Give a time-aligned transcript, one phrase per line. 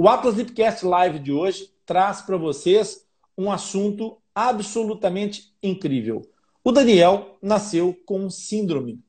[0.00, 3.04] O Atlas Lipcast Live de hoje traz para vocês
[3.36, 6.22] um assunto absolutamente incrível.
[6.62, 9.02] O Daniel nasceu com síndrome.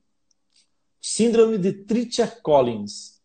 [1.00, 3.22] Síndrome de Treacher-Collins.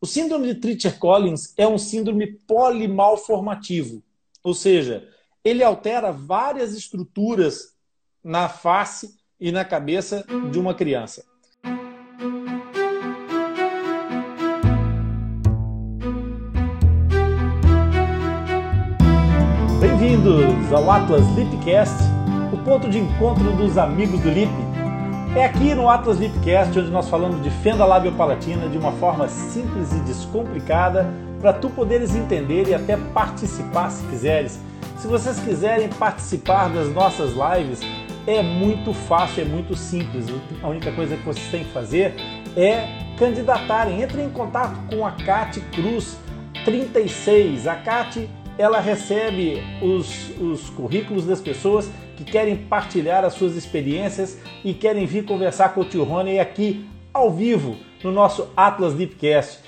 [0.00, 4.00] O síndrome de Treacher-Collins é um síndrome polimalformativo,
[4.44, 5.12] ou seja,
[5.42, 7.76] ele altera várias estruturas
[8.22, 11.24] na face e na cabeça de uma criança.
[20.18, 21.94] Bem-vindos ao Atlas Lipcast,
[22.52, 24.50] o ponto de encontro dos amigos do Lip.
[25.36, 29.92] É aqui no Atlas Lipcast onde nós falamos de fenda labiopalatina de uma forma simples
[29.92, 31.08] e descomplicada
[31.40, 34.58] para tu poderes entender e até participar se quiseres.
[34.96, 37.80] Se vocês quiserem participar das nossas lives,
[38.26, 40.26] é muito fácil, é muito simples.
[40.60, 42.16] A única coisa que vocês têm que fazer
[42.56, 44.02] é candidatarem.
[44.02, 46.18] Entrem em contato com a Cate Cruz
[46.64, 47.68] 36.
[47.68, 54.38] A Cate ela recebe os, os currículos das pessoas que querem partilhar as suas experiências
[54.64, 59.60] e querem vir conversar com o tio Rony aqui ao vivo no nosso Atlas Deepcast.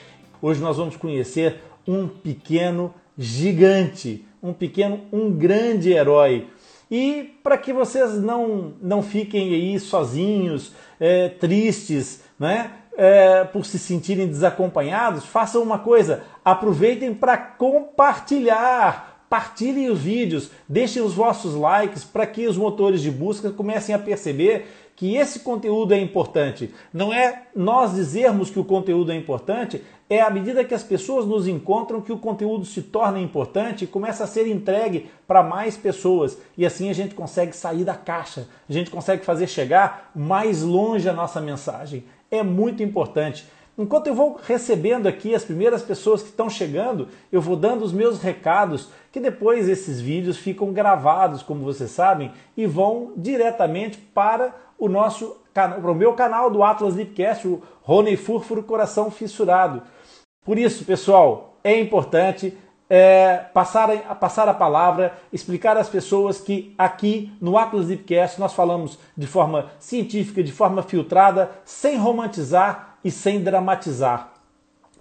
[0.42, 6.48] Hoje nós vamos conhecer um pequeno gigante um pequeno, um grande herói.
[6.90, 12.72] E para que vocês não, não fiquem aí sozinhos, é, tristes, né?
[12.96, 21.02] É, por se sentirem desacompanhados, façam uma coisa: aproveitem para compartilhar, partilhem os vídeos, deixem
[21.02, 25.94] os vossos likes para que os motores de busca comecem a perceber que esse conteúdo
[25.94, 26.74] é importante.
[26.92, 31.24] Não é nós dizermos que o conteúdo é importante, é à medida que as pessoas
[31.24, 35.76] nos encontram que o conteúdo se torna importante e começa a ser entregue para mais
[35.76, 36.36] pessoas.
[36.58, 41.08] E assim a gente consegue sair da caixa, a gente consegue fazer chegar mais longe
[41.08, 42.04] a nossa mensagem.
[42.30, 43.46] É muito importante.
[43.80, 47.94] Enquanto eu vou recebendo aqui as primeiras pessoas que estão chegando, eu vou dando os
[47.94, 54.54] meus recados, que depois esses vídeos ficam gravados, como vocês sabem, e vão diretamente para
[54.78, 59.82] o nosso para o meu canal do Atlas Lipcast, o Rony Furfuro Coração Fissurado.
[60.44, 62.56] Por isso, pessoal, é importante
[62.88, 68.52] é, passar, a, passar a palavra, explicar às pessoas que aqui no Atlas Lipcast nós
[68.52, 74.32] falamos de forma científica, de forma filtrada, sem romantizar e sem dramatizar.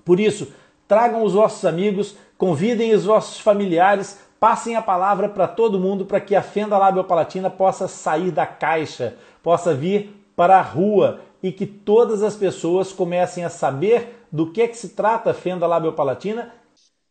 [0.03, 0.51] Por isso,
[0.87, 6.21] tragam os vossos amigos, convidem os vossos familiares, passem a palavra para todo mundo para
[6.21, 11.65] que a fenda labiopalatina possa sair da caixa, possa vir para a rua e que
[11.65, 16.53] todas as pessoas comecem a saber do que é que se trata a fenda labiopalatina.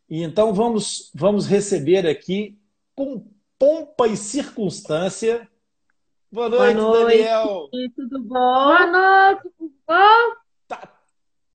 [0.09, 2.59] E então vamos, vamos receber aqui
[2.95, 3.25] com
[3.59, 5.49] pompa e circunstância.
[6.31, 7.69] Boa noite, Boa noite Daniel.
[7.95, 8.35] Tudo bom?
[8.35, 10.48] Boa noite, tudo bom?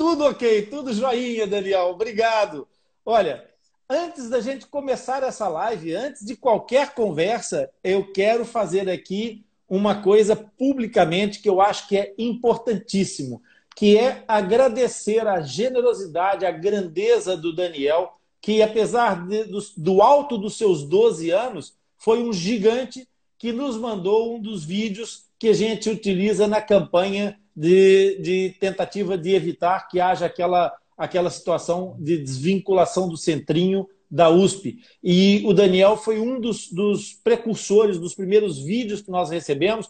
[0.04, 1.86] Tudo ok, tudo joinha, Daniel.
[1.86, 2.68] Obrigado.
[3.06, 3.50] Olha,
[3.90, 10.02] antes da gente começar essa live, antes de qualquer conversa, eu quero fazer aqui uma
[10.02, 13.42] coisa publicamente que eu acho que é importantíssimo,
[13.78, 20.38] que é agradecer a generosidade, a grandeza do Daniel, que apesar de, do, do alto
[20.38, 25.54] dos seus 12 anos, foi um gigante que nos mandou um dos vídeos que a
[25.54, 32.18] gente utiliza na campanha de, de tentativa de evitar que haja aquela, aquela situação de
[32.18, 34.80] desvinculação do centrinho da USP.
[35.04, 39.90] E o Daniel foi um dos, dos precursores, dos primeiros vídeos que nós recebemos.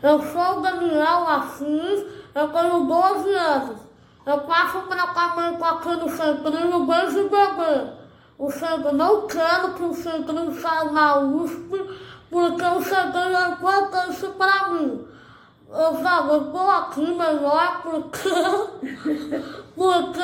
[0.00, 2.04] Eu sou o Daniel Assis,
[2.36, 3.80] eu tenho 12 anos.
[4.24, 7.98] Eu passo para a mãe com aquele centrinho desde bebê.
[8.38, 11.68] O centro não quero que o centrinho saia na USP,
[12.30, 15.04] porque o centrinho é importante para mim.
[15.70, 18.28] Eu sabe, eu estou aqui melhor porque.
[19.74, 20.20] porque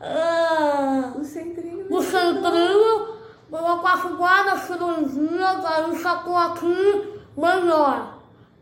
[0.00, 1.86] é, o centrinho.
[1.90, 3.16] O centrinho,
[3.52, 8.18] eu faço várias cirurgias, aí já estou aqui melhor.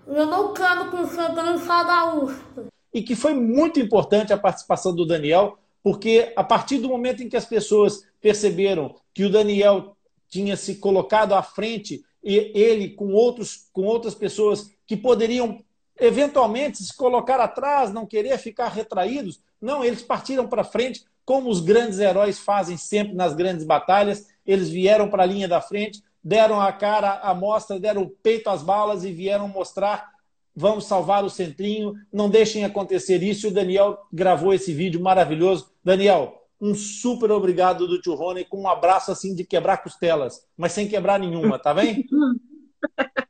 [0.07, 2.67] Eu não quero que o centrinho saia da USP.
[2.95, 7.29] E que foi muito importante a participação do Daniel, porque a partir do momento em
[7.29, 9.97] que as pessoas perceberam que o Daniel
[10.29, 12.05] tinha se colocado à frente
[12.35, 15.63] ele com outros com outras pessoas que poderiam
[15.99, 21.61] eventualmente se colocar atrás, não querer ficar retraídos, não, eles partiram para frente como os
[21.61, 26.61] grandes heróis fazem sempre nas grandes batalhas, eles vieram para a linha da frente, deram
[26.61, 30.17] a cara à mostra, deram o peito às balas e vieram mostrar
[30.57, 33.49] vamos salvar o centrinho, não deixem acontecer isso.
[33.49, 35.71] O Daniel gravou esse vídeo maravilhoso.
[35.85, 40.73] Daniel, um super obrigado do tio Rony, com um abraço assim de quebrar costelas, mas
[40.73, 42.07] sem quebrar nenhuma, tá bem?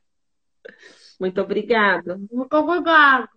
[1.19, 2.27] Muito obrigado.
[2.31, 3.29] Muito obrigado.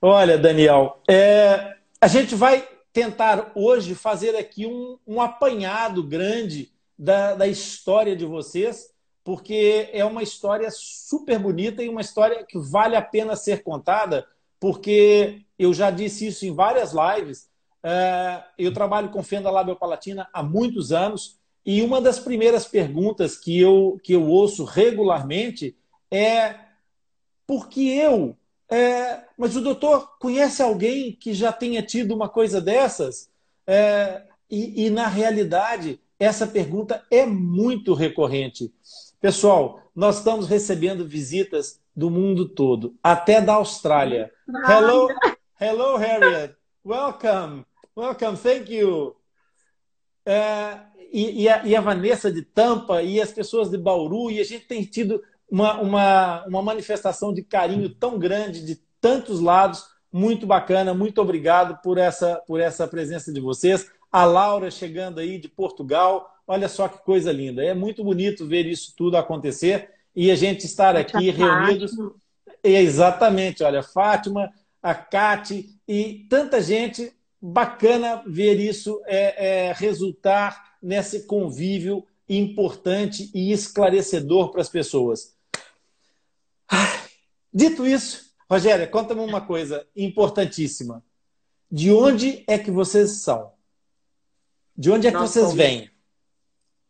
[0.00, 7.34] Olha, Daniel, é, a gente vai tentar hoje fazer aqui um, um apanhado grande da,
[7.34, 8.90] da história de vocês,
[9.24, 14.26] porque é uma história super bonita e uma história que vale a pena ser contada,
[14.60, 17.48] porque eu já disse isso em várias lives.
[17.84, 23.60] Uh, eu trabalho com fenda labiopalatina há muitos anos e uma das primeiras perguntas que
[23.60, 25.76] eu, que eu ouço regularmente
[26.10, 26.54] é
[27.46, 28.36] por que eu?
[28.70, 33.30] É, mas o doutor conhece alguém que já tenha tido uma coisa dessas?
[33.66, 38.72] É, e, e, na realidade, essa pergunta é muito recorrente.
[39.20, 44.30] Pessoal, nós estamos recebendo visitas do mundo todo, até da Austrália.
[44.68, 45.08] Hello,
[45.60, 46.54] hello, Harriet.
[46.84, 47.64] Welcome,
[47.96, 48.36] welcome.
[48.36, 49.16] Thank you.
[50.26, 50.80] É,
[51.12, 54.44] e, e, a, e, a, Vanessa de Tampa e as pessoas de Bauru e a
[54.44, 59.84] gente tem tido uma, uma, uma manifestação de carinho tão grande de tantos lados.
[60.12, 63.90] Muito bacana, muito obrigado por essa, por essa presença de vocês.
[64.10, 66.30] A Laura chegando aí de Portugal.
[66.46, 67.64] Olha só que coisa linda.
[67.64, 71.92] É muito bonito ver isso tudo acontecer e a gente estar aqui reunidos.
[72.62, 74.50] Exatamente, olha, Fátima,
[74.82, 77.12] a Cate e tanta gente.
[77.46, 85.36] Bacana ver isso é, é resultar nesse convívio importante e esclarecedor para as pessoas.
[87.52, 91.04] Dito isso, Rogéria, conta-me uma coisa importantíssima.
[91.70, 93.52] De onde é que vocês são?
[94.74, 95.90] De onde é que Nós vocês vêm?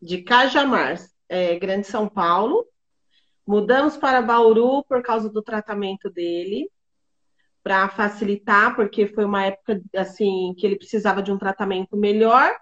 [0.01, 2.65] De Cajamar, é, Grande São Paulo.
[3.45, 6.71] Mudamos para Bauru por causa do tratamento dele,
[7.65, 12.55] para facilitar, porque foi uma época assim que ele precisava de um tratamento melhor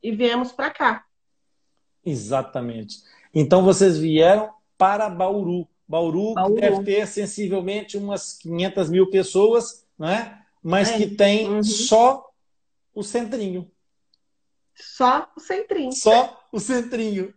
[0.00, 1.04] e viemos para cá.
[2.06, 2.98] Exatamente.
[3.34, 5.68] Então vocês vieram para Bauru.
[5.86, 6.54] Bauru, Bauru.
[6.54, 10.40] deve ter sensivelmente umas 500 mil pessoas, né?
[10.62, 10.96] mas é.
[10.96, 11.62] que tem uhum.
[11.62, 12.26] só
[12.94, 13.70] o centrinho.
[14.74, 15.92] Só o centrinho.
[15.92, 17.34] Só o centrinho.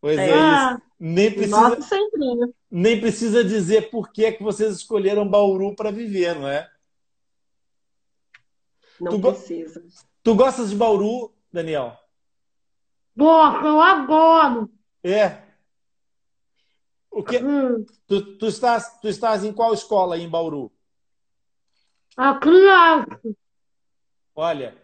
[0.00, 0.82] Pois é, é isso.
[0.98, 2.54] Nem precisa, centrinho.
[2.70, 6.70] nem precisa dizer por que, é que vocês escolheram Bauru para viver, não é?
[9.00, 9.80] Não tu precisa.
[9.80, 9.86] Go...
[10.22, 11.96] Tu gostas de Bauru, Daniel?
[13.14, 14.70] Gosto, eu adoro.
[15.04, 15.42] É.
[17.10, 17.38] O que?
[17.38, 17.84] Hum.
[18.06, 20.72] Tu, tu, estás, tu estás em qual escola em Bauru?
[22.16, 23.20] A criança.
[24.34, 24.76] Olha,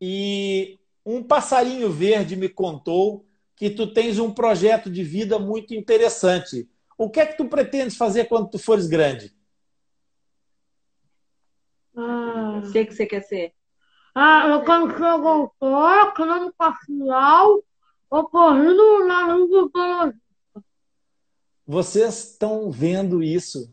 [0.00, 3.26] e um passarinho verde me contou
[3.60, 6.66] que tu tens um projeto de vida muito interessante.
[6.96, 9.36] O que é que tu pretendes fazer quando tu fores grande?
[11.94, 13.52] Ah, o que, que você quer ser?
[14.14, 17.62] Ah, eu quero ser doutor, crânio facial,
[18.08, 20.14] ocorrendo na língua
[21.66, 23.70] Vocês estão vendo isso?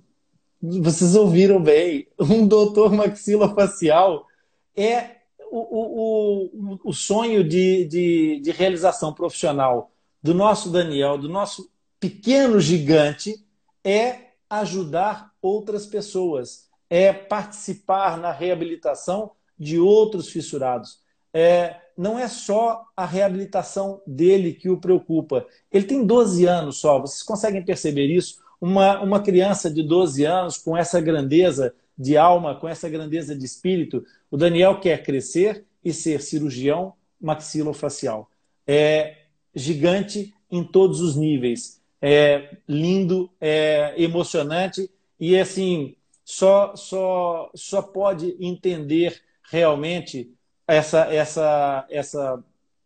[0.61, 2.09] Vocês ouviram bem?
[2.19, 4.27] Um doutor maxilofacial
[4.75, 5.16] é
[5.51, 9.91] o, o, o sonho de, de, de realização profissional
[10.21, 13.35] do nosso Daniel, do nosso pequeno gigante,
[13.83, 20.99] é ajudar outras pessoas, é participar na reabilitação de outros fissurados.
[21.33, 25.45] É, não é só a reabilitação dele que o preocupa.
[25.71, 28.39] Ele tem 12 anos só, vocês conseguem perceber isso?
[28.59, 33.45] Uma, uma criança de 12 anos com essa grandeza de alma, com essa grandeza de
[33.45, 38.29] espírito, o Daniel quer crescer e ser cirurgião maxilofacial.
[38.65, 39.23] É
[39.55, 41.81] gigante em todos os níveis.
[42.01, 50.31] É lindo, é emocionante e assim só só só pode entender realmente
[50.67, 52.43] essa essa essa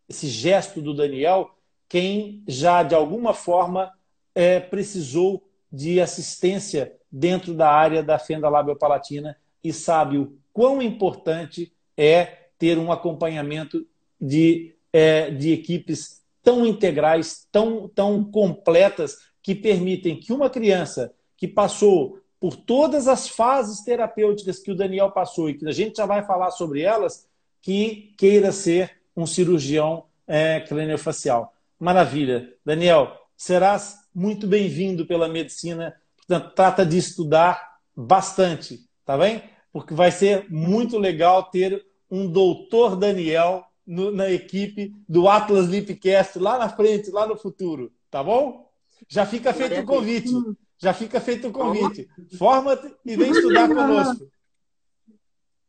[0.07, 1.51] esse gesto do Daniel
[1.89, 3.91] quem já de alguma forma
[4.33, 11.71] é, precisou de assistência dentro da área da fenda labiopalatina e sabe o quão importante
[11.97, 13.85] é ter um acompanhamento
[14.19, 21.47] de, é, de equipes tão integrais, tão, tão completas, que permitem que uma criança que
[21.47, 26.05] passou por todas as fases terapêuticas que o Daniel passou e que a gente já
[26.05, 27.27] vai falar sobre elas,
[27.61, 31.53] que queira ser um cirurgião é, craniofacial.
[31.79, 32.53] Maravilha.
[32.63, 35.95] Daniel, serás muito bem-vindo pela medicina
[36.31, 39.43] Portanto, trata de estudar bastante, tá bem?
[39.71, 46.37] Porque vai ser muito legal ter um doutor Daniel no, na equipe do Atlas Lipcast
[46.39, 48.69] lá na frente, lá no futuro, tá bom?
[49.07, 50.31] Já fica feito o convite.
[50.77, 52.09] Já fica feito o convite.
[52.37, 54.31] Forma-te e vem estudar conosco.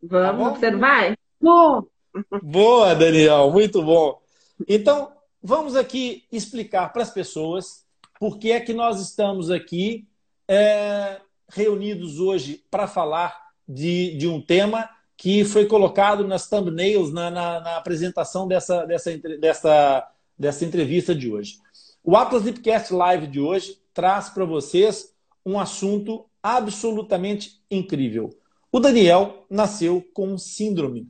[0.02, 1.16] Vamos, tá você vai?
[1.40, 1.84] Bom.
[2.42, 4.20] Boa, Daniel, muito bom.
[4.66, 7.84] Então, vamos aqui explicar para as pessoas
[8.18, 10.08] por que é que nós estamos aqui
[10.48, 17.30] é, reunidos hoje para falar de, de um tema que foi colocado nas thumbnails na,
[17.30, 21.58] na, na apresentação dessa, dessa, dessa, dessa entrevista de hoje.
[22.02, 25.14] O Atlas Lipcast Live de hoje traz para vocês
[25.46, 28.30] um assunto absolutamente incrível.
[28.70, 31.08] O Daniel nasceu com síndrome.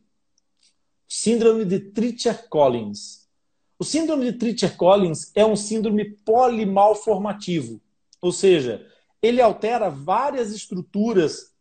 [1.09, 3.29] Síndrome de Treacher-Collins.
[3.79, 7.81] O síndrome de Treacher-Collins é um síndrome polimalformativo,
[8.21, 8.87] ou seja,
[9.23, 11.52] ele altera várias estruturas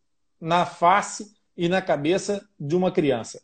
[0.41, 3.41] na face e na cabeça de uma criança.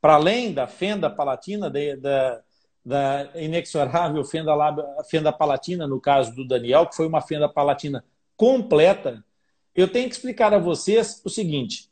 [0.00, 2.40] Para além da fenda palatina, da,
[2.84, 4.54] da, inexorável fenda,
[5.10, 8.04] fenda palatina, no caso do Daniel, que foi uma fenda palatina
[8.36, 9.24] completa,
[9.74, 11.90] eu tenho que explicar a vocês o seguinte.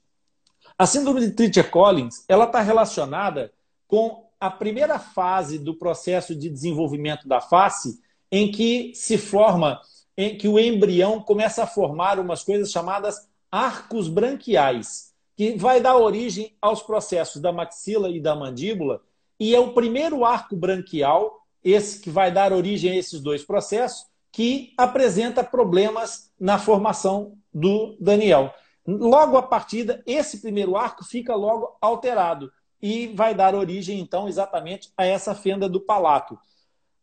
[0.79, 3.53] A síndrome de Treacher-Collins ela está relacionada
[3.89, 7.99] com a primeira fase do processo de desenvolvimento da face,
[8.31, 9.81] em que se forma,
[10.17, 15.97] em que o embrião começa a formar umas coisas chamadas arcos branquiais que vai dar
[15.97, 19.03] origem aos processos da maxila e da mandíbula,
[19.39, 24.07] e é o primeiro arco branquial, esse que vai dar origem a esses dois processos,
[24.33, 28.53] que apresenta problemas na formação do Daniel.
[28.87, 32.51] Logo a partida, esse primeiro arco fica logo alterado
[32.81, 36.39] e vai dar origem, então, exatamente a essa fenda do palato.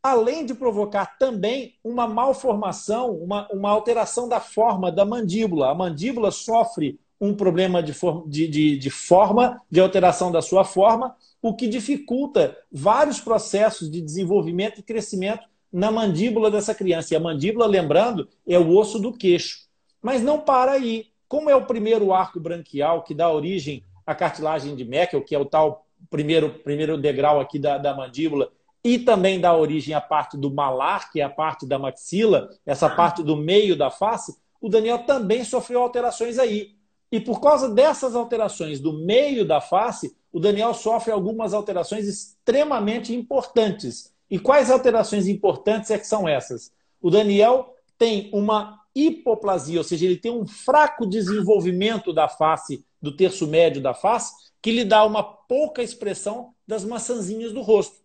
[0.04, 5.70] Além de provocar também uma malformação, uma, uma alteração da forma da mandíbula.
[5.70, 10.66] A mandíbula sofre um problema de, for de, de, de forma, de alteração da sua
[10.66, 17.14] forma, o que dificulta vários processos de desenvolvimento e crescimento na mandíbula dessa criança.
[17.14, 19.68] E a mandíbula, lembrando, é o osso do queixo.
[20.02, 21.08] Mas não para aí.
[21.30, 25.40] Como é o primeiro arco branquial que dá origem à cartilagem de Meckel, que é
[25.40, 28.52] o tal primeiro, primeiro degrau aqui da, da mandíbula,
[28.84, 32.90] e também dá origem à parte do malar, que é a parte da maxila, essa
[32.90, 36.76] parte do meio da face, o Daniel também sofreu alterações aí.
[37.12, 43.14] E por causa dessas alterações do meio da face, o Daniel sofre algumas alterações extremamente
[43.14, 44.12] importantes.
[44.30, 46.72] E quais alterações importantes é que são essas?
[47.02, 53.16] O Daniel tem uma hipoplasia, ou seja, ele tem um fraco desenvolvimento da face, do
[53.16, 58.03] terço médio da face, que lhe dá uma pouca expressão das maçãzinhas do rosto.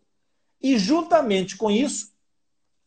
[0.62, 2.12] E juntamente com isso,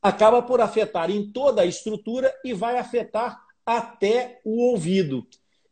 [0.01, 5.25] acaba por afetar em toda a estrutura e vai afetar até o ouvido.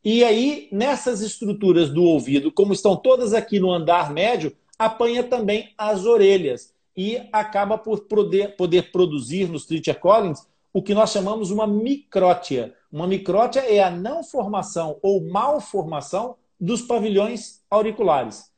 [0.03, 5.73] E aí, nessas estruturas do ouvido, como estão todas aqui no andar médio, apanha também
[5.77, 11.51] as orelhas e acaba por poder, poder produzir nos Tritia Collins o que nós chamamos
[11.51, 12.73] uma micrótia.
[12.91, 18.48] Uma micrótia é a não formação ou malformação dos pavilhões auriculares.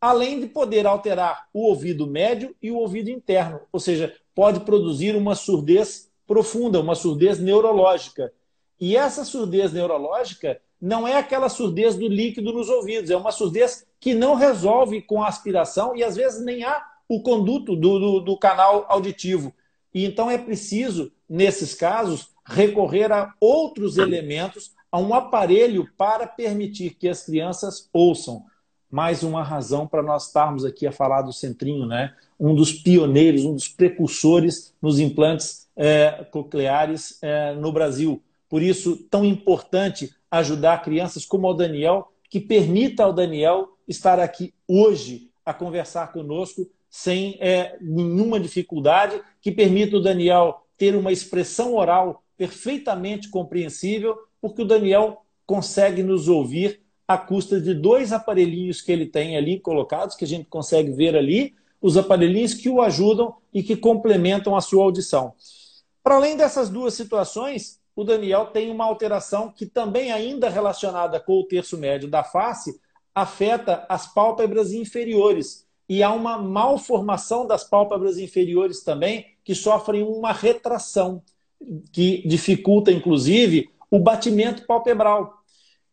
[0.00, 5.14] Além de poder alterar o ouvido médio e o ouvido interno, ou seja, pode produzir
[5.14, 8.32] uma surdez profunda, uma surdez neurológica.
[8.80, 13.86] E essa surdez neurológica não é aquela surdez do líquido nos ouvidos, é uma surdez
[13.98, 18.20] que não resolve com a aspiração e às vezes nem há o conduto do, do,
[18.20, 19.52] do canal auditivo.
[19.92, 26.90] E então é preciso, nesses casos, recorrer a outros elementos, a um aparelho para permitir
[26.94, 28.44] que as crianças ouçam.
[28.90, 32.14] Mais uma razão para nós estarmos aqui a falar do Centrinho, né?
[32.40, 38.22] um dos pioneiros, um dos precursores nos implantes é, cocleares é, no Brasil.
[38.48, 44.54] Por isso, tão importante ajudar crianças como o Daniel, que permita ao Daniel estar aqui
[44.66, 51.74] hoje a conversar conosco sem é, nenhuma dificuldade, que permita o Daniel ter uma expressão
[51.74, 58.92] oral perfeitamente compreensível, porque o Daniel consegue nos ouvir à custa de dois aparelhinhos que
[58.92, 63.34] ele tem ali colocados, que a gente consegue ver ali, os aparelhinhos que o ajudam
[63.52, 65.34] e que complementam a sua audição.
[66.04, 71.40] Para além dessas duas situações, o Daniel tem uma alteração que também ainda relacionada com
[71.40, 72.80] o terço médio da face,
[73.12, 75.66] afeta as pálpebras inferiores.
[75.88, 81.24] E há uma malformação das pálpebras inferiores também, que sofrem uma retração,
[81.92, 85.39] que dificulta, inclusive, o batimento palpebral.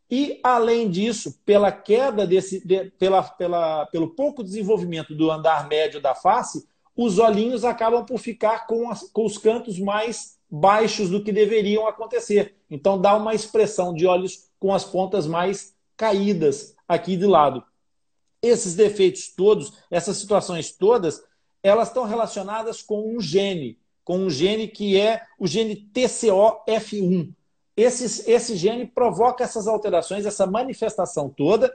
[0.09, 6.01] E, além disso, pela queda desse, de, pela, pela, pelo pouco desenvolvimento do andar médio
[6.01, 11.23] da face, os olhinhos acabam por ficar com, as, com os cantos mais baixos do
[11.23, 12.55] que deveriam acontecer.
[12.69, 17.63] Então dá uma expressão de olhos com as pontas mais caídas aqui de lado.
[18.41, 21.21] Esses defeitos todos, essas situações todas,
[21.61, 27.33] elas estão relacionadas com um gene, com um gene que é o gene TCOF1.
[27.77, 31.71] Esse, esse gene provoca essas alterações, essa manifestação toda,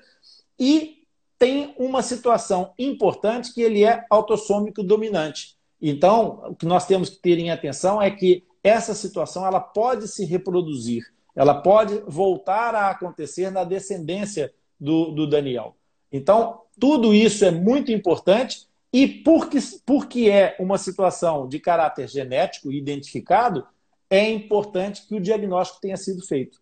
[0.58, 1.06] e
[1.38, 5.56] tem uma situação importante que ele é autossômico dominante.
[5.80, 10.06] Então, o que nós temos que ter em atenção é que essa situação ela pode
[10.06, 11.04] se reproduzir,
[11.34, 15.76] ela pode voltar a acontecer na descendência do, do Daniel.
[16.12, 22.70] Então, tudo isso é muito importante e porque, porque é uma situação de caráter genético
[22.70, 23.66] identificado,
[24.12, 26.58] é importante que o diagnóstico tenha sido feito.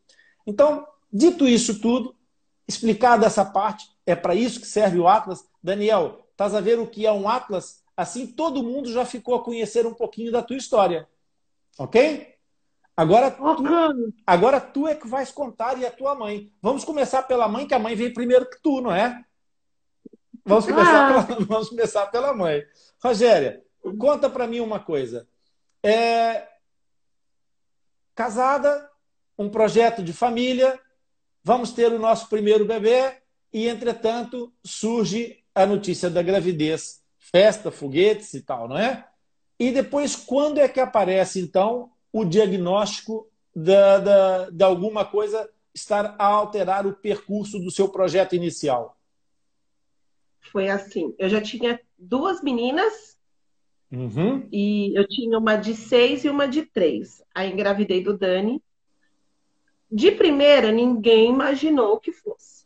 [0.47, 2.14] Então, dito isso tudo,
[2.69, 5.45] explicada essa parte, é para isso que serve o Atlas.
[5.61, 7.83] Daniel, estás a ver o que é um Atlas?
[7.97, 11.09] Assim todo mundo já ficou a conhecer um pouquinho da tua história.
[11.76, 12.37] Ok?
[12.97, 13.42] Agora tu,
[14.25, 16.52] agora tu é que vais contar e a tua mãe.
[16.62, 19.25] Vamos começar pela mãe, que a mãe veio primeiro que tu, não é?
[20.45, 21.25] Vamos começar, ah.
[21.25, 22.62] pela, vamos começar pela mãe.
[23.02, 23.61] Rogéria,
[23.99, 25.26] conta para mim uma coisa.
[25.83, 26.50] É...
[28.20, 28.86] Casada,
[29.38, 30.78] um projeto de família,
[31.42, 33.14] vamos ter o nosso primeiro bebê
[33.50, 39.08] e, entretanto, surge a notícia da gravidez, festa, foguetes e tal, não é?
[39.58, 46.14] E depois, quando é que aparece, então, o diagnóstico da, da, de alguma coisa estar
[46.18, 48.98] a alterar o percurso do seu projeto inicial?
[50.52, 53.18] Foi assim, eu já tinha duas meninas
[53.92, 54.47] uhum.
[54.52, 57.23] e eu tinha uma de seis e uma de três.
[57.35, 58.62] Aí engravidei do Dani.
[59.90, 62.64] De primeira, ninguém imaginou que fosse.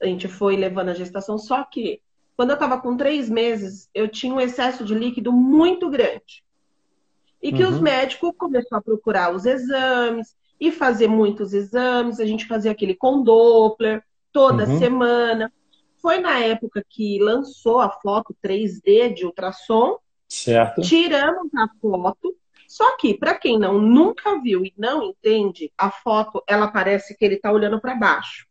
[0.00, 2.00] A gente foi levando a gestação, só que
[2.36, 6.42] quando eu estava com três meses, eu tinha um excesso de líquido muito grande.
[7.42, 7.70] E que uhum.
[7.70, 12.18] os médicos começaram a procurar os exames e fazer muitos exames.
[12.18, 14.78] A gente fazia aquele com Doppler toda uhum.
[14.78, 15.52] semana.
[16.00, 19.98] Foi na época que lançou a foto 3D de ultrassom.
[20.30, 20.80] Certo.
[20.82, 22.36] Tiramos a foto.
[22.68, 27.24] Só que, para quem não nunca viu e não entende, a foto ela parece que
[27.24, 28.46] ele está olhando para baixo.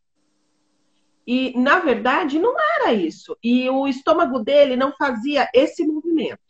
[1.26, 3.38] E, na verdade, não era isso.
[3.42, 6.42] E o estômago dele não fazia esse movimento.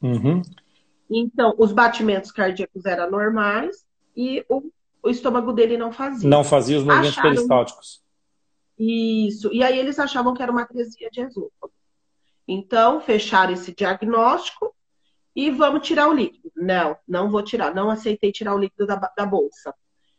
[0.00, 0.42] Uhum.
[1.10, 3.84] Então, os batimentos cardíacos eram normais
[4.16, 4.70] e o,
[5.02, 6.28] o estômago dele não fazia.
[6.28, 7.30] Não fazia os movimentos Acharam...
[7.30, 8.02] peristálticos.
[8.78, 9.52] Isso.
[9.52, 11.72] E aí eles achavam que era uma atresia de esôfago.
[12.52, 14.74] Então, fecharam esse diagnóstico
[15.36, 16.50] e vamos tirar o líquido.
[16.56, 17.72] Não, não vou tirar.
[17.72, 19.72] Não aceitei tirar o líquido da, da bolsa.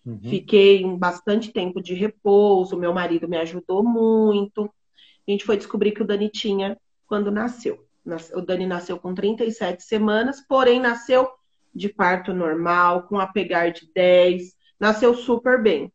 [0.05, 0.17] Uhum.
[0.21, 2.77] Fiquei bastante tempo de repouso.
[2.77, 4.63] Meu marido me ajudou muito.
[5.27, 7.85] A gente foi descobrir que o Dani tinha quando nasceu.
[8.33, 11.29] O Dani nasceu com 37 semanas, porém nasceu
[11.75, 15.91] de parto normal, com apegar de 10, nasceu super bem.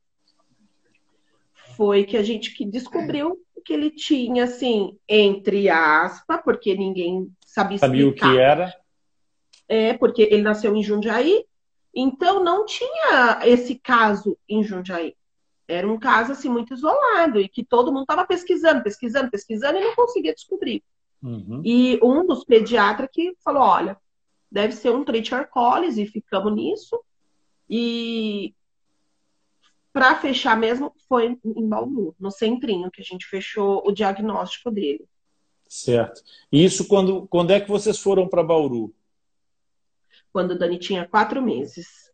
[1.76, 7.78] Foi que a gente que descobriu que ele tinha, assim, entre aspas, porque ninguém sabia
[7.78, 8.28] Sabia explicar.
[8.28, 8.74] o que era.
[9.68, 11.44] É, porque ele nasceu em Jundiaí,
[11.92, 15.16] então não tinha esse caso em Jundiaí.
[15.66, 19.84] Era um caso, assim, muito isolado e que todo mundo estava pesquisando, pesquisando, pesquisando e
[19.84, 20.84] não conseguia descobrir.
[21.20, 21.60] Uhum.
[21.64, 23.96] E um dos pediatras que falou: olha,
[24.50, 27.00] deve ser um triticórcolis, e ficamos nisso.
[27.68, 28.54] E
[29.96, 35.08] para fechar mesmo, foi em Bauru, no centrinho, que a gente fechou o diagnóstico dele.
[35.66, 36.20] Certo.
[36.52, 38.94] E isso quando, quando é que vocês foram para Bauru?
[40.30, 42.12] Quando o Dani tinha quatro meses.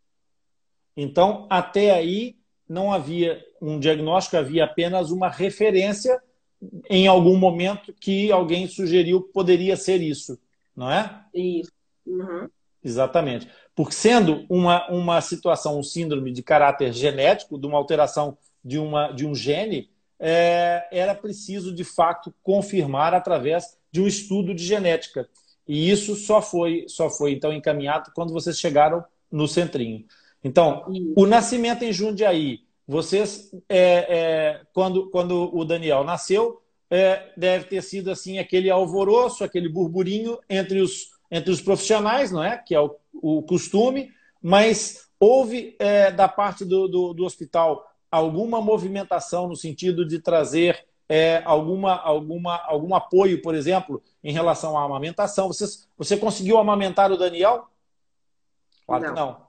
[0.97, 2.37] Então, até aí,
[2.69, 6.23] não havia um diagnóstico, havia apenas uma referência
[6.89, 10.41] em algum momento que alguém sugeriu que poderia ser isso,
[10.77, 11.25] não é?
[11.35, 11.73] Isso.
[12.07, 12.49] Uhum.
[12.85, 13.49] Exatamente.
[13.75, 19.13] Porque sendo uma, uma situação, um síndrome de caráter genético, de uma alteração de, uma,
[19.13, 25.29] de um gene, é, era preciso, de fato, confirmar através de um estudo de genética.
[25.67, 30.05] E isso só foi, só foi então encaminhado quando vocês chegaram no centrinho.
[30.45, 30.85] Então,
[31.17, 37.83] o nascimento em Jundiaí vocês, é, é, quando, quando o Daniel nasceu, é, deve ter
[37.83, 42.59] sido assim aquele alvoroço, aquele burburinho entre os, entre os profissionais, não é?
[42.59, 48.61] Que é o, o costume, mas houve é, da parte do, do, do, hospital alguma
[48.61, 54.85] movimentação no sentido de trazer é, alguma, alguma, algum apoio, por exemplo, em relação à
[54.85, 55.49] amamentação.
[55.49, 57.67] Vocês, você conseguiu amamentar o Daniel?
[58.87, 59.15] Claro não.
[59.15, 59.47] que não.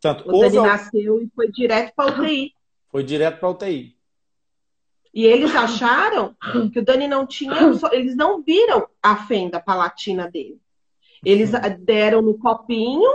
[0.00, 2.52] Portanto, o Dani nasceu e foi direto para a UTI.
[2.90, 3.96] Foi direto para a UTI.
[5.14, 6.36] E eles acharam
[6.72, 7.54] que o Dani não tinha,
[7.92, 10.60] eles não viram a fenda palatina dele.
[11.24, 11.50] Eles
[11.80, 13.10] deram no copinho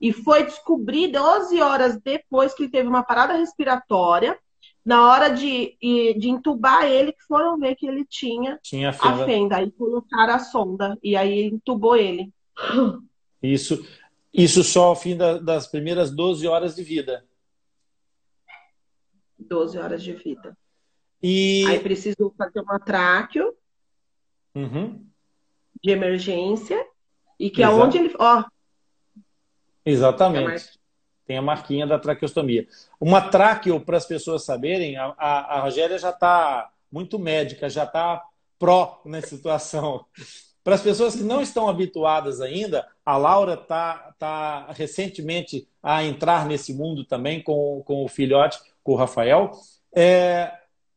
[0.00, 4.38] e foi descobrir 12 horas depois que ele teve uma parada respiratória.
[4.84, 5.76] Na hora de,
[6.18, 9.22] de entubar ele, que foram ver que ele tinha, tinha a fenda.
[9.22, 9.56] A fenda.
[9.56, 12.32] Aí colocaram a sonda e aí entubou ele.
[13.42, 13.86] Isso,
[14.32, 17.24] isso só ao fim da, das primeiras 12 horas de vida.
[19.38, 20.56] 12 horas de vida.
[21.22, 21.64] E...
[21.66, 23.54] Aí precisou fazer uma tráqueo
[24.54, 25.04] uhum.
[25.82, 26.84] de emergência.
[27.38, 27.76] E que Exato.
[27.76, 28.14] onde ele.
[28.18, 28.44] Ó.
[29.84, 30.78] Exatamente.
[31.26, 32.66] Tem a marquinha da traqueostomia.
[32.98, 37.84] Uma tráqueo, para as pessoas saberem, a, a, a Rogéria já está muito médica, já
[37.84, 38.24] está
[38.58, 40.04] pró na situação.
[40.64, 46.44] Para as pessoas que não estão habituadas ainda, a Laura está tá recentemente a entrar
[46.44, 49.52] nesse mundo também com, com o filhote, com o Rafael.
[49.94, 50.52] É,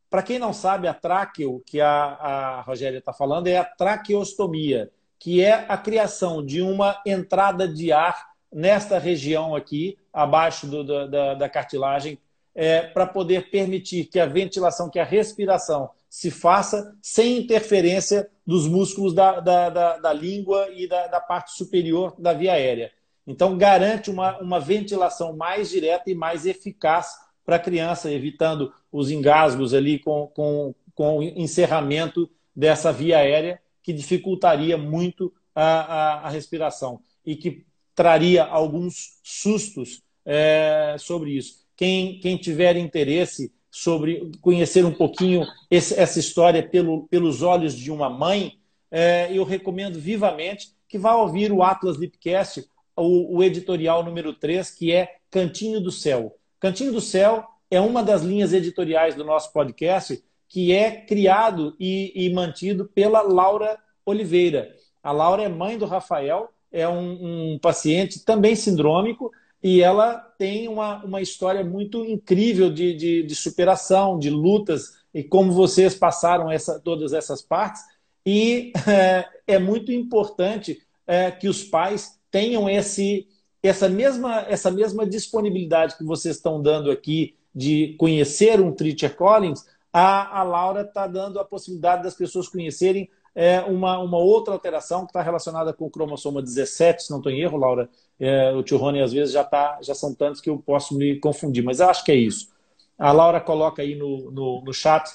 [0.10, 4.92] Para quem não sabe, a tráqueo que a, a Rogéria está falando é a traqueostomia,
[5.22, 11.36] que é a criação de uma entrada de ar nesta região aqui, abaixo do, da,
[11.36, 12.18] da, cartilagem,
[12.56, 18.68] é, para poder permitir que a ventilação, que a respiração se faça sem interferência dos
[18.68, 22.92] músculos da, da, da, da língua e da, da, parte superior da via aérea.
[23.28, 27.14] Então, garante uma, uma ventilação mais direta e mais eficaz
[27.46, 33.61] para a criança, evitando os engasgos ali com, com, com o encerramento dessa via aérea,
[33.84, 37.66] que dificultaria muito a, a, a respiração e que
[37.96, 41.66] traria alguns sustos é, sobre isso.
[41.76, 47.90] Quem, quem tiver interesse sobre conhecer um pouquinho esse, essa história pelo, pelos olhos de
[47.90, 52.66] uma mãe, é, eu recomendo vivamente que vá ouvir o Atlas Lipcast,
[52.98, 56.36] o, o, editorial número 3, que é Cantinho do Céu.
[56.60, 62.12] Cantinho do Céu é uma das linhas editoriais do nosso podcast que é criado e,
[62.14, 64.76] e mantido pela Laura Oliveira.
[65.02, 69.32] A Laura é mãe do Rafael, é um, um paciente também sindrômico,
[69.64, 75.24] e ela tem uma, uma história muito incrível de, de, de superação, de lutas, e
[75.24, 77.82] como vocês passaram essa, todas essas partes.
[78.26, 83.26] E é, é muito importante é, que os pais tenham esse,
[83.64, 89.66] essa, mesma, essa mesma disponibilidade que vocês estão dando aqui de conhecer um Treacher Collins,
[89.94, 95.06] a, a Laura está dando a possibilidade das pessoas conhecerem é uma, uma outra alteração
[95.06, 97.90] que está relacionada com o cromossoma 17, se não estou em erro, Laura.
[98.20, 101.18] É, o tio Rony, às vezes, já, tá, já são tantos que eu posso me
[101.20, 102.50] confundir, mas acho que é isso.
[102.98, 105.10] A Laura coloca aí no, no, no chat,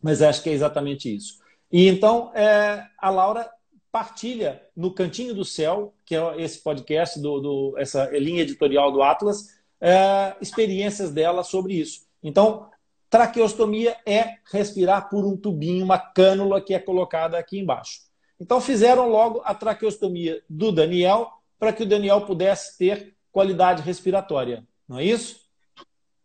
[0.00, 1.38] mas acho que é exatamente isso.
[1.72, 3.50] E então, é, a Laura
[3.90, 9.02] partilha no Cantinho do Céu, que é esse podcast, do, do essa linha editorial do
[9.02, 12.06] Atlas, é, experiências dela sobre isso.
[12.22, 12.68] Então,
[13.10, 18.02] Traqueostomia é respirar por um tubinho, uma cânula que é colocada aqui embaixo.
[18.38, 24.66] Então fizeram logo a traqueostomia do Daniel para que o Daniel pudesse ter qualidade respiratória.
[24.86, 25.40] Não é isso?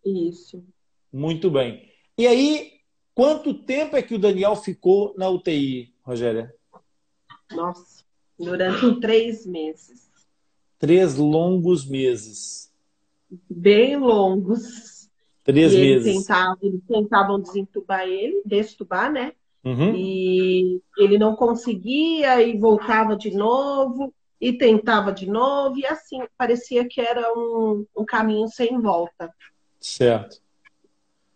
[0.05, 0.63] Isso.
[1.11, 1.89] Muito bem.
[2.17, 2.73] E aí,
[3.15, 6.53] quanto tempo é que o Daniel ficou na UTI, Rogéria?
[7.51, 8.03] Nossa,
[8.37, 10.11] durante três meses.
[10.77, 12.71] Três longos meses.
[13.49, 14.92] Bem longos.
[15.43, 16.07] Três e meses.
[16.07, 19.33] Eles tentavam, eles tentavam desentubar ele, destubar, né?
[19.63, 19.95] Uhum.
[19.95, 26.85] E ele não conseguia e voltava de novo e tentava de novo e assim parecia
[26.87, 29.33] que era um, um caminho sem volta.
[29.79, 30.41] Certo.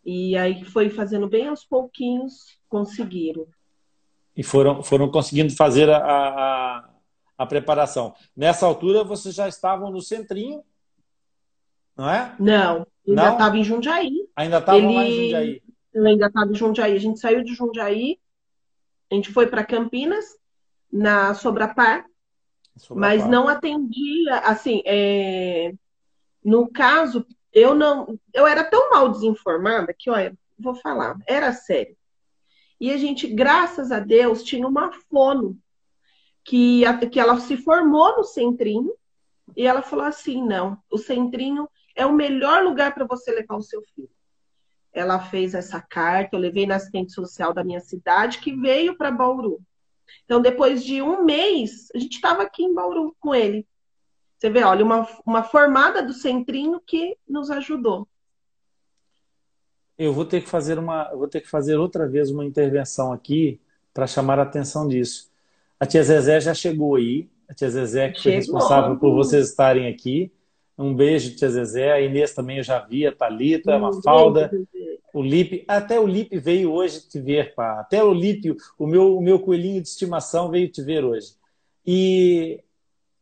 [0.05, 3.45] E aí foi fazendo bem aos pouquinhos, conseguiram.
[4.35, 6.89] E foram, foram conseguindo fazer a, a,
[7.37, 8.13] a preparação.
[8.35, 10.63] Nessa altura, vocês já estavam no centrinho,
[11.95, 12.35] não é?
[12.39, 14.29] Não, ainda estava em Jundiaí.
[14.35, 14.95] Ainda estava Ele...
[14.95, 15.63] lá em Jundiaí.
[15.93, 16.95] Eu ainda estava em Jundiaí.
[16.95, 18.19] A gente saiu de Jundiaí,
[19.11, 20.25] a gente foi para Campinas,
[20.91, 22.05] na Sobrapar,
[22.77, 25.73] Sobrapar, mas não atendia, assim, é...
[26.43, 31.95] no caso, eu não, eu era tão mal desinformada que, olha, vou falar, era sério.
[32.79, 35.57] E a gente, graças a Deus, tinha uma fono
[36.43, 38.93] que, que ela se formou no centrinho
[39.55, 43.61] e ela falou assim: não, o centrinho é o melhor lugar para você levar o
[43.61, 44.09] seu filho.
[44.93, 49.11] Ela fez essa carta, eu levei na assistente social da minha cidade, que veio para
[49.11, 49.59] Bauru.
[50.23, 53.67] Então, depois de um mês, a gente estava aqui em Bauru com ele.
[54.37, 58.07] Você vê, olha, uma, uma formada do centrinho que nos ajudou.
[59.97, 63.59] Eu vou ter que fazer uma, vou ter que fazer outra vez uma intervenção aqui
[63.91, 65.31] para chamar a atenção disso.
[65.79, 69.87] A tia Zezé já chegou aí, a tia Zezé que foi responsável por vocês estarem
[69.87, 70.31] aqui.
[70.77, 71.91] Um beijo, tia Zezé.
[71.91, 74.51] A Inês também eu já vi, a Thalita, a Mafalda,
[75.13, 75.65] o Lipe.
[75.67, 77.79] Até o Lipe veio hoje te ver, pá.
[77.79, 81.33] Até o Lipe, o meu, o meu coelhinho de estimação, veio te ver hoje.
[81.85, 82.63] E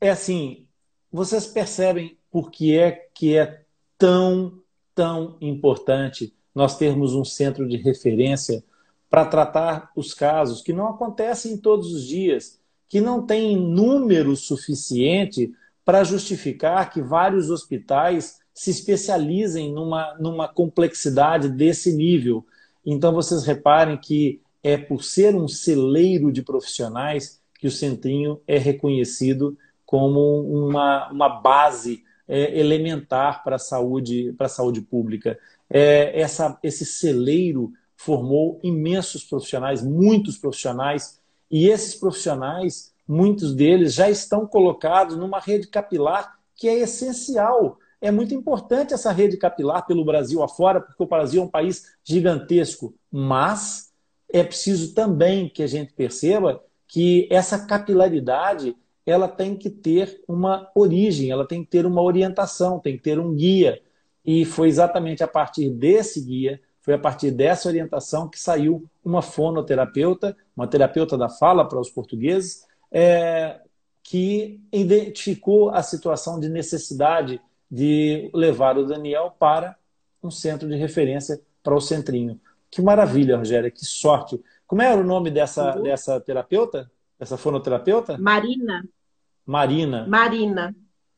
[0.02, 0.66] é assim,
[1.12, 3.62] vocês percebem por que é que é
[3.98, 4.60] tão,
[4.94, 8.64] tão importante nós termos um centro de referência
[9.10, 15.54] para tratar os casos que não acontecem todos os dias, que não tem número suficiente
[15.86, 22.44] para justificar que vários hospitais se especializem numa, numa complexidade desse nível.
[22.84, 28.58] Então, vocês reparem que é por ser um celeiro de profissionais que o Centrinho é
[28.58, 35.38] reconhecido como uma, uma base é, elementar para a saúde, saúde pública.
[35.70, 41.20] É, essa, esse celeiro formou imensos profissionais, muitos profissionais,
[41.50, 47.78] e esses profissionais, muitos deles já estão colocados numa rede capilar que é essencial.
[48.02, 51.96] É muito importante essa rede capilar pelo Brasil afora, porque o Brasil é um país
[52.04, 53.92] gigantesco, mas
[54.32, 60.70] é preciso também que a gente perceba que essa capilaridade ela tem que ter uma
[60.76, 63.82] origem, ela tem que ter uma orientação, tem que ter um guia.
[64.26, 69.22] E foi exatamente a partir desse guia, foi a partir dessa orientação que saiu uma
[69.22, 73.60] fonoterapeuta, uma terapeuta da fala para os portugueses, é,
[74.04, 79.76] que identificou a situação de necessidade de levar o Daniel para
[80.24, 82.40] um centro de referência para o Centrinho.
[82.70, 84.42] Que maravilha, Rogéria, que sorte.
[84.68, 85.84] Como era o nome dessa, uhum.
[85.84, 86.92] dessa terapeuta?
[87.18, 88.18] Dessa fonoterapeuta?
[88.18, 88.84] Marina.
[89.46, 90.06] Marina.
[90.08, 90.76] Marina.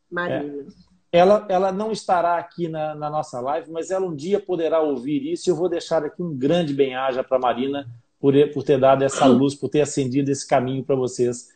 [0.09, 0.63] Marina.
[0.63, 0.87] É.
[1.19, 5.25] Ela, ela não estará aqui na, na, nossa live, mas ela um dia poderá ouvir
[5.31, 5.49] isso.
[5.49, 7.87] E eu vou deixar aqui um grande bem-aja para Marina
[8.19, 11.49] por, por ter dado essa luz, por ter acendido esse caminho para vocês.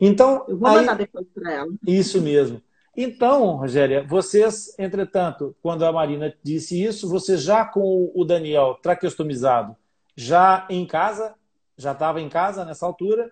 [0.00, 1.72] Então, eu vou aí, mandar depois para ela.
[1.86, 2.62] Isso mesmo.
[2.96, 9.76] Então, Rogéria, vocês, entretanto, quando a Marina disse isso, você já com o Daniel traqueostomizado,
[10.16, 11.34] já em casa,
[11.76, 13.30] já estava em casa nessa altura,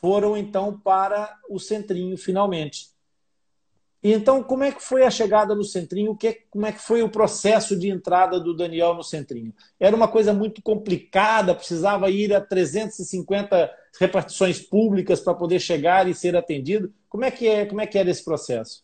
[0.00, 2.88] foram então para o centrinho finalmente.
[4.02, 6.16] Então, como é que foi a chegada no centrinho?
[6.16, 9.54] Que, como é que foi o processo de entrada do Daniel no centrinho?
[9.78, 16.14] Era uma coisa muito complicada, precisava ir a 350 repartições públicas para poder chegar e
[16.14, 16.92] ser atendido.
[17.08, 17.66] Como é que é?
[17.66, 18.82] Como é que era esse processo?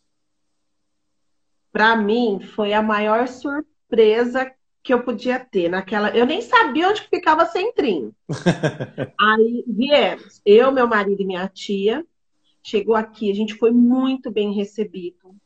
[1.73, 4.51] Para mim, foi a maior surpresa
[4.83, 6.11] que eu podia ter naquela.
[6.11, 8.15] Eu nem sabia onde ficava Centrinho.
[9.21, 12.05] Aí viemos, eu, meu marido e minha tia.
[12.67, 15.37] Chegou aqui, a gente foi muito bem recebido.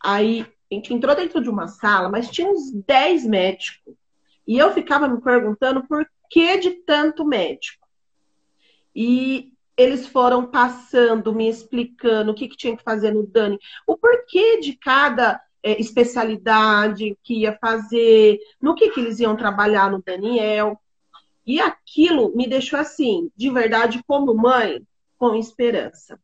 [0.00, 3.96] Aí a gente entrou dentro de uma sala, mas tinha uns 10 médicos.
[4.46, 7.84] E eu ficava me perguntando por que de tanto médico.
[8.94, 13.96] E eles foram passando, me explicando o que, que tinha que fazer no Dani, o
[13.96, 20.00] porquê de cada é, especialidade que ia fazer, no que, que eles iam trabalhar no
[20.00, 20.80] Daniel.
[21.44, 24.80] E aquilo me deixou assim, de verdade, como mãe,
[25.18, 26.18] com esperança.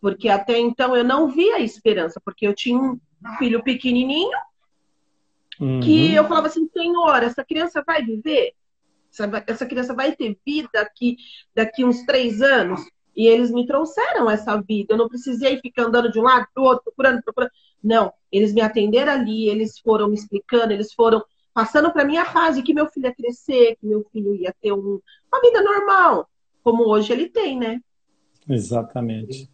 [0.00, 2.98] Porque até então eu não via esperança, porque eu tinha um
[3.38, 4.38] filho pequenininho
[5.60, 5.80] uhum.
[5.80, 8.52] que eu falava assim, Senhor, essa criança vai viver?
[9.46, 11.16] Essa, criança vai ter vida daqui,
[11.54, 12.82] daqui uns três anos?
[13.16, 14.92] E eles me trouxeram essa vida.
[14.92, 17.50] Eu não precisei ficar andando de um lado para o outro, procurando, procurando.
[17.82, 21.24] Não, eles me atenderam ali, eles foram me explicando, eles foram
[21.54, 24.72] passando para mim a fase que meu filho ia crescer, que meu filho ia ter
[24.72, 25.00] um,
[25.32, 26.28] uma vida normal,
[26.62, 27.80] como hoje ele tem, né?
[28.48, 29.50] Exatamente.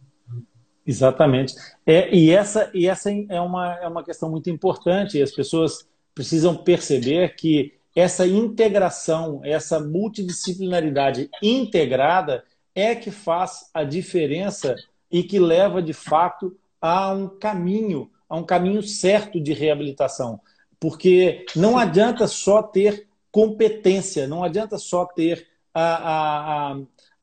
[0.85, 1.55] Exatamente.
[1.85, 5.21] É, e essa, e essa é, uma, é uma questão muito importante.
[5.21, 12.43] As pessoas precisam perceber que essa integração, essa multidisciplinaridade integrada
[12.75, 14.75] é que faz a diferença
[15.11, 20.41] e que leva, de fato, a um caminho a um caminho certo de reabilitação.
[20.79, 26.79] Porque não adianta só ter competência, não adianta só ter a, a, a,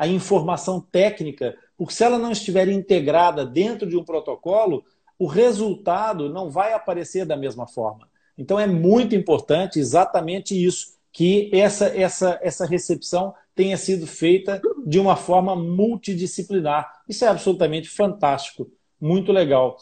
[0.07, 4.85] informação técnica, porque se ela não estiver integrada dentro de um protocolo,
[5.19, 8.09] o resultado não vai aparecer da mesma forma.
[8.37, 14.99] Então é muito importante exatamente isso, que essa, essa, essa recepção tenha sido feita de
[14.99, 17.03] uma forma multidisciplinar.
[17.07, 19.77] Isso é absolutamente fantástico, muito legal.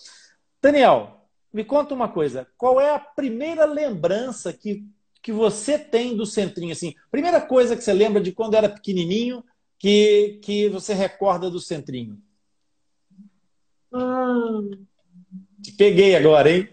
[0.60, 1.18] Daniel,
[1.52, 4.84] me conta uma coisa, qual é a primeira lembrança que,
[5.22, 6.72] que você tem do Centrinho?
[6.72, 9.44] Assim, primeira coisa que você lembra de quando era pequenininho
[9.78, 12.20] que, que você recorda do Centrinho?
[13.92, 14.86] Hum.
[15.62, 16.68] Te peguei agora, hein?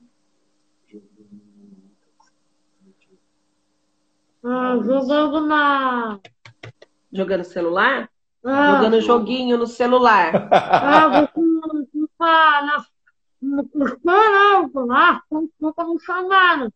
[4.43, 6.19] ah, jogando na.
[7.11, 8.09] Jogando celular?
[8.43, 10.49] Ah, jogando joguinho no celular.
[12.17, 12.85] Ah, na,
[13.41, 16.71] esperando lá, como me chamaram.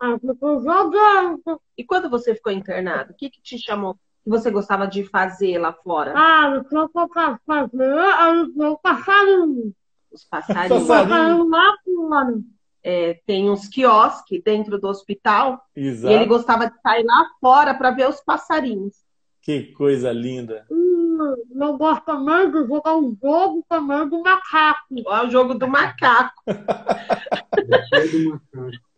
[0.00, 1.60] Aí ficou jogando.
[1.76, 3.96] E quando você ficou internado, o que, que te chamou?
[4.24, 6.14] que você gostava de fazer lá fora?
[6.16, 9.74] Ah, o que eu gostava de fazer o passarinho.
[10.10, 10.88] Os passarinhos.
[10.88, 12.40] passarinho lá fora.
[12.82, 15.62] É, tem uns quiosques dentro do hospital.
[15.76, 16.12] Exato.
[16.12, 18.94] E ele gostava de sair lá fora para ver os passarinhos.
[19.42, 20.66] Que coisa linda.
[20.70, 24.94] Hum, eu gosto também de jogar um jogo também do macaco.
[25.06, 26.42] Olha o jogo do macaco.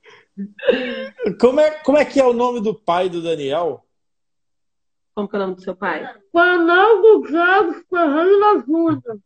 [1.41, 3.85] como, é, como é que é o nome do pai do Daniel?
[5.15, 6.15] Como que é o nome do seu pai?
[6.31, 9.21] Fernando Diego Ferreira Júnior.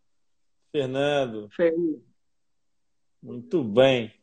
[0.70, 1.48] Fernando.
[1.50, 2.02] Fernando.
[3.22, 4.14] Muito bem.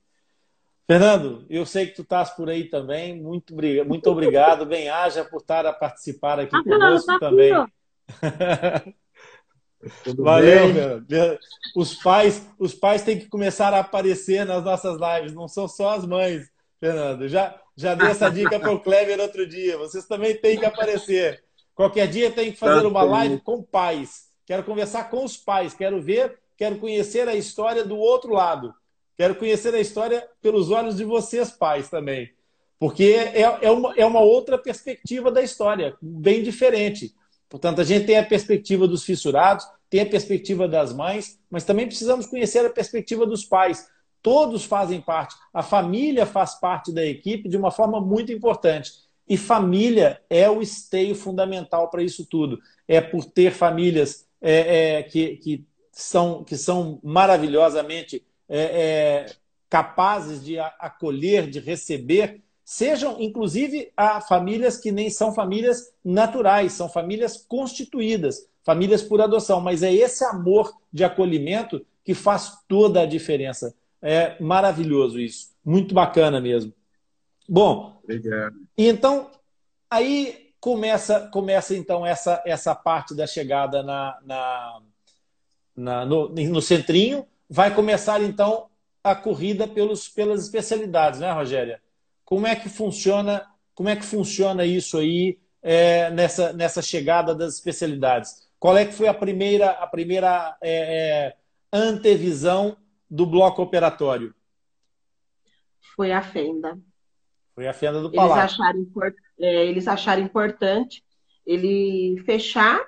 [0.88, 3.22] Fernando, eu sei que tu estás por aí também.
[3.22, 3.54] Muito,
[3.86, 4.66] muito obrigado.
[4.66, 7.52] Bem-haja por estar a participar aqui ah, conosco tá também.
[10.04, 11.40] Tudo Valeu, Fernando.
[11.76, 15.96] Os pais, os pais têm que começar a aparecer nas nossas lives, não são só
[15.96, 17.28] as mães, Fernando.
[17.28, 19.78] Já, já dei essa dica para o Kleber outro dia.
[19.78, 21.44] Vocês também têm que aparecer.
[21.76, 24.28] Qualquer dia tem que fazer uma live com pais.
[24.46, 28.74] Quero conversar com os pais, quero ver, quero conhecer a história do outro lado.
[29.16, 32.32] Quero conhecer a história pelos olhos de vocês, pais, também.
[32.80, 37.14] Porque é, é, uma, é uma outra perspectiva da história, bem diferente.
[37.50, 41.88] Portanto, a gente tem a perspectiva dos fissurados, tem a perspectiva das mães, mas também
[41.88, 43.88] precisamos conhecer a perspectiva dos pais.
[44.22, 48.92] Todos fazem parte, a família faz parte da equipe de uma forma muito importante.
[49.28, 52.60] E família é o esteio fundamental para isso tudo.
[52.88, 59.26] É por ter famílias é, é, que, que, são, que são maravilhosamente é, é,
[59.70, 66.88] capazes de acolher, de receber, sejam inclusive a famílias que nem são famílias naturais, são
[66.90, 69.60] famílias constituídas, famílias por adoção.
[69.60, 73.76] Mas é esse amor de acolhimento que faz toda a diferença.
[74.02, 76.74] É maravilhoso isso, muito bacana mesmo.
[77.48, 78.56] Bom, Obrigado.
[78.78, 79.32] então
[79.90, 84.82] aí começa começa então essa essa parte da chegada na, na,
[85.76, 88.70] na no, no centrinho vai começar então
[89.04, 91.82] a corrida pelos, pelas especialidades, né, Rogéria?
[92.26, 93.46] Como é que funciona?
[93.74, 98.48] Como é que funciona isso aí é, nessa, nessa chegada das especialidades?
[98.60, 101.36] Qual é que foi a primeira a primeira é, é,
[101.72, 102.76] antevisão
[103.10, 104.34] do bloco operatório?
[105.96, 106.78] Foi a fenda.
[107.56, 108.62] Foi a fenda do palácio.
[108.62, 111.04] Eles acharam, é, eles acharam importante
[111.48, 112.80] ele fechar.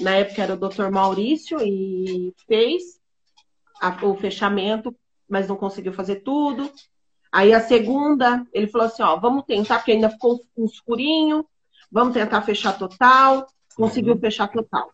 [0.00, 2.98] Na época era o doutor Maurício e fez
[3.80, 4.96] a, o fechamento,
[5.28, 6.72] mas não conseguiu fazer tudo.
[7.30, 11.46] Aí a segunda, ele falou assim, ó, vamos tentar, porque ainda ficou um escurinho,
[11.92, 14.20] vamos tentar fechar total, conseguiu uhum.
[14.20, 14.90] fechar total.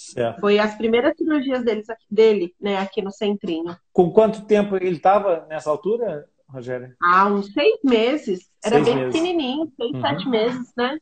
[0.00, 0.40] Certo.
[0.40, 3.76] Foi as primeiras cirurgias deles, dele, né, aqui no centrinho.
[3.92, 6.96] Com quanto tempo ele estava nessa altura, Rogério?
[7.02, 8.50] Há uns seis meses.
[8.64, 9.12] Era seis bem meses.
[9.12, 10.00] pequenininho, seis, uhum.
[10.00, 10.98] sete meses, né?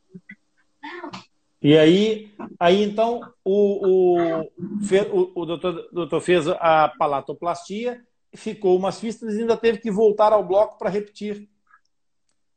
[1.62, 8.98] E aí, aí então, o, o, o, o doutor, doutor fez a palatoplastia, ficou umas
[8.98, 11.48] fistas e ainda teve que voltar ao bloco para repetir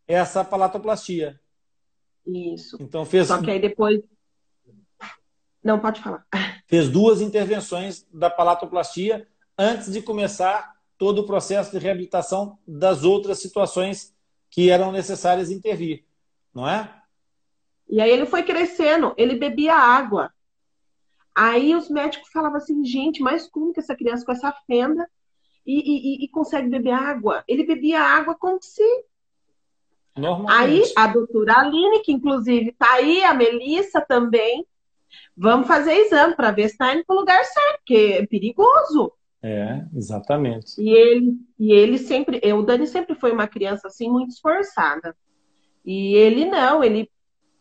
[0.08, 1.40] essa palatoplastia.
[2.26, 2.78] Isso.
[2.80, 3.28] Então fez.
[3.28, 4.02] Só que aí depois.
[5.64, 6.26] Não, pode falar.
[6.66, 13.40] Fez duas intervenções da palatoplastia antes de começar todo o processo de reabilitação das outras
[13.40, 14.16] situações
[14.50, 16.06] que eram necessárias intervir,
[16.54, 17.02] não é?
[17.90, 20.32] E aí ele foi crescendo, ele bebia água.
[21.36, 25.10] Aí os médicos falavam assim, gente, mas como que essa criança com essa fenda
[25.66, 27.44] e, e, e consegue beber água?
[27.48, 28.84] Ele bebia água como se.
[30.50, 34.68] Aí a doutora Aline, que inclusive tá aí, a Melissa também,
[35.36, 39.14] vamos fazer exame para ver se está indo para o lugar certo, porque é perigoso.
[39.44, 40.80] É, exatamente.
[40.80, 45.16] E ele, e ele sempre, o Dani sempre foi uma criança assim muito esforçada.
[45.84, 47.10] E ele não, ele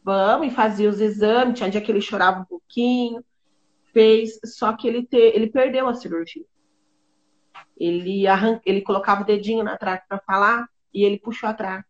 [0.05, 3.25] vamos e fazia os exames, tinha dia que ele chorava um pouquinho,
[3.93, 6.45] fez, só que ele, te, ele perdeu a cirurgia.
[7.79, 11.89] Ele, arran, ele colocava o dedinho na traque para falar e ele puxou a traque.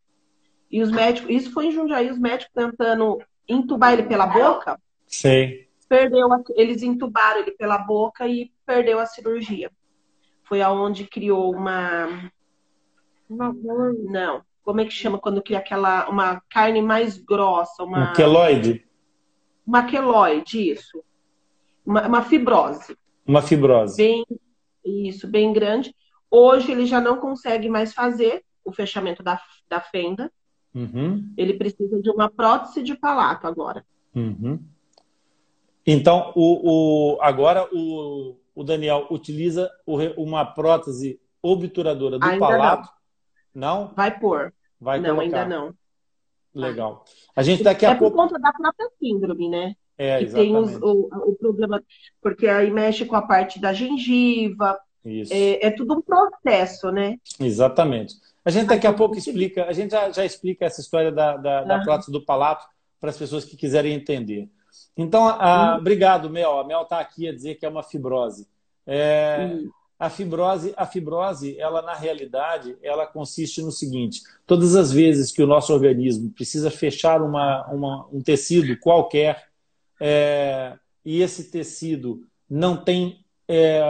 [0.70, 3.18] E os médicos, isso foi em Jundiaí, os médicos tentando
[3.48, 4.80] entubar ele pela boca.
[5.10, 5.64] Sim.
[5.88, 9.70] Perdeu, eles entubaram ele pela boca e perdeu a cirurgia.
[10.44, 12.30] Foi aonde criou uma.
[13.28, 18.12] Uma Não, como é que chama quando cria aquela uma carne mais grossa, uma um
[18.12, 18.84] queloide.
[19.66, 21.02] Uma queloide, isso.
[21.84, 22.96] Uma, uma fibrose.
[23.26, 23.96] Uma fibrose.
[23.96, 24.24] Bem,
[24.84, 25.94] isso, bem grande.
[26.30, 30.30] Hoje ele já não consegue mais fazer o fechamento da, da fenda.
[30.72, 31.32] Uhum.
[31.36, 33.84] Ele precisa de uma prótese de palato agora.
[34.14, 34.60] Uhum.
[35.92, 39.70] Então, o, o, agora o, o Daniel utiliza
[40.16, 43.00] uma prótese obturadora do Ainda palato
[43.54, 43.92] não?
[43.94, 44.52] Vai pôr.
[44.80, 45.42] Vai não, colocar.
[45.42, 45.74] ainda não.
[46.54, 47.04] Legal.
[47.34, 48.14] A gente daqui a é pouco.
[48.14, 49.74] É por conta da própria síndrome, né?
[49.96, 50.52] É, que exatamente.
[50.52, 51.82] tem os, o, o problema,
[52.22, 54.78] porque aí mexe com a parte da gengiva.
[55.04, 55.32] Isso.
[55.32, 57.18] É, é tudo um processo, né?
[57.38, 58.14] Exatamente.
[58.44, 61.64] A gente daqui a pouco explica, a gente já, já explica essa história da, da,
[61.64, 62.66] da prótese do palato
[62.98, 64.48] para as pessoas que quiserem entender.
[64.96, 65.78] Então, a, hum.
[65.78, 66.58] obrigado, Mel.
[66.58, 68.46] A Mel está aqui a dizer que é uma fibrose.
[68.86, 69.70] É, hum.
[69.98, 75.42] A fibrose, a fibrose, ela na realidade, ela consiste no seguinte: todas as vezes que
[75.42, 79.50] o nosso organismo precisa fechar uma, uma um tecido qualquer
[80.00, 83.82] é, e esse tecido não tem é,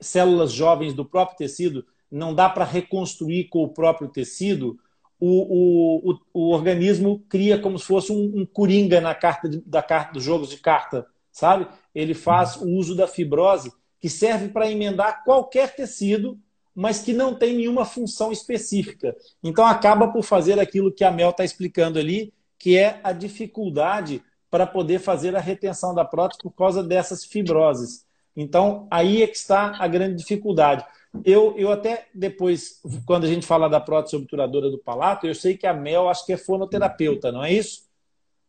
[0.00, 4.78] células jovens do próprio tecido não dá para reconstruir com o próprio tecido,
[5.20, 9.82] o, o, o, organismo cria como se fosse um, um coringa na carta de, da
[9.82, 11.66] carta dos jogos de carta, sabe?
[11.94, 16.38] Ele faz o uso da fibrose, que serve para emendar qualquer tecido,
[16.74, 19.16] mas que não tem nenhuma função específica.
[19.42, 24.22] Então acaba por fazer aquilo que a Mel está explicando ali, que é a dificuldade
[24.50, 28.04] para poder fazer a retenção da prótese por causa dessas fibroses.
[28.36, 30.84] Então aí é que está a grande dificuldade.
[31.24, 35.56] Eu, eu até depois, quando a gente fala da prótese obturadora do palato, eu sei
[35.56, 37.84] que a Mel acho que é fonoterapeuta, não é isso?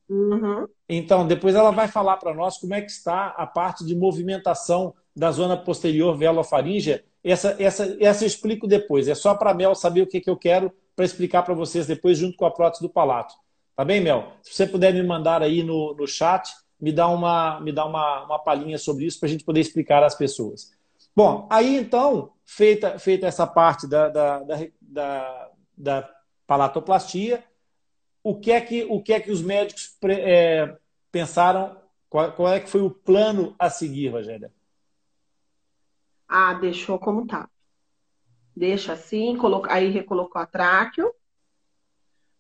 [0.10, 0.68] Uhum.
[0.88, 4.94] Então, depois ela vai falar para nós como é que está a parte de movimentação
[5.16, 7.04] da zona posterior velofaríngea.
[7.24, 9.08] Essa, essa, essa eu explico depois.
[9.08, 11.88] É só para a Mel saber o que, que eu quero para explicar para vocês
[11.88, 13.34] depois, junto com a prótese do palato.
[13.76, 14.34] Tá bem, Mel?
[14.42, 16.50] Se você puder me mandar aí no, no chat,
[16.80, 20.04] me dá uma, me dá uma, uma palhinha sobre isso para a gente poder explicar
[20.04, 20.72] às pessoas.
[21.16, 24.40] Bom, aí então, feita, feita essa parte da, da,
[24.82, 26.16] da, da,
[26.46, 27.44] palatoplastia,
[28.24, 30.78] o que é que, o que, é que os médicos é,
[31.12, 31.82] pensaram?
[32.08, 34.54] Qual, qual, é que foi o plano a seguir, Rogéria?
[36.28, 37.50] Ah, deixou como tá.
[38.56, 41.14] Deixa assim, coloca, aí recolocou a tráqueo,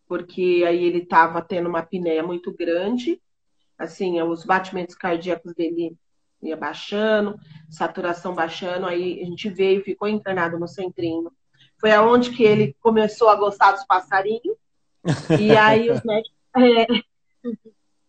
[0.07, 3.21] porque aí ele estava tendo uma apneia muito grande,
[3.77, 5.97] assim, os batimentos cardíacos dele
[6.49, 7.39] ia baixando,
[7.69, 11.31] saturação baixando, aí a gente veio, ficou internado no centrinho.
[11.79, 14.57] Foi aonde que ele começou a gostar dos passarinhos.
[15.39, 16.35] E aí os médicos.
[16.55, 16.87] É,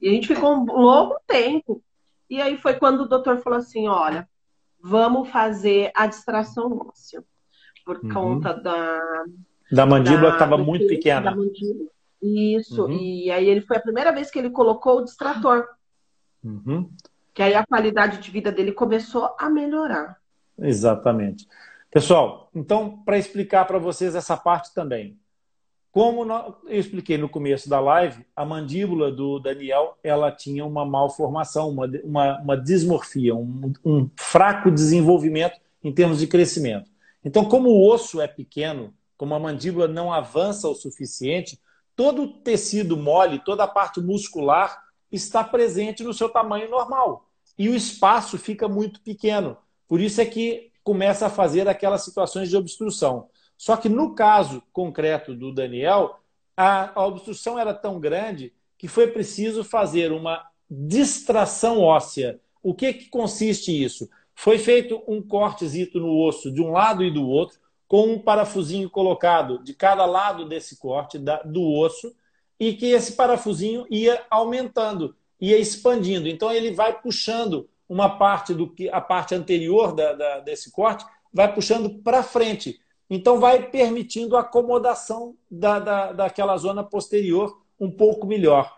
[0.01, 1.83] e a gente ficou um longo tempo.
[2.29, 4.29] E aí foi quando o doutor falou assim: olha,
[4.81, 7.23] vamos fazer a distração óssea.
[7.85, 8.13] Por uhum.
[8.13, 9.01] conta da.
[9.71, 11.31] Da mandíbula que estava muito pequena.
[11.31, 11.91] Da mandíbula.
[12.23, 12.85] Isso.
[12.85, 12.93] Uhum.
[12.93, 15.67] E aí ele foi a primeira vez que ele colocou o distrator.
[16.43, 16.89] Uhum
[17.37, 20.19] que aí a qualidade de vida dele começou a melhorar.
[20.59, 21.47] Exatamente.
[21.91, 25.19] Pessoal, então, para explicar para vocês essa parte também.
[25.93, 26.25] Como
[26.67, 31.87] eu expliquei no começo da live, a mandíbula do Daniel ela tinha uma malformação, uma,
[32.03, 36.91] uma, uma dismorfia, um, um fraco desenvolvimento em termos de crescimento.
[37.23, 41.61] Então, como o osso é pequeno, como a mandíbula não avança o suficiente,
[41.95, 47.26] todo o tecido mole, toda a parte muscular está presente no seu tamanho normal
[47.59, 49.57] e o espaço fica muito pequeno.
[49.89, 53.29] Por isso é que começa a fazer aquelas situações de obstrução.
[53.57, 56.21] Só que no caso concreto do Daniel,
[56.57, 62.41] a, a obstrução era tão grande que foi preciso fazer uma distração óssea.
[62.63, 64.09] O que, que consiste isso?
[64.35, 68.91] Foi feito um cortezito no osso de um lado e do outro, com um parafusinho
[68.91, 72.15] colocado de cada lado desse corte da, do osso,
[72.59, 76.29] e que esse parafusinho ia aumentando ia expandindo.
[76.29, 81.05] Então ele vai puxando uma parte do que a parte anterior da, da, desse corte
[81.33, 82.81] vai puxando para frente.
[83.09, 88.75] Então vai permitindo a acomodação da, da, daquela zona posterior um pouco melhor.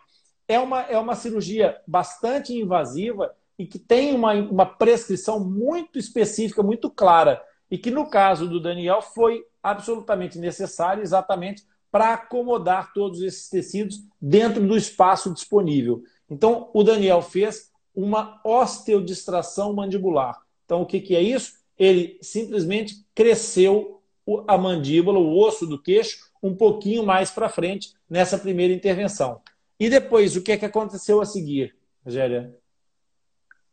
[0.46, 6.62] É uma, é uma cirurgia bastante invasiva e que tem uma, uma prescrição muito específica,
[6.62, 7.42] muito clara.
[7.70, 13.98] E que no caso do Daniel foi absolutamente necessário exatamente para acomodar todos esses tecidos
[14.20, 16.02] dentro do espaço disponível.
[16.30, 20.40] Então, o Daniel fez uma osteodistração mandibular.
[20.64, 21.54] Então, o que, que é isso?
[21.76, 24.02] Ele simplesmente cresceu
[24.46, 29.40] a mandíbula, o osso do queixo, um pouquinho mais para frente nessa primeira intervenção.
[29.80, 31.74] E depois, o que, é que aconteceu a seguir,
[32.04, 32.54] Rogéria?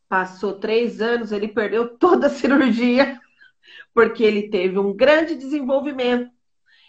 [0.07, 3.19] Passou três anos, ele perdeu toda a cirurgia,
[3.93, 6.31] porque ele teve um grande desenvolvimento.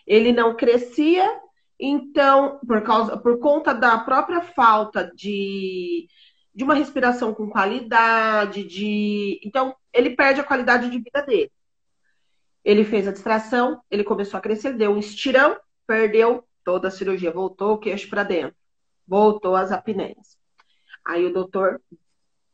[0.07, 1.41] Ele não crescia
[1.79, 6.09] então, por, causa, por conta da própria falta de,
[6.55, 9.41] de uma respiração com qualidade, de.
[9.45, 11.53] Então, ele perde a qualidade de vida dele.
[12.65, 15.57] Ele fez a distração, ele começou a crescer, deu um estirão,
[15.87, 18.57] perdeu toda a cirurgia, voltou o queixo para dentro,
[19.07, 20.37] voltou as apneias.
[21.07, 21.81] Aí o doutor,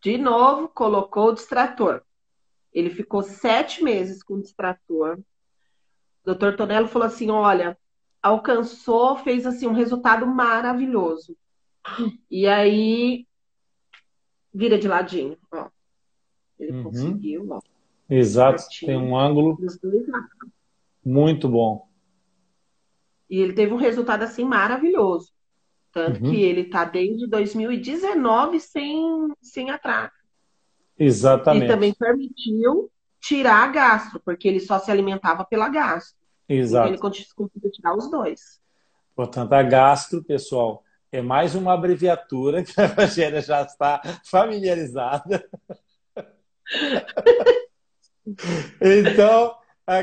[0.02, 2.02] de novo, colocou o distrator.
[2.72, 5.18] Ele ficou sete meses com o distrator.
[5.18, 7.78] O doutor Tonello falou assim: olha,
[8.22, 11.36] alcançou, fez assim um resultado maravilhoso.
[12.30, 13.26] E aí
[14.54, 15.68] vira de ladinho, ó.
[16.58, 16.84] Ele uhum.
[16.84, 17.60] conseguiu, ó.
[18.08, 19.58] Exato, tem um ângulo
[21.04, 21.88] muito bom.
[23.28, 25.32] E ele teve um resultado assim maravilhoso.
[25.90, 26.30] Tanto uhum.
[26.30, 30.12] que ele está desde 2019 sem, sem atraso.
[30.98, 31.64] Exatamente.
[31.64, 36.21] E também permitiu tirar a gastro, porque ele só se alimentava pela gastro.
[36.52, 36.88] Exato.
[36.88, 38.60] Ele conseguiu tirar os dois.
[39.14, 45.44] Portanto, a gastro, pessoal, é mais uma abreviatura que a Rogéria já está familiarizada.
[48.80, 49.54] então,
[49.86, 49.98] a,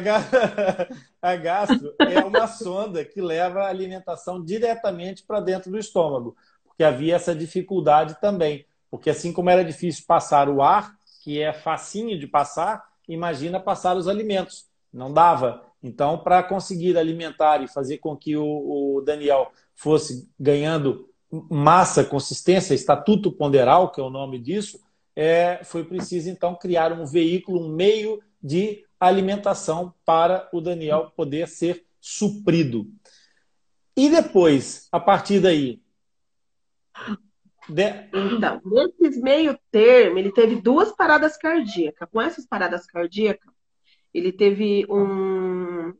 [1.22, 6.84] a gastro é uma sonda que leva a alimentação diretamente para dentro do estômago, porque
[6.84, 8.66] havia essa dificuldade também.
[8.89, 13.95] Porque assim como era difícil passar o ar, que é facinho de passar, imagina passar
[13.95, 14.68] os alimentos.
[14.91, 15.69] Não dava.
[15.82, 18.46] Então, para conseguir alimentar e fazer com que o,
[18.98, 21.10] o Daniel fosse ganhando
[21.50, 24.80] massa, consistência, estatuto ponderal, que é o nome disso,
[25.16, 31.48] é, foi preciso então criar um veículo, um meio de alimentação para o Daniel poder
[31.48, 32.88] ser suprido.
[33.96, 35.82] E depois, a partir daí?
[37.68, 37.84] De...
[38.14, 38.62] Então,
[39.00, 42.08] nesse meio termo, ele teve duas paradas cardíacas.
[42.12, 43.54] Com essas paradas cardíacas,
[44.14, 45.93] ele teve um.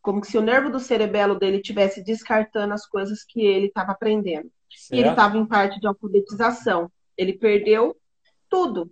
[0.00, 4.50] Como se o nervo do cerebelo dele tivesse descartando as coisas que ele estava aprendendo.
[4.70, 4.94] Certo.
[4.94, 6.90] E ele estava em parte de alfabetização.
[7.16, 7.96] Ele perdeu
[8.48, 8.90] tudo.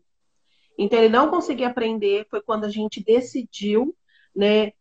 [0.78, 3.96] Então ele não conseguia aprender, foi quando a gente decidiu,
[4.34, 4.72] né,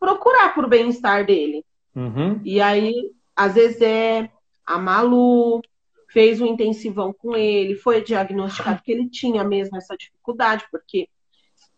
[0.00, 1.64] procurar por bem-estar dele.
[1.94, 2.40] Uhum.
[2.44, 2.94] E aí,
[3.34, 4.30] às vezes é
[4.64, 5.60] a Malu
[6.08, 11.08] fez um intensivão com ele, foi diagnosticado que ele tinha mesmo essa dificuldade, porque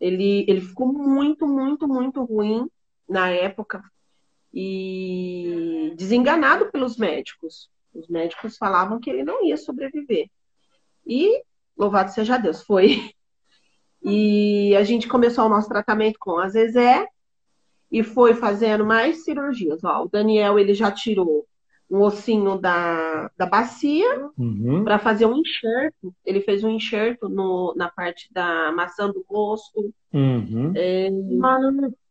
[0.01, 2.69] ele, ele ficou muito, muito, muito ruim
[3.09, 3.83] na época
[4.53, 7.71] e desenganado pelos médicos.
[7.95, 10.31] Os médicos falavam que ele não ia sobreviver.
[11.07, 11.43] E,
[11.77, 13.13] louvado seja Deus, foi.
[14.01, 17.05] E a gente começou o nosso tratamento com a Zezé
[17.91, 19.83] e foi fazendo mais cirurgias.
[19.83, 21.47] Ó, o Daniel ele já tirou
[21.91, 24.85] um ossinho da, da bacia uhum.
[24.85, 26.15] para fazer um enxerto.
[26.25, 29.93] Ele fez um enxerto no, na parte da maçã do rosto.
[30.13, 30.73] Uhum.
[30.77, 31.09] É,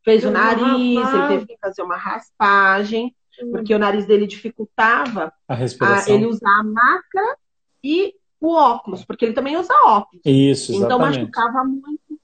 [0.04, 3.52] fez o nariz, ele teve que fazer uma raspagem, uhum.
[3.52, 6.14] porque o nariz dele dificultava a respiração.
[6.14, 7.38] A, ele usar a máscara
[7.84, 10.22] e o óculos, porque ele também usa óculos.
[10.26, 11.20] Isso, então, exatamente.
[11.20, 12.20] Então machucava muito.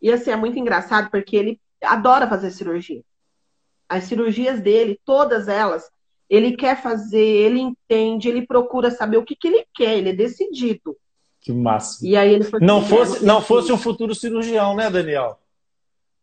[0.00, 3.02] E assim, é muito engraçado, porque ele adora fazer cirurgia.
[3.88, 5.90] As cirurgias dele, todas elas,
[6.28, 10.12] ele quer fazer, ele entende, ele procura saber o que, que ele quer, ele é
[10.12, 10.96] decidido.
[11.40, 12.06] Que massa.
[12.06, 15.38] E aí ele foi não fosse Não fosse um futuro cirurgião, né, Daniel?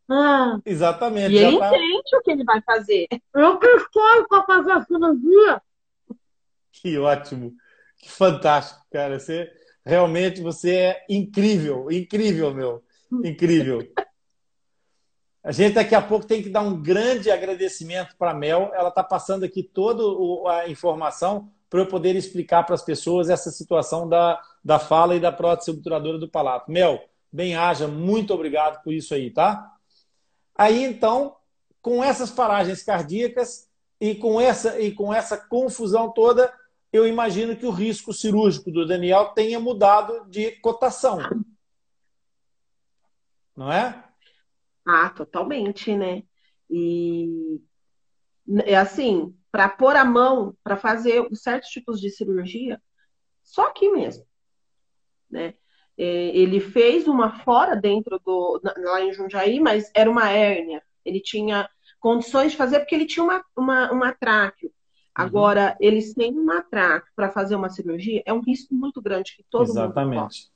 [0.10, 1.34] Ah, Exatamente.
[1.34, 1.68] E ele tá...
[1.70, 3.08] entende o que ele vai fazer.
[3.34, 5.62] Eu que escolho para fazer a cirurgia.
[6.72, 7.53] Que ótimo.
[7.97, 9.20] Que fantástico, cara.
[9.20, 9.49] Você
[9.84, 12.84] realmente você é incrível, incrível, meu.
[13.24, 13.88] Incrível.
[15.46, 18.72] A gente daqui a pouco tem que dar um grande agradecimento para a Mel.
[18.74, 20.02] Ela está passando aqui toda
[20.52, 25.20] a informação para eu poder explicar para as pessoas essa situação da, da fala e
[25.20, 26.72] da prótese obturadora do palato.
[26.72, 27.00] Mel,
[27.32, 29.72] bem haja, muito obrigado por isso aí, tá?
[30.58, 31.36] Aí então,
[31.80, 33.70] com essas paragens cardíacas
[34.02, 36.52] e com essa e com essa confusão toda,
[36.91, 41.20] eu imagino que o risco cirúrgico do Daniel tenha mudado de cotação.
[43.56, 44.05] Não é?
[44.86, 46.23] Ah, totalmente, né?
[46.69, 47.59] E
[48.65, 52.81] é assim, para pôr a mão, para fazer certos tipos de cirurgia,
[53.43, 54.25] só aqui mesmo,
[55.29, 55.55] né?
[55.97, 60.83] É, ele fez uma fora dentro do lá em Jundiaí, mas era uma hérnia.
[61.05, 61.69] Ele tinha
[61.99, 64.67] condições de fazer porque ele tinha uma, uma, uma tráqueo.
[64.67, 64.73] Uhum.
[65.15, 65.88] Agora, uhum.
[65.88, 69.63] eles têm uma tráqueo para fazer uma cirurgia, é um risco muito grande que todo
[69.63, 70.19] Exatamente.
[70.19, 70.55] mundo corre.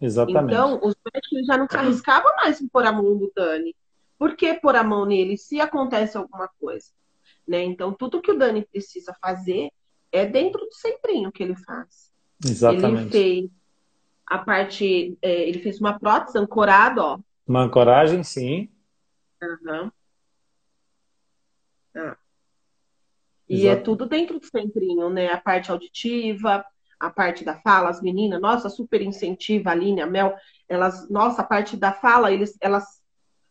[0.00, 0.54] Exatamente.
[0.54, 3.76] Então, os médicos já não se arriscavam mais em pôr a mão no Dani.
[4.18, 6.86] Por que pôr a mão nele se acontece alguma coisa?
[7.46, 7.62] Né?
[7.64, 9.70] Então, tudo que o Dani precisa fazer
[10.10, 12.10] é dentro do centrinho que ele faz.
[12.44, 13.00] Exatamente.
[13.02, 13.50] Ele fez
[14.26, 17.18] a parte, é, ele fez uma prótese ancorada, ó.
[17.46, 18.70] Uma ancoragem, sim.
[19.42, 19.90] Uhum.
[21.96, 22.16] Ah.
[23.48, 25.32] E é tudo dentro do centrinho, né?
[25.32, 26.64] A parte auditiva,
[27.00, 30.36] a parte da fala, as meninas, nossa, super incentiva, a Aline, a Mel,
[30.68, 33.02] elas, nossa, a parte da fala, eles, elas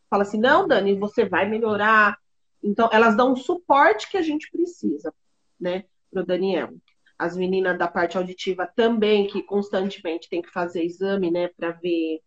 [0.08, 2.16] falam assim, não, Dani, você vai melhorar.
[2.62, 5.12] Então, elas dão o suporte que a gente precisa,
[5.58, 6.70] né, pro Daniel.
[7.18, 12.20] As meninas da parte auditiva também, que constantemente tem que fazer exame, né, para ver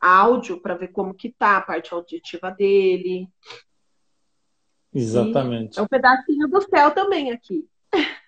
[0.00, 3.28] áudio, para ver como que tá a parte auditiva dele.
[4.92, 5.76] Exatamente.
[5.76, 7.68] E é um pedacinho do céu também aqui.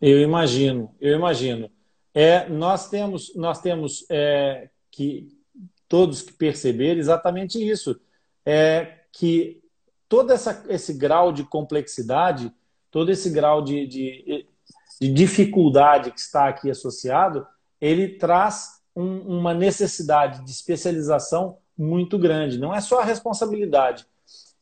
[0.00, 1.70] Eu imagino, eu imagino.
[2.14, 5.28] É, nós temos, nós temos é, que
[5.88, 8.00] todos que perceber exatamente isso,
[8.46, 9.60] é que
[10.08, 12.52] todo essa, esse grau de complexidade,
[12.90, 14.46] todo esse grau de, de,
[15.00, 17.46] de dificuldade que está aqui associado,
[17.80, 22.58] ele traz um, uma necessidade de especialização muito grande.
[22.58, 24.06] Não é só a responsabilidade.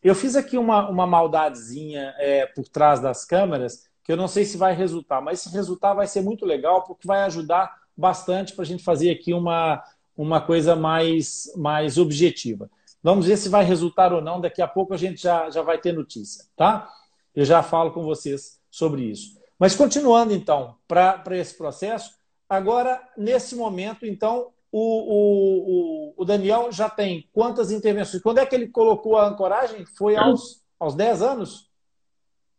[0.03, 4.47] Eu fiz aqui uma, uma maldadezinha é, por trás das câmeras que eu não sei
[4.47, 8.63] se vai resultar, mas se resultar vai ser muito legal, porque vai ajudar bastante para
[8.63, 9.85] a gente fazer aqui uma,
[10.17, 12.71] uma coisa mais, mais objetiva.
[13.03, 14.41] Vamos ver se vai resultar ou não.
[14.41, 16.91] Daqui a pouco a gente já, já vai ter notícia, tá?
[17.37, 19.39] Eu já falo com vocês sobre isso.
[19.59, 22.13] Mas continuando, então, para esse processo,
[22.49, 28.23] agora, nesse momento, então, o, o, o, Daniel já tem quantas intervenções?
[28.23, 29.85] Quando é que ele colocou a ancoragem?
[29.85, 31.68] Foi aos, aos 10 anos?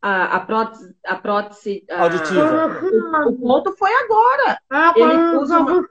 [0.01, 2.63] A, a prótese, a prótese auditiva.
[3.17, 4.61] A, o, ponto foi agora.
[4.69, 5.89] Ah, ele usa uma,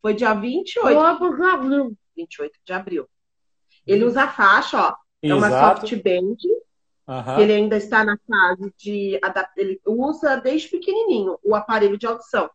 [0.00, 1.36] foi dia 28.
[1.36, 1.96] de abril.
[2.16, 3.08] 28 de abril.
[3.86, 4.96] Ele usa a faixa, ó.
[5.22, 6.36] É uma soft band.
[7.08, 7.38] Uhum.
[7.40, 9.18] Ele ainda está na fase de
[9.56, 12.50] ele usa desde pequenininho o aparelho de audição.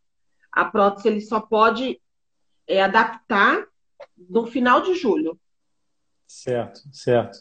[0.51, 1.99] A prótese ele só pode
[2.67, 3.65] é, adaptar
[4.29, 5.39] no final de julho.
[6.27, 7.39] Certo, certo.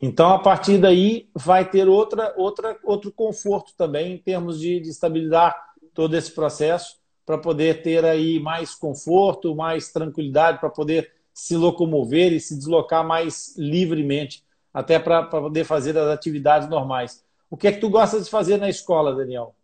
[0.00, 4.90] Então, a partir daí, vai ter outra, outra, outro conforto também em termos de, de
[4.90, 5.56] estabilizar
[5.94, 12.32] todo esse processo para poder ter aí mais conforto, mais tranquilidade, para poder se locomover
[12.32, 17.24] e se deslocar mais livremente, até para poder fazer as atividades normais.
[17.50, 19.54] O que é que tu gosta de fazer na escola, Daniel?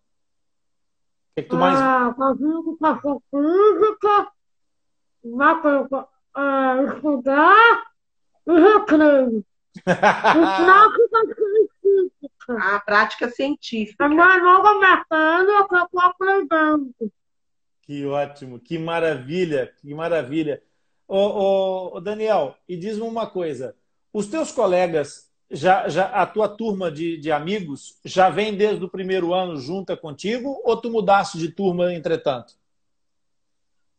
[1.30, 1.78] O que é que tu mais...
[1.78, 4.28] Ah, fazer educação física,
[6.36, 7.82] uh, estudar
[8.46, 9.44] e recreio.
[12.48, 14.04] A prática científica.
[14.04, 16.94] A nova mecânica que eu estou aprendendo.
[17.82, 20.62] Que ótimo, que maravilha, que maravilha.
[21.06, 23.76] Ô, ô, ô, Daniel, e diz-me uma coisa:
[24.12, 28.88] os teus colegas, já, já a tua turma de, de amigos, já vem desde o
[28.88, 32.54] primeiro ano junta contigo ou tu mudaste de turma entretanto?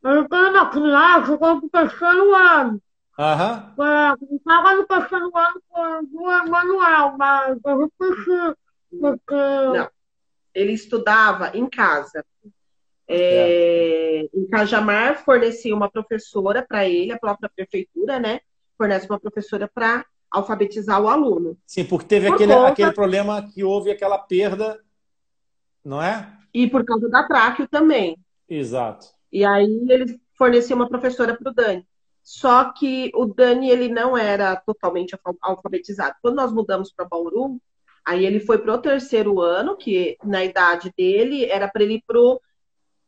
[0.03, 2.81] Eu estou na criança, eu estou no terceiro ano.
[3.17, 3.73] Aham.
[3.79, 8.59] É, estava no terceiro ano com o Emanuel, mas eu repeti.
[8.99, 9.33] Porque...
[9.33, 9.89] Não,
[10.53, 12.25] ele estudava em casa.
[13.07, 18.39] É, em Cajamar, fornecia uma professora para ele, a própria prefeitura, né?
[18.77, 21.57] Fornece uma professora para alfabetizar o aluno.
[21.65, 22.67] Sim, porque teve por aquele, conta...
[22.69, 24.79] aquele problema que houve aquela perda,
[25.83, 26.31] não é?
[26.53, 28.17] E por causa da tráqueo também.
[28.49, 29.07] Exato.
[29.31, 31.87] E aí ele fornecia uma professora para o Dani.
[32.23, 36.15] Só que o Dani ele não era totalmente alfabetizado.
[36.21, 37.61] Quando nós mudamos para Bauru,
[38.05, 42.03] aí ele foi para o terceiro ano, que na idade dele era para ele ir
[42.07, 42.41] pro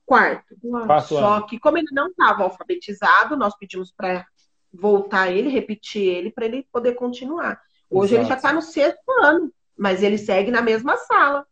[0.06, 0.56] quarto.
[0.86, 1.48] quarto Só ano.
[1.48, 4.26] que como ele não estava alfabetizado, nós pedimos para
[4.72, 7.62] voltar ele, repetir ele, para ele poder continuar.
[7.90, 8.22] Hoje Exato.
[8.22, 11.46] ele já está no sexto ano, mas ele segue na mesma sala.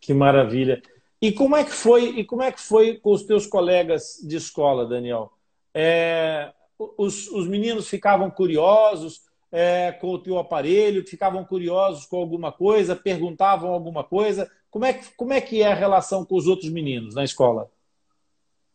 [0.00, 0.82] Que maravilha.
[1.22, 2.18] E como é que foi?
[2.18, 5.30] E como é que foi com os teus colegas de escola, Daniel?
[5.72, 6.52] É,
[6.96, 9.22] os, os, meninos ficavam curiosos
[9.52, 14.50] é, com o teu aparelho, ficavam curiosos com alguma coisa, perguntavam alguma coisa.
[14.70, 17.70] Como é que, como é, que é a relação com os outros meninos na escola?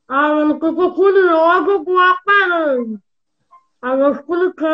[0.07, 2.99] Ah, eu fico curioso com o aparelho.
[3.81, 4.67] Aí eu expliquei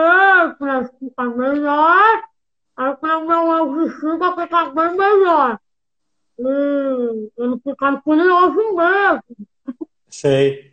[0.57, 2.23] para ficar melhor,
[2.75, 5.59] aí para o meu audição ficar bem melhor.
[6.39, 9.23] E eles ficaram curiosos mesmo.
[10.09, 10.71] Sei.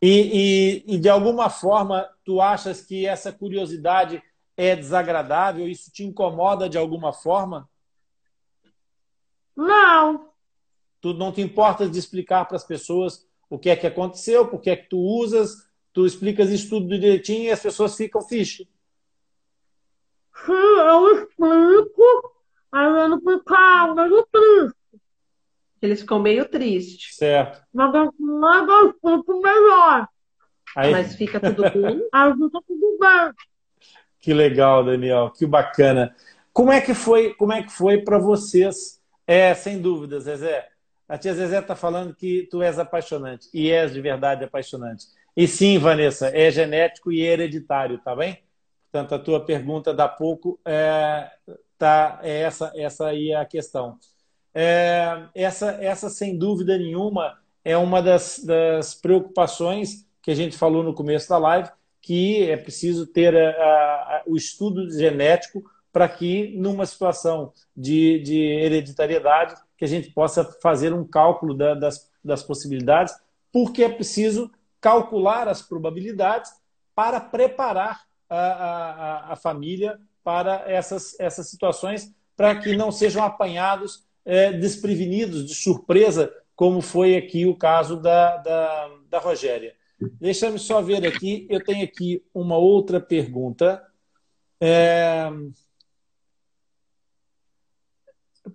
[0.00, 4.22] E, e, e, de alguma forma, tu achas que essa curiosidade
[4.56, 5.68] é desagradável?
[5.68, 7.68] Isso te incomoda de alguma forma?
[9.56, 10.30] Não.
[11.00, 14.60] Tu não te importas de explicar para as pessoas o que é que aconteceu, por
[14.60, 18.68] que é que tu usas, tu explicas isso tudo direitinho e as pessoas ficam fixe.
[20.44, 22.02] Sim, eu explico,
[22.70, 24.27] aí ele fica meio triste.
[25.80, 27.16] Eles ficam meio tristes.
[27.16, 27.62] Certo.
[27.72, 30.08] Mas eu explico melhor.
[30.76, 30.92] Aí...
[30.92, 32.06] Mas fica tudo bem?
[32.12, 33.32] Aí fica tudo bem.
[34.20, 36.14] Que legal, Daniel, que bacana.
[36.52, 38.98] Como é que foi, como é que foi para vocês
[39.28, 40.66] é, sem dúvida, Zezé.
[41.06, 43.46] A tia Zezé está falando que tu és apaixonante.
[43.52, 45.04] E és de verdade apaixonante.
[45.36, 48.42] E sim, Vanessa, é genético e hereditário, tá bem?
[48.90, 51.30] Portanto, a tua pergunta da pouco é,
[51.76, 53.98] tá, é essa, essa aí é a questão.
[54.60, 60.82] É, essa, essa, sem dúvida nenhuma, é uma das, das, preocupações que a gente falou
[60.82, 61.70] no começo da live,
[62.02, 68.36] que é preciso ter a, a, o estudo genético para que, numa situação de, de
[68.36, 73.14] hereditariedade, que a gente possa fazer um cálculo da, das, das possibilidades,
[73.52, 74.50] porque é preciso
[74.80, 76.50] calcular as probabilidades
[76.96, 84.07] para preparar a, a, a família para essas, essas situações, para que não sejam apanhados
[84.28, 89.74] é, desprevenidos, de surpresa, como foi aqui o caso da, da, da Rogéria.
[90.20, 93.82] Deixa-me só ver aqui, eu tenho aqui uma outra pergunta.
[94.60, 95.30] É...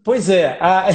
[0.03, 0.59] Pois é.
[0.61, 0.89] A...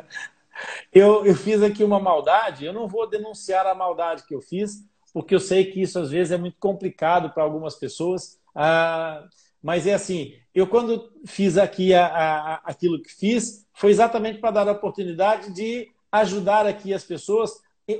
[0.90, 2.64] eu, eu fiz aqui uma maldade.
[2.64, 4.82] Eu não vou denunciar a maldade que eu fiz,
[5.12, 8.40] porque eu sei que isso às vezes é muito complicado para algumas pessoas.
[8.54, 9.28] Ah,
[9.62, 14.50] mas é assim, eu quando fiz aqui a, a, aquilo que fiz, foi exatamente para
[14.50, 17.52] dar a oportunidade de ajudar aqui as pessoas,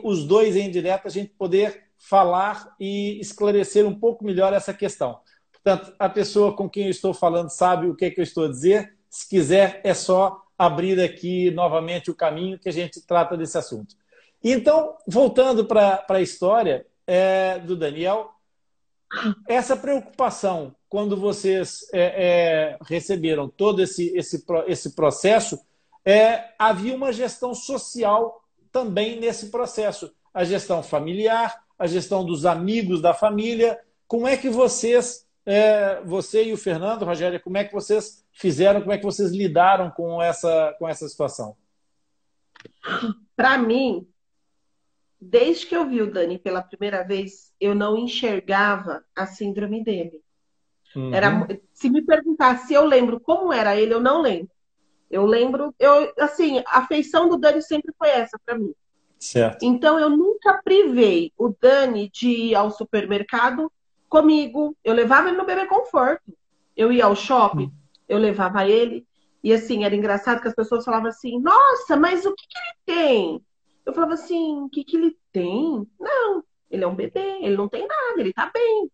[0.02, 5.20] os dois em direto, a gente poder falar e esclarecer um pouco melhor essa questão.
[5.52, 8.46] Portanto, a pessoa com quem eu estou falando sabe o que, é que eu estou
[8.46, 8.96] a dizer.
[9.08, 13.94] Se quiser, é só abrir aqui novamente o caminho que a gente trata desse assunto.
[14.42, 18.30] Então, voltando para a história é, do Daniel,
[19.46, 25.56] essa preocupação quando vocês é, é, receberam todo esse, esse, esse processo,
[26.04, 30.12] é, havia uma gestão social também nesse processo.
[30.34, 33.78] A gestão familiar, a gestão dos amigos da família.
[34.08, 38.80] Como é que vocês, é, você e o Fernando, Rogério, como é que vocês fizeram,
[38.80, 41.56] como é que vocês lidaram com essa, com essa situação?
[43.36, 44.08] Para mim,
[45.20, 50.20] desde que eu vi o Dani pela primeira vez, eu não enxergava a síndrome dele.
[50.94, 51.14] Uhum.
[51.14, 54.50] Era, se me perguntar se eu lembro como era ele, eu não lembro.
[55.10, 58.72] Eu lembro, eu assim, a feição do Dani sempre foi essa para mim.
[59.18, 59.64] Certo.
[59.64, 63.70] Então eu nunca privei o Dani de ir ao supermercado
[64.08, 64.76] comigo.
[64.84, 66.32] Eu levava ele no bebê conforto.
[66.76, 67.72] Eu ia ao shopping, uhum.
[68.08, 69.06] eu levava ele.
[69.42, 72.98] E assim, era engraçado que as pessoas falavam assim: "Nossa, mas o que, que ele
[72.98, 73.44] tem?"
[73.84, 77.68] Eu falava assim: "O que que ele tem?" Não, ele é um bebê, ele não
[77.68, 78.90] tem nada, ele tá bem.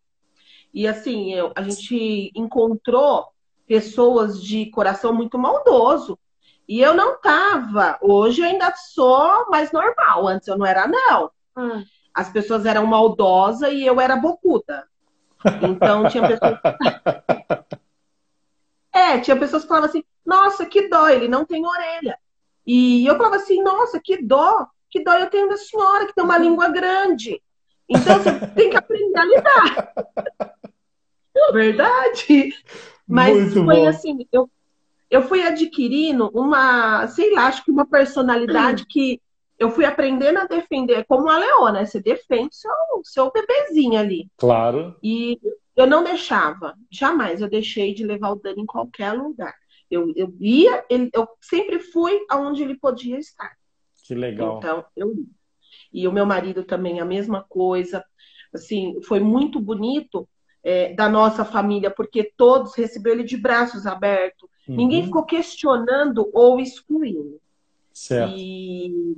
[0.76, 3.28] E assim, eu, a gente encontrou
[3.66, 6.18] pessoas de coração muito maldoso.
[6.68, 7.96] E eu não tava.
[8.02, 10.28] Hoje eu ainda sou mais normal.
[10.28, 11.30] Antes eu não era, não.
[11.56, 11.82] Hum.
[12.12, 14.86] As pessoas eram maldosas e eu era bocuda.
[15.62, 16.58] Então tinha pessoas.
[18.92, 22.18] é, tinha pessoas que falavam assim: nossa, que dó, ele não tem orelha.
[22.66, 26.22] E eu falava assim: nossa, que dó, que dó eu tenho da senhora, que tem
[26.22, 27.42] uma língua grande.
[27.88, 29.92] Então você tem que aprender a lidar.
[31.53, 32.55] Verdade.
[33.07, 33.89] Mas Muito foi bom.
[33.89, 34.51] assim, eu,
[35.11, 38.87] eu fui adquirindo uma, sei lá, acho que uma personalidade hum.
[38.89, 39.20] que
[39.59, 41.84] eu fui aprendendo a defender, como a Leona, né?
[41.87, 42.70] Você defende seu,
[43.05, 44.28] seu bebezinho ali.
[44.37, 44.97] Claro.
[45.03, 45.41] E
[45.74, 49.55] eu não deixava, jamais eu deixei de levar o Dani em qualquer lugar.
[49.91, 53.57] Eu, eu ia, ele, eu sempre fui aonde ele podia estar.
[54.07, 54.59] Que legal.
[54.59, 55.24] Então, eu ia.
[55.93, 58.05] E o meu marido também, a mesma coisa.
[58.53, 60.28] Assim, foi muito bonito
[60.66, 64.50] é, da nossa família, porque todos receberam ele de braços abertos.
[64.68, 64.74] Uhum.
[64.74, 67.40] Ninguém ficou questionando ou excluindo.
[67.92, 68.34] Certo.
[68.36, 69.16] E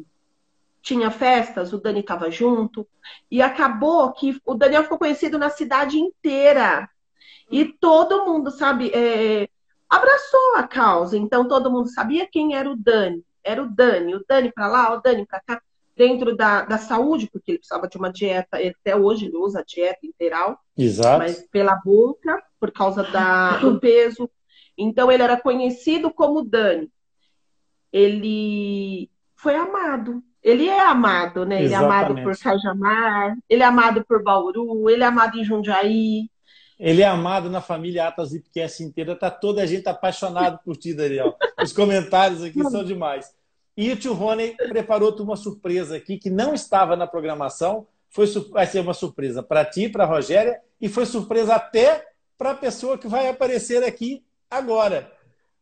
[0.82, 2.86] tinha festas, o Dani estava junto.
[3.30, 6.86] E acabou que o Daniel ficou conhecido na cidade inteira.
[7.50, 9.48] E todo mundo, sabe, é,
[9.88, 11.16] abraçou a causa.
[11.16, 13.24] Então todo mundo sabia quem era o Dani.
[13.42, 15.62] Era o Dani, o Dani para lá, o Dani para cá
[15.98, 19.64] dentro da, da saúde, porque ele precisava de uma dieta, até hoje ele usa a
[19.64, 21.18] dieta integral, Exato.
[21.18, 24.30] mas pela boca, por causa da, do peso.
[24.78, 26.88] Então ele era conhecido como Dani.
[27.92, 30.22] Ele foi amado.
[30.40, 31.64] Ele é amado, né?
[31.64, 36.30] Ele é amado por Cajamar, ele é amado por Bauru, ele é amado em Jundiaí.
[36.78, 39.16] Ele é amado na família Atas Ipcast inteira.
[39.16, 41.36] Tá toda a gente apaixonado por ti, Daniel.
[41.60, 43.34] Os comentários aqui são demais.
[43.78, 47.86] E o tio Rony preparou-te uma surpresa aqui que não estava na programação.
[48.10, 52.04] Foi, vai ser uma surpresa para ti, para a Rogéria, e foi surpresa até
[52.36, 55.12] para a pessoa que vai aparecer aqui agora.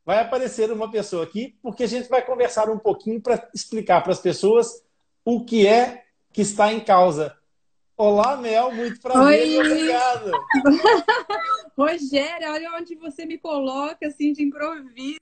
[0.02, 4.12] Vai aparecer uma pessoa aqui, porque a gente vai conversar um pouquinho para explicar para
[4.12, 4.82] as pessoas
[5.22, 7.36] o que é que está em causa.
[7.98, 9.58] Olá, Mel, muito prazer, Oi.
[9.58, 10.30] obrigado.
[11.74, 15.18] Rogério, olha onde você me coloca assim de improviso.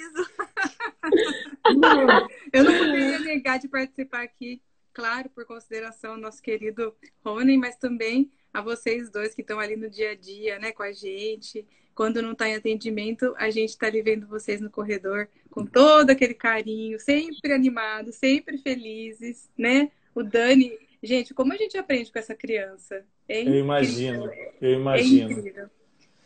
[2.52, 4.60] Eu não poderia negar de participar aqui,
[4.92, 6.92] claro, por consideração ao nosso querido
[7.24, 10.82] Rony, mas também a vocês dois que estão ali no dia a dia, né, com
[10.82, 11.64] a gente.
[11.94, 16.10] Quando não está em atendimento, a gente está ali vendo vocês no corredor com todo
[16.10, 19.92] aquele carinho, sempre animados, sempre felizes, né?
[20.12, 23.04] O Dani, gente, como a gente aprende com essa criança?
[23.28, 24.30] É eu imagino,
[24.60, 25.70] eu imagino.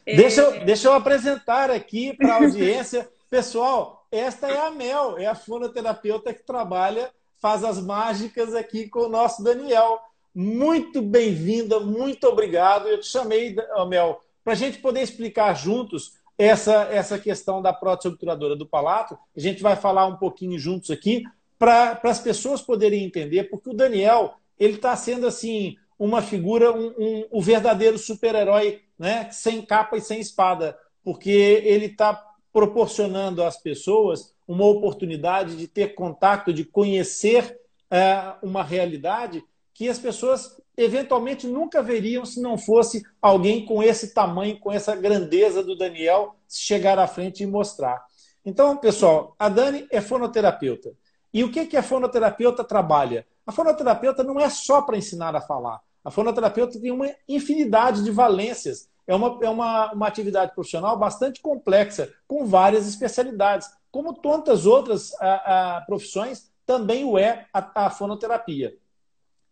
[0.06, 0.16] É.
[0.16, 3.08] Deixa, eu, deixa eu apresentar aqui para a audiência.
[3.28, 7.10] Pessoal, esta é a Mel, é a fonoterapeuta que trabalha,
[7.40, 10.00] faz as mágicas aqui com o nosso Daniel.
[10.34, 12.88] Muito bem-vinda, muito obrigado.
[12.88, 13.54] Eu te chamei,
[13.88, 19.18] Mel, para a gente poder explicar juntos essa, essa questão da prótese obturadora do palato.
[19.36, 21.24] A gente vai falar um pouquinho juntos aqui
[21.58, 26.94] para as pessoas poderem entender, porque o Daniel ele está sendo assim uma figura, um,
[26.98, 29.28] um, o verdadeiro super-herói, né?
[29.30, 35.94] sem capa e sem espada, porque ele está proporcionando às pessoas uma oportunidade de ter
[35.94, 37.58] contato, de conhecer
[37.90, 39.44] é, uma realidade
[39.74, 44.94] que as pessoas eventualmente nunca veriam se não fosse alguém com esse tamanho, com essa
[44.94, 48.02] grandeza do Daniel chegar à frente e mostrar.
[48.44, 50.92] Então, pessoal, a Dani é fonoterapeuta.
[51.32, 53.26] E o que, que a fonoterapeuta trabalha?
[53.48, 55.80] A fonoterapeuta não é só para ensinar a falar.
[56.04, 58.90] A fonoterapeuta tem uma infinidade de valências.
[59.06, 63.66] É uma, é uma, uma atividade profissional bastante complexa, com várias especialidades.
[63.90, 68.76] Como tantas outras a, a, profissões, também o é a, a fonoterapia.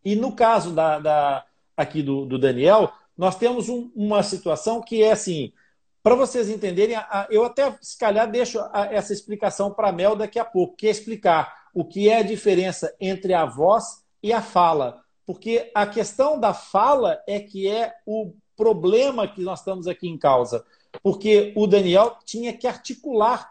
[0.04, 5.02] E no caso da, da aqui do, do, Daniel, nós temos um, uma situação que
[5.02, 5.54] é assim,
[6.02, 6.98] para vocês entenderem,
[7.30, 10.90] eu até, se calhar, deixo essa explicação para a Mel daqui a pouco, que é
[10.90, 15.04] explicar o que é a diferença entre a voz e a fala.
[15.26, 20.16] Porque a questão da fala é que é o problema que nós estamos aqui em
[20.16, 20.64] causa.
[21.02, 23.46] Porque o Daniel tinha que articular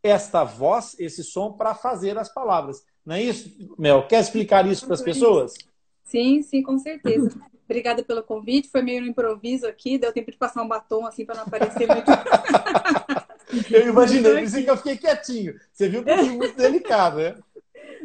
[0.00, 2.86] esta voz, esse som, para fazer as palavras.
[3.04, 4.06] Não é isso, Mel?
[4.06, 5.54] Quer explicar isso para as pessoas?
[6.04, 7.36] Sim, sim, com certeza.
[7.68, 8.68] Obrigada pelo convite.
[8.68, 11.88] Foi meio no improviso aqui, deu tempo de passar um batom assim para não aparecer
[11.88, 12.06] muito.
[13.74, 15.58] eu imaginei, por isso que eu fiquei quietinho.
[15.72, 17.34] Você viu que foi muito delicado, né?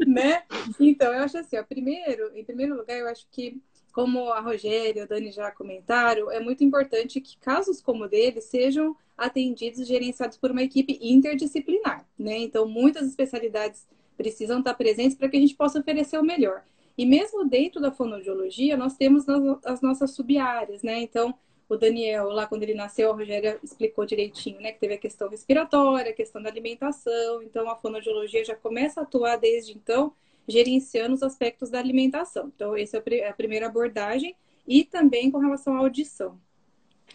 [0.08, 0.44] Né?
[0.80, 5.02] Então, eu acho assim, ó, primeiro, em primeiro lugar, eu acho que, como a Rogéria
[5.02, 9.80] e a Dani já comentaram, é muito importante que casos como o dele sejam atendidos
[9.80, 12.38] e gerenciados por uma equipe interdisciplinar, né?
[12.38, 13.88] Então, muitas especialidades
[14.18, 16.64] precisam estar presentes para que a gente possa oferecer o melhor.
[16.98, 19.26] E mesmo dentro da fonoaudiologia, nós temos
[19.66, 21.02] as nossas sub-áreas, né?
[21.02, 21.34] Então,
[21.74, 24.74] o Daniel, lá quando ele nasceu, a Rogéria explicou direitinho, né?
[24.74, 27.42] Que teve a questão respiratória, a questão da alimentação.
[27.42, 30.14] Então, a fonoaudiologia já começa a atuar desde então,
[30.46, 32.52] gerenciando os aspectos da alimentação.
[32.54, 34.36] Então, essa é a primeira abordagem.
[34.68, 36.38] E também com relação à audição.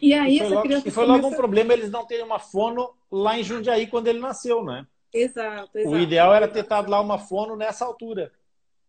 [0.01, 2.95] E aí, e foi, logo, e foi logo um problema eles não terem uma fono
[3.11, 4.87] lá em Jundiaí quando ele nasceu, né?
[5.13, 5.95] Exato, exato.
[5.95, 8.33] O ideal era ter estado lá uma fono nessa altura.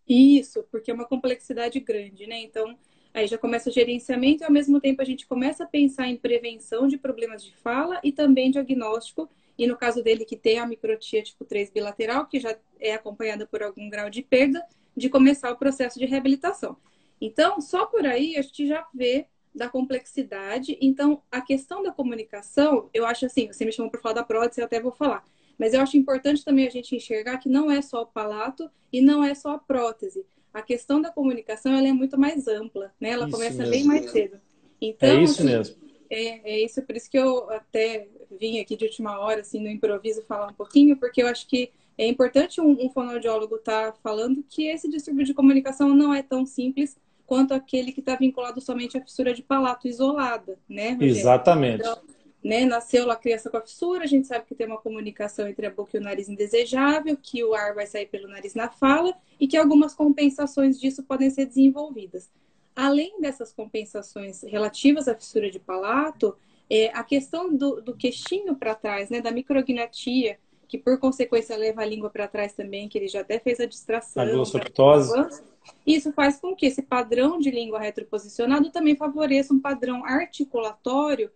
[0.07, 2.39] Isso, porque é uma complexidade grande, né?
[2.39, 2.77] Então,
[3.17, 6.15] Aí já começa o gerenciamento e ao mesmo tempo a gente começa a pensar em
[6.15, 9.27] prevenção de problemas de fala e também diagnóstico.
[9.57, 13.47] E no caso dele que tem a microtia tipo 3 bilateral, que já é acompanhada
[13.47, 14.63] por algum grau de perda,
[14.95, 16.77] de começar o processo de reabilitação.
[17.19, 20.77] Então, só por aí a gente já vê da complexidade.
[20.79, 24.61] Então, a questão da comunicação, eu acho assim, você me chamou para falar da prótese,
[24.61, 25.25] eu até vou falar.
[25.57, 29.01] Mas eu acho importante também a gente enxergar que não é só o palato e
[29.01, 30.23] não é só a prótese
[30.53, 33.11] a questão da comunicação ela é muito mais ampla, né?
[33.11, 33.71] Ela isso começa mesmo.
[33.71, 34.39] bem mais cedo.
[34.81, 35.75] Então, é isso assim, mesmo.
[36.09, 38.07] É, é isso, por isso que eu até
[38.39, 41.71] vim aqui de última hora, assim, no improviso, falar um pouquinho, porque eu acho que
[41.97, 46.21] é importante um, um fonoaudiólogo estar tá falando que esse distúrbio de comunicação não é
[46.21, 46.95] tão simples
[47.25, 50.91] quanto aquele que está vinculado somente à fissura de palato isolada, né?
[50.91, 51.07] Rogério?
[51.07, 51.81] Exatamente.
[51.81, 51.99] Então,
[52.47, 52.63] né?
[52.63, 55.65] Nasceu lá a criança com a fissura, a gente sabe que tem uma comunicação entre
[55.65, 59.13] a boca e o nariz indesejável, que o ar vai sair pelo nariz na fala
[59.37, 62.29] e que algumas compensações disso podem ser desenvolvidas.
[62.73, 66.37] Além dessas compensações relativas à fissura de palato,
[66.69, 70.39] é, a questão do, do queixinho para trás, né, da micrognatia,
[70.69, 73.65] que por consequência leva a língua para trás também, que ele já até fez a
[73.65, 74.23] distração.
[74.23, 75.41] A glossoptose.
[75.85, 81.29] Isso faz com que esse padrão de língua retroposicionado também favoreça um padrão articulatório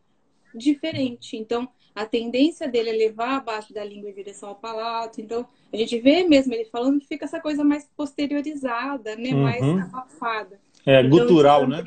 [0.56, 1.38] diferente.
[1.38, 5.20] Então, a tendência dele é levar a base da língua em direção ao palato.
[5.20, 9.32] Então, a gente vê mesmo ele falando que fica essa coisa mais posteriorizada, né?
[9.32, 9.44] Uhum.
[9.44, 10.60] Mais abafada.
[10.86, 11.84] É, então, gutural, né?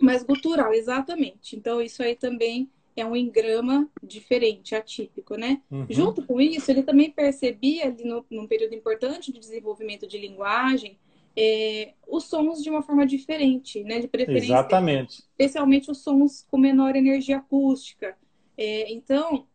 [0.00, 1.56] Mais gutural, exatamente.
[1.56, 5.60] Então, isso aí também é um engrama diferente, atípico, né?
[5.70, 5.86] Uhum.
[5.90, 10.96] Junto com isso, ele também percebia ali no, num período importante de desenvolvimento de linguagem
[11.36, 14.00] é, os sons de uma forma diferente, né?
[14.00, 14.46] De preferência.
[14.46, 15.18] Exatamente.
[15.18, 18.16] Especialmente os sons com menor energia acústica.
[18.56, 19.46] É, então,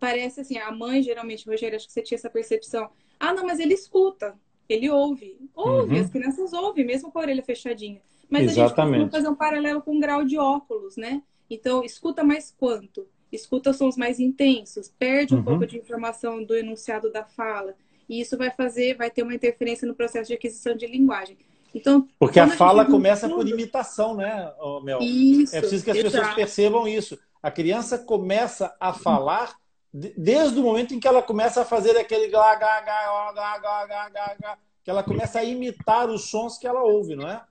[0.00, 2.90] parece assim, a mãe, geralmente, Rogério, acho que você tinha essa percepção.
[3.20, 4.34] Ah, não, mas ele escuta,
[4.68, 5.36] ele ouve.
[5.54, 6.00] Ouve, uhum.
[6.00, 8.00] as crianças ouvem, mesmo com a orelha fechadinha.
[8.28, 8.96] Mas Exatamente.
[8.96, 11.22] a gente fazer um paralelo com o grau de óculos, né?
[11.48, 13.06] Então, escuta mais quanto?
[13.30, 15.44] Escuta sons mais intensos, perde um uhum.
[15.44, 17.74] pouco de informação do enunciado da fala
[18.08, 21.36] e isso vai fazer, vai ter uma interferência no processo de aquisição de linguagem.
[21.74, 24.52] Então, porque a, a fala começa por imitação, né,
[24.82, 25.00] Mel?
[25.00, 26.16] Isso, é preciso que as exato.
[26.16, 27.18] pessoas percebam isso.
[27.42, 29.54] A criança começa a falar
[29.92, 33.86] desde o momento em que ela começa a fazer aquele gá, gá, gá, gá, gá,
[33.86, 37.42] gá, gá, gá, que ela começa a imitar os sons que ela ouve, não é?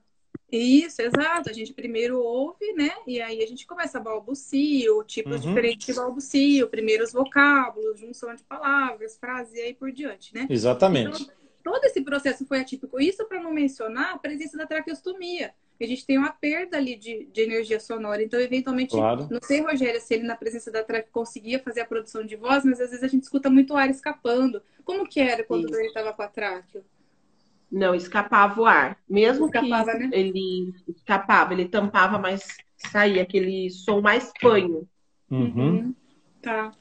[0.50, 1.50] Isso, exato.
[1.50, 2.90] A gente primeiro ouve, né?
[3.06, 5.48] E aí a gente começa a balbucio, tipos uhum.
[5.48, 10.46] diferentes de balbucio, primeiros vocábulos, junção de palavras, frases e aí por diante, né?
[10.48, 11.22] Exatamente.
[11.22, 12.98] Então, todo esse processo foi atípico.
[12.98, 15.52] Isso para não mencionar a presença da traqueostomia.
[15.80, 18.22] A gente tem uma perda ali de, de energia sonora.
[18.22, 19.28] Então, eventualmente, claro.
[19.30, 22.64] não sei, Rogério, se ele na presença da traque conseguia fazer a produção de voz,
[22.64, 24.60] mas às vezes a gente escuta muito ar escapando.
[24.84, 25.76] Como que era quando Isso.
[25.76, 26.84] ele estava com a tráqueo?
[27.70, 28.98] Não, escapava o ar.
[29.08, 30.10] Mesmo Escapava, que né?
[30.12, 34.88] ele escapava, ele tampava, mas saía aquele som mais fanho.
[35.30, 35.94] Uhum.
[36.40, 36.72] Tá.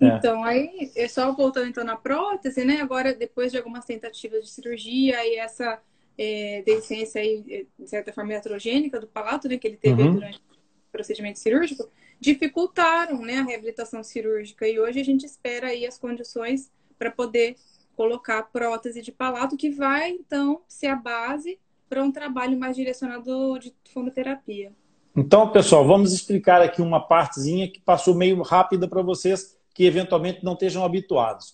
[0.00, 0.06] É.
[0.06, 2.80] Então, aí, é só voltando então na prótese, né?
[2.80, 5.78] Agora, depois de algumas tentativas de cirurgia e essa
[6.16, 9.58] é, deficiência aí, de certa forma, iatrogênica do palato, né?
[9.58, 10.14] Que ele teve Uhum.
[10.14, 13.38] durante o procedimento cirúrgico, dificultaram, né?
[13.40, 14.66] A reabilitação cirúrgica.
[14.66, 17.56] E hoje a gente espera aí as condições para poder
[18.00, 23.58] colocar prótese de palato, que vai, então, ser a base para um trabalho mais direcionado
[23.58, 24.72] de fonoterapia.
[25.14, 30.42] Então, pessoal, vamos explicar aqui uma partezinha que passou meio rápida para vocês que eventualmente
[30.42, 31.52] não estejam habituados.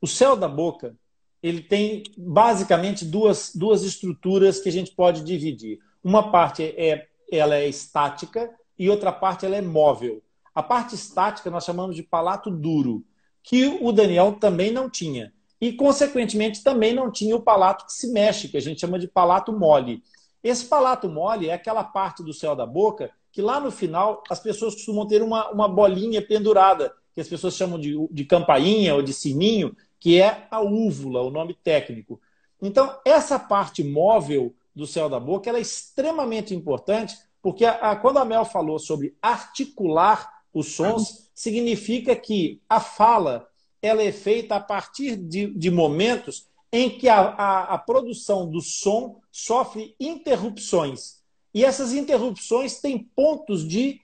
[0.00, 0.96] O céu da boca,
[1.42, 5.80] ele tem basicamente duas, duas estruturas que a gente pode dividir.
[6.02, 10.22] Uma parte é ela é estática e outra parte ela é móvel.
[10.54, 13.04] A parte estática nós chamamos de palato duro,
[13.42, 15.30] que o Daniel também não tinha.
[15.64, 19.08] E, consequentemente, também não tinha o palato que se mexe, que a gente chama de
[19.08, 20.02] palato mole.
[20.42, 24.38] Esse palato mole é aquela parte do céu da boca que lá no final as
[24.38, 29.00] pessoas costumam ter uma, uma bolinha pendurada, que as pessoas chamam de, de campainha ou
[29.00, 32.20] de sininho, que é a úvula, o nome técnico.
[32.60, 37.96] Então, essa parte móvel do céu da boca ela é extremamente importante, porque a, a,
[37.96, 43.48] quando a Mel falou sobre articular os sons, significa que a fala
[43.84, 48.62] ela é feita a partir de, de momentos em que a, a, a, produção do
[48.62, 51.22] som sofre interrupções.
[51.52, 54.00] E essas interrupções têm pontos de,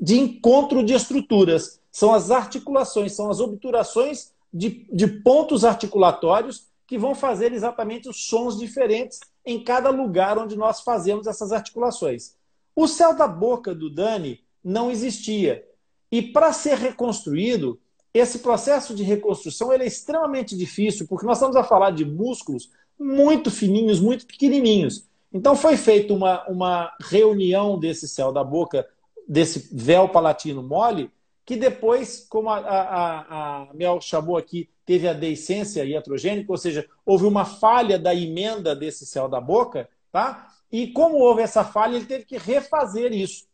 [0.00, 1.80] de encontro de estruturas.
[1.92, 8.26] São as articulações, são as obturações de, de pontos articulatórios que vão fazer exatamente os
[8.26, 12.34] sons diferentes em cada lugar onde nós fazemos essas articulações.
[12.74, 15.64] O céu da boca do Dani não existia.
[16.10, 17.80] E para ser reconstruído,
[18.14, 23.50] esse processo de reconstrução é extremamente difícil, porque nós estamos a falar de músculos muito
[23.50, 25.04] fininhos, muito pequenininhos.
[25.32, 28.88] Então foi feita uma, uma reunião desse céu da boca,
[29.26, 31.10] desse véu palatino mole,
[31.44, 36.88] que depois, como a, a, a Mel chamou aqui, teve a deiscência iatrogênica, ou seja,
[37.04, 40.48] houve uma falha da emenda desse céu da boca, tá?
[40.70, 43.46] E como houve essa falha, ele teve que refazer isso.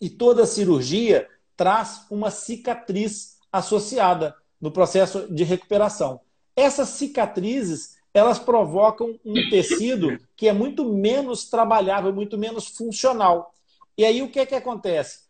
[0.00, 6.20] E toda cirurgia traz uma cicatriz associada no processo de recuperação.
[6.56, 13.54] Essas cicatrizes, elas provocam um tecido que é muito menos trabalhável, muito menos funcional.
[13.96, 15.20] E aí o que é que acontece?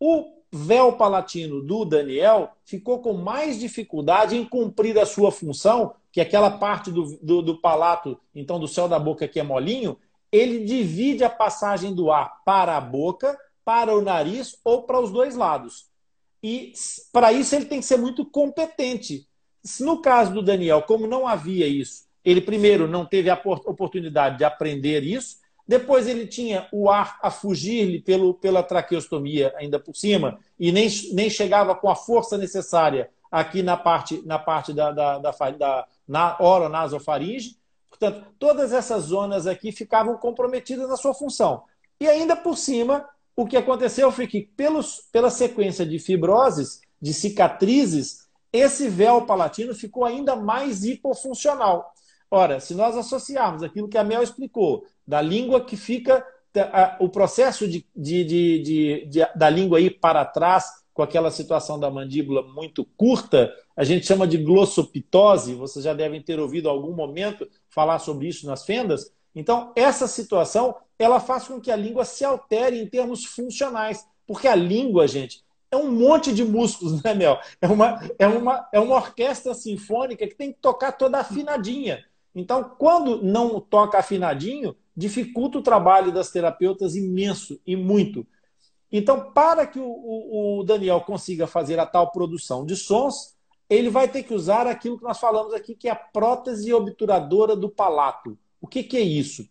[0.00, 6.22] O véu palatino do Daniel ficou com mais dificuldade em cumprir a sua função, que
[6.22, 9.98] aquela parte do, do, do palato, então do céu da boca que é molinho,
[10.32, 15.10] ele divide a passagem do ar para a boca, para o nariz ou para os
[15.10, 15.92] dois lados.
[16.44, 16.74] E
[17.10, 19.26] para isso ele tem que ser muito competente.
[19.80, 24.44] No caso do Daniel, como não havia isso, ele primeiro não teve a oportunidade de
[24.44, 28.04] aprender isso, depois ele tinha o ar a fugir-lhe
[28.42, 33.78] pela traqueostomia ainda por cima e nem, nem chegava com a força necessária aqui na
[33.78, 37.56] parte, na parte da, da, da, da na oronasofaringe.
[37.88, 41.62] Portanto, todas essas zonas aqui ficavam comprometidas na sua função.
[41.98, 47.12] E ainda por cima, o que aconteceu foi que, pelos, pela sequência de fibroses, de
[47.12, 51.92] cicatrizes, esse véu palatino ficou ainda mais hipofuncional.
[52.30, 56.24] Ora, se nós associarmos aquilo que a Mel explicou, da língua que fica,
[57.00, 61.90] o processo de, de, de, de, da língua ir para trás, com aquela situação da
[61.90, 67.48] mandíbula muito curta, a gente chama de glossopitose, vocês já devem ter ouvido algum momento
[67.68, 69.12] falar sobre isso nas fendas.
[69.34, 74.46] Então, essa situação, ela faz com que a língua se altere em termos funcionais, porque
[74.46, 77.38] a língua, gente, é um monte de músculos, né, Mel?
[77.60, 82.04] É uma, é uma, é uma orquestra sinfônica que tem que tocar toda afinadinha.
[82.34, 88.26] Então, quando não toca afinadinho, dificulta o trabalho das terapeutas imenso e muito.
[88.90, 93.34] Então, para que o, o, Daniel consiga fazer a tal produção de sons,
[93.68, 97.56] ele vai ter que usar aquilo que nós falamos aqui, que é a prótese obturadora
[97.56, 98.38] do palato.
[98.64, 99.46] O que, que é isso?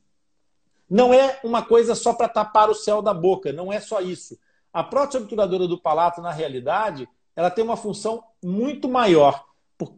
[0.90, 4.40] Não é uma coisa só para tapar o céu da boca, não é só isso.
[4.74, 9.46] A prótese obturadora do palato, na realidade, ela tem uma função muito maior.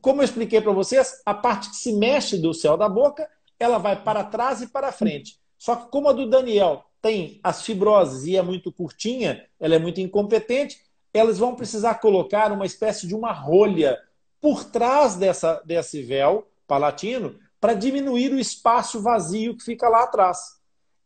[0.02, 3.26] Como eu expliquei para vocês, a parte que se mexe do céu da boca,
[3.58, 5.40] ela vai para trás e para frente.
[5.58, 9.80] Só que como a do Daniel tem as fibroses e é muito curtinha, ela é
[9.80, 10.78] muito incompetente,
[11.14, 13.98] elas vão precisar colocar uma espécie de uma rolha
[14.42, 20.38] por trás dessa, desse véu palatino para diminuir o espaço vazio que fica lá atrás.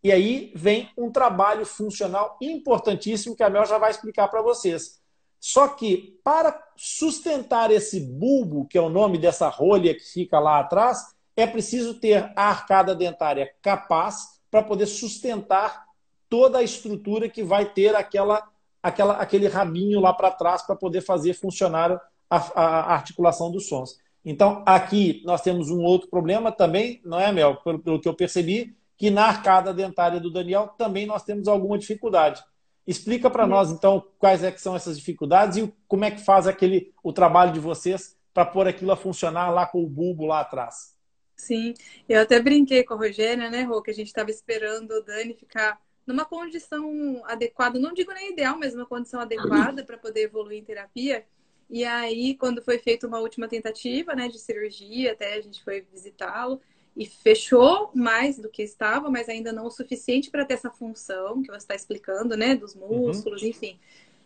[0.03, 4.99] E aí vem um trabalho funcional importantíssimo que a Mel já vai explicar para vocês.
[5.39, 10.59] Só que para sustentar esse bulbo, que é o nome dessa rolha que fica lá
[10.59, 15.85] atrás, é preciso ter a arcada dentária capaz para poder sustentar
[16.27, 18.45] toda a estrutura que vai ter aquela,
[18.83, 23.97] aquela, aquele rabinho lá para trás para poder fazer funcionar a, a, articulação dos sons.
[24.23, 27.55] Então, aqui nós temos um outro problema também, não é, Mel?
[27.57, 31.77] Pelo, pelo que eu percebi, que na arcada dentária do Daniel também nós temos alguma
[31.77, 32.43] dificuldade.
[32.85, 36.91] Explica para nós, então, quais é são essas dificuldades e como é que faz aquele,
[37.03, 40.95] o trabalho de vocês para pôr aquilo a funcionar lá com o bulbo lá atrás.
[41.35, 41.73] Sim,
[42.07, 45.33] eu até brinquei com a Rogéria, né, Rô, que a gente estava esperando o Dani
[45.33, 50.59] ficar numa condição adequada, não digo nem ideal, mas uma condição adequada para poder evoluir
[50.59, 51.25] em terapia.
[51.69, 55.81] E aí, quando foi feita uma última tentativa, né, de cirurgia, até a gente foi
[55.81, 56.59] visitá-lo
[56.95, 61.41] e fechou mais do que estava, mas ainda não o suficiente para ter essa função
[61.41, 62.87] que você está explicando, né, dos uhum.
[62.87, 63.49] músculos, uhum.
[63.49, 63.79] enfim.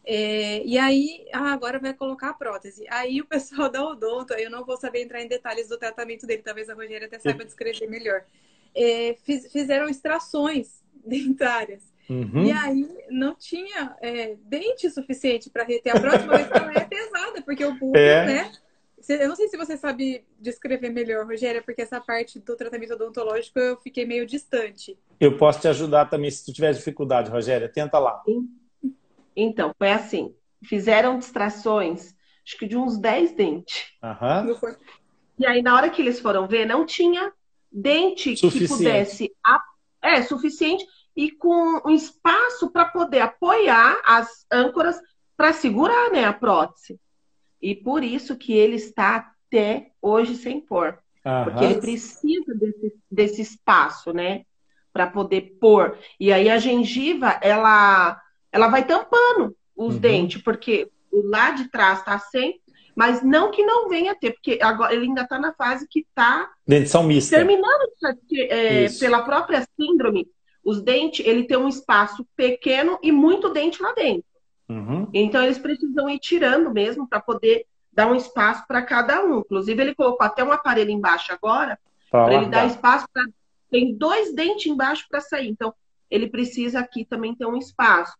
[0.05, 2.85] É, e aí, ah, agora vai colocar a prótese.
[2.89, 6.41] Aí o pessoal da odonto, eu não vou saber entrar em detalhes do tratamento dele,
[6.41, 8.25] talvez a Rogéria até saiba descrever melhor.
[8.75, 11.92] É, fiz, fizeram extrações dentárias.
[12.09, 12.45] Uhum.
[12.45, 17.41] E aí não tinha é, dente suficiente para reter a prótese, mas ela é pesada,
[17.41, 18.25] porque o pulso, é.
[18.25, 18.51] né?
[19.09, 23.59] Eu não sei se você sabe descrever melhor, Rogéria, porque essa parte do tratamento odontológico
[23.59, 24.97] eu fiquei meio distante.
[25.19, 27.67] Eu posso te ajudar também se tu tiver dificuldade, Rogéria.
[27.67, 28.23] Tenta lá.
[29.35, 30.33] Então, foi assim.
[30.63, 33.91] Fizeram distrações, acho que de uns 10 dentes.
[34.01, 34.73] Uhum.
[35.37, 37.33] E aí, na hora que eles foram ver, não tinha
[37.69, 38.67] dente suficiente.
[38.69, 39.35] que pudesse.
[40.01, 40.85] É, suficiente
[41.15, 44.99] e com um espaço para poder apoiar as âncoras
[45.37, 46.99] para segurar né, a prótese.
[47.61, 50.99] E por isso que ele está até hoje sem pôr.
[51.25, 51.43] Uhum.
[51.45, 54.43] Porque ele precisa desse, desse espaço, né?
[54.91, 55.97] Para poder pôr.
[56.19, 58.19] E aí a gengiva, ela,
[58.51, 59.99] ela vai tampando os uhum.
[59.99, 62.59] dentes, porque o lá de trás está sem,
[62.95, 66.01] mas não que não venha a ter, porque agora ele ainda está na fase que
[66.01, 67.37] está dentição mista.
[67.37, 67.89] Terminando
[68.49, 70.27] é, pela própria síndrome,
[70.63, 74.23] os dentes, ele tem um espaço pequeno e muito dente lá dentro.
[74.69, 75.07] Uhum.
[75.13, 79.39] Então, eles precisam ir tirando mesmo para poder dar um espaço para cada um.
[79.39, 81.77] Inclusive, ele colocou até um aparelho embaixo agora,
[82.09, 83.25] para ele dar espaço para.
[83.69, 85.49] Tem dois dentes embaixo para sair.
[85.49, 85.73] Então,
[86.09, 88.15] ele precisa aqui também ter um espaço.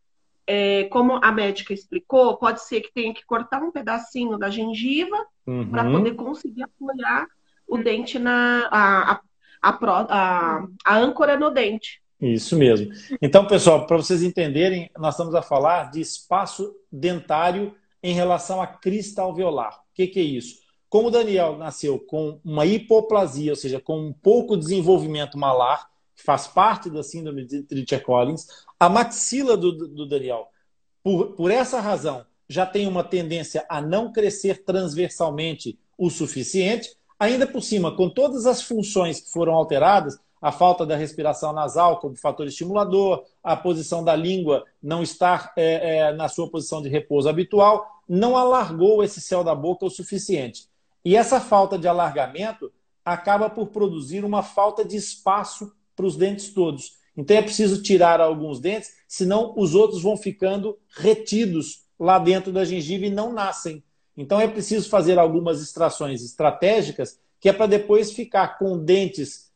[0.45, 5.25] É, como a médica explicou, pode ser que tenha que cortar um pedacinho da gengiva
[5.47, 5.69] uhum.
[5.69, 7.27] para poder conseguir apoiar
[7.67, 8.67] o dente na.
[8.69, 9.21] A, a,
[9.61, 9.69] a,
[10.09, 12.02] a, a âncora no dente.
[12.23, 12.89] Isso mesmo.
[13.21, 18.67] Então, pessoal, para vocês entenderem, nós estamos a falar de espaço dentário em relação à
[18.67, 19.73] crista alveolar.
[19.73, 20.61] O que, que é isso?
[20.87, 26.23] Como o Daniel nasceu com uma hipoplasia, ou seja, com um pouco desenvolvimento malar, que
[26.23, 28.47] faz parte da síndrome de Treacher-Collins,
[28.79, 30.47] a maxila do, do Daniel,
[31.03, 36.95] por, por essa razão, já tem uma tendência a não crescer transversalmente o suficiente.
[37.19, 42.01] Ainda por cima, com todas as funções que foram alteradas, a falta da respiração nasal
[42.01, 46.89] como fator estimulador, a posição da língua não estar é, é, na sua posição de
[46.89, 50.67] repouso habitual, não alargou esse céu da boca o suficiente.
[51.05, 52.69] E essa falta de alargamento
[53.05, 56.97] acaba por produzir uma falta de espaço para os dentes todos.
[57.15, 62.65] Então é preciso tirar alguns dentes, senão os outros vão ficando retidos lá dentro da
[62.65, 63.81] gengiva e não nascem.
[64.17, 69.52] Então é preciso fazer algumas extrações estratégicas, que é para depois ficar com dentes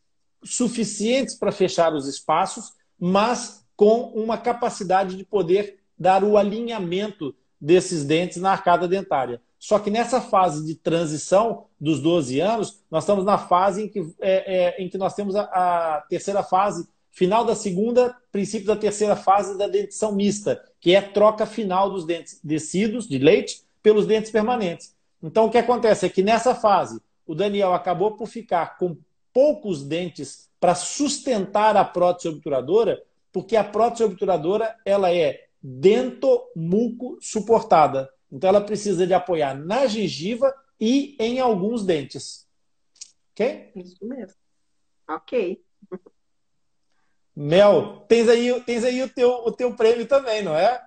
[0.48, 8.04] suficientes para fechar os espaços, mas com uma capacidade de poder dar o alinhamento desses
[8.04, 9.42] dentes na arcada dentária.
[9.60, 14.00] Só que nessa fase de transição dos 12 anos, nós estamos na fase em que,
[14.20, 18.76] é, é, em que nós temos a, a, terceira fase, final da segunda, princípio da
[18.76, 23.64] terceira fase da dentição mista, que é a troca final dos dentes descidos de leite
[23.82, 24.96] pelos dentes permanentes.
[25.22, 28.96] Então, o que acontece é que nessa fase, o Daniel acabou por ficar com
[29.38, 38.12] poucos dentes para sustentar a prótese obturadora, porque a prótese obturadora ela é dentomuco suportada.
[38.32, 40.52] Então ela precisa de apoiar na gengiva
[40.82, 42.48] e em alguns dentes.
[43.32, 43.74] Ok?
[43.76, 44.36] Isso mesmo.
[45.08, 45.64] Ok.
[47.36, 50.84] Mel, tens aí, tens aí o, teu, o teu prêmio também, não é?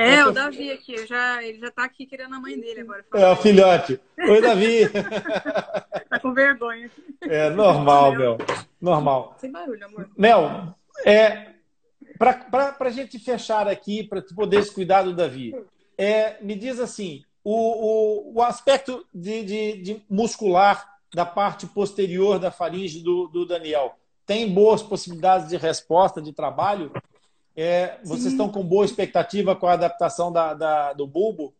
[0.00, 3.04] É, o Davi aqui, já, ele já tá aqui querendo a mãe dele agora.
[3.12, 4.00] É, o filhote.
[4.18, 4.88] Oi, Davi.
[6.08, 6.90] tá com vergonha.
[7.20, 8.38] É, normal, Mel.
[8.80, 9.36] Normal.
[9.38, 10.08] Sem barulho, amor.
[10.16, 10.74] Mel,
[11.04, 11.50] é,
[12.18, 15.54] para a gente fechar aqui, para poder cuidar do Davi,
[15.98, 22.38] é, me diz assim, o, o, o aspecto de, de, de, muscular da parte posterior
[22.38, 26.90] da faringe do, do Daniel tem boas possibilidades de resposta, de trabalho?
[27.56, 28.28] É, vocês sim.
[28.30, 31.54] estão com boa expectativa com a adaptação da, da, do bulbo?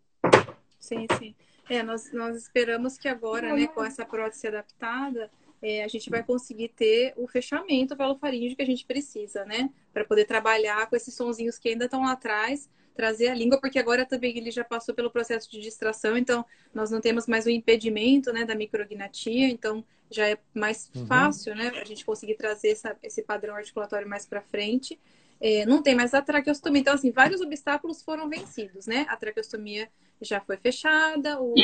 [0.78, 1.34] Sim, sim.
[1.68, 5.30] É, nós, nós esperamos que agora, né, com essa prótese adaptada,
[5.62, 9.70] é, a gente vai conseguir ter o fechamento velofaríngeo que a gente precisa, né?
[9.92, 13.78] Para poder trabalhar com esses sonzinhos que ainda estão lá atrás, trazer a língua, porque
[13.78, 16.44] agora também ele já passou pelo processo de distração, então
[16.74, 21.06] nós não temos mais o impedimento né, da micrognatia, então já é mais uhum.
[21.06, 21.72] fácil, né?
[21.80, 24.98] A gente conseguir trazer essa, esse padrão articulatório mais para frente.
[25.40, 26.80] É, não tem mais a traqueostomia.
[26.80, 29.06] Então, assim, vários obstáculos foram vencidos, né?
[29.08, 29.88] A traqueostomia
[30.20, 31.54] já foi fechada, o,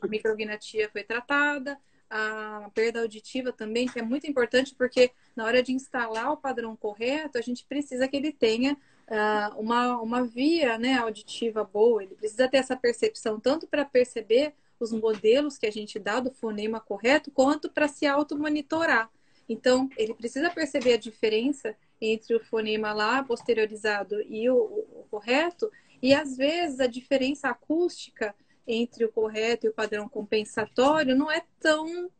[0.00, 1.78] a micrognatia foi tratada,
[2.08, 6.76] a perda auditiva também, que é muito importante, porque na hora de instalar o padrão
[6.76, 12.14] correto, a gente precisa que ele tenha uh, uma, uma via né, auditiva boa, ele
[12.14, 16.80] precisa ter essa percepção tanto para perceber os modelos que a gente dá do fonema
[16.80, 19.10] correto, quanto para se auto-monitorar.
[19.48, 25.70] Então, ele precisa perceber a diferença entre o fonema lá posteriorizado e o, o, correto,
[26.02, 28.34] e às vezes a diferença acústica
[28.66, 32.10] entre o correto e o padrão compensatório não é tão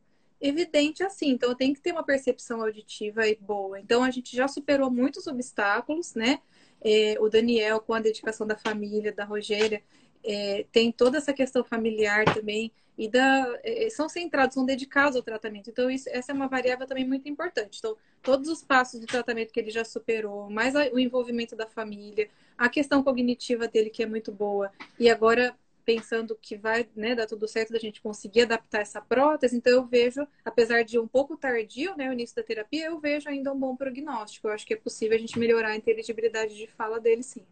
[0.41, 1.31] evidente assim.
[1.31, 3.81] Então, tem que ter uma percepção auditiva boa.
[3.81, 6.41] Então, a gente já superou muitos obstáculos, né?
[6.81, 9.83] É, o Daniel, com a dedicação da família, da Rogéria,
[10.25, 15.23] é, tem toda essa questão familiar também e da, é, são centrados, são dedicados ao
[15.23, 15.71] tratamento.
[15.71, 17.79] Então, isso, essa é uma variável também muito importante.
[17.79, 22.29] Então, todos os passos do tratamento que ele já superou, mais o envolvimento da família,
[22.57, 27.27] a questão cognitiva dele, que é muito boa, e agora pensando que vai né, dar
[27.27, 31.37] tudo certo da gente conseguir adaptar essa prótese, então eu vejo, apesar de um pouco
[31.37, 34.47] tardio, né, o início da terapia, eu vejo ainda um bom prognóstico.
[34.47, 37.45] Eu acho que é possível a gente melhorar a inteligibilidade de fala dele, sim.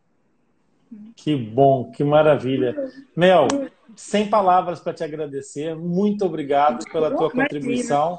[1.16, 2.74] Que bom, que maravilha.
[3.16, 3.46] Mel,
[3.94, 7.42] sem palavras para te agradecer, muito obrigado pela tua Imagina.
[7.44, 8.18] contribuição.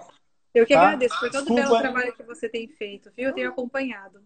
[0.54, 0.82] Eu que tá?
[0.82, 1.62] agradeço por todo Desculpa.
[1.62, 3.30] o belo trabalho que você tem feito, viu?
[3.30, 4.20] Eu tenho acompanhado.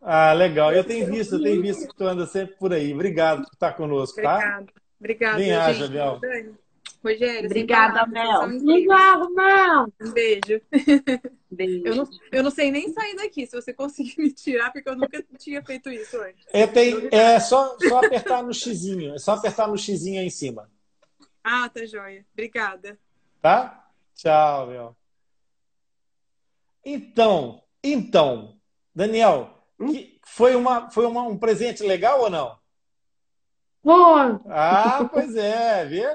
[0.00, 0.72] Ah, legal.
[0.72, 2.92] Eu tenho visto, eu tenho visto que tu anda sempre por aí.
[2.92, 4.36] Obrigado por estar conosco, tá?
[4.36, 4.72] Obrigado.
[4.98, 5.36] Obrigada.
[5.38, 6.20] Bem haja, Mel.
[7.02, 8.42] Rogério, Obrigada, Mel.
[8.42, 9.92] Obrigado, Mel.
[10.00, 10.60] Um beijo.
[11.50, 11.86] beijo.
[11.86, 14.96] Eu, não, eu não sei nem sair daqui, se você conseguir me tirar, porque eu
[14.96, 16.44] nunca tinha feito isso antes.
[16.52, 19.14] É, tem, é só, só apertar no xizinho.
[19.14, 20.70] É só apertar no xizinho aí em cima.
[21.42, 22.24] Ah, tá joia.
[22.34, 22.98] Obrigada.
[23.40, 23.88] Tá?
[24.14, 24.96] Tchau, Mel.
[26.84, 28.56] Então, então,
[28.94, 29.92] Daniel, hum?
[30.22, 32.58] foi, uma, foi uma, um presente legal ou não?
[33.82, 34.38] Foi.
[34.50, 36.10] Ah, pois é, viu?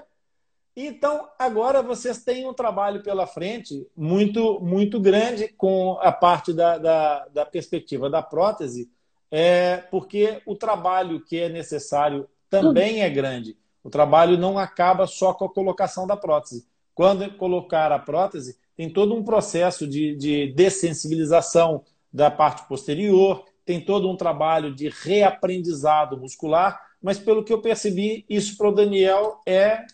[0.76, 6.78] Então, agora vocês têm um trabalho pela frente muito, muito grande com a parte da,
[6.78, 8.90] da, da perspectiva da prótese,
[9.32, 13.58] é, porque o trabalho que é necessário também é grande.
[13.84, 16.68] O trabalho não acaba só com a colocação da prótese.
[16.94, 23.80] Quando colocar a prótese, tem todo um processo de, de dessensibilização da parte posterior, tem
[23.80, 29.40] todo um trabalho de reaprendizado muscular mas pelo que eu percebi, isso para o Daniel
[29.46, 29.86] é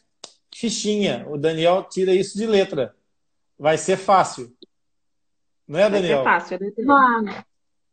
[0.53, 1.25] fichinha.
[1.29, 2.95] O Daniel tira isso de letra.
[3.57, 4.55] Vai ser fácil.
[5.67, 6.23] Não é, Daniel?
[6.23, 6.85] Vai ser fácil.
[6.85, 7.45] Mano.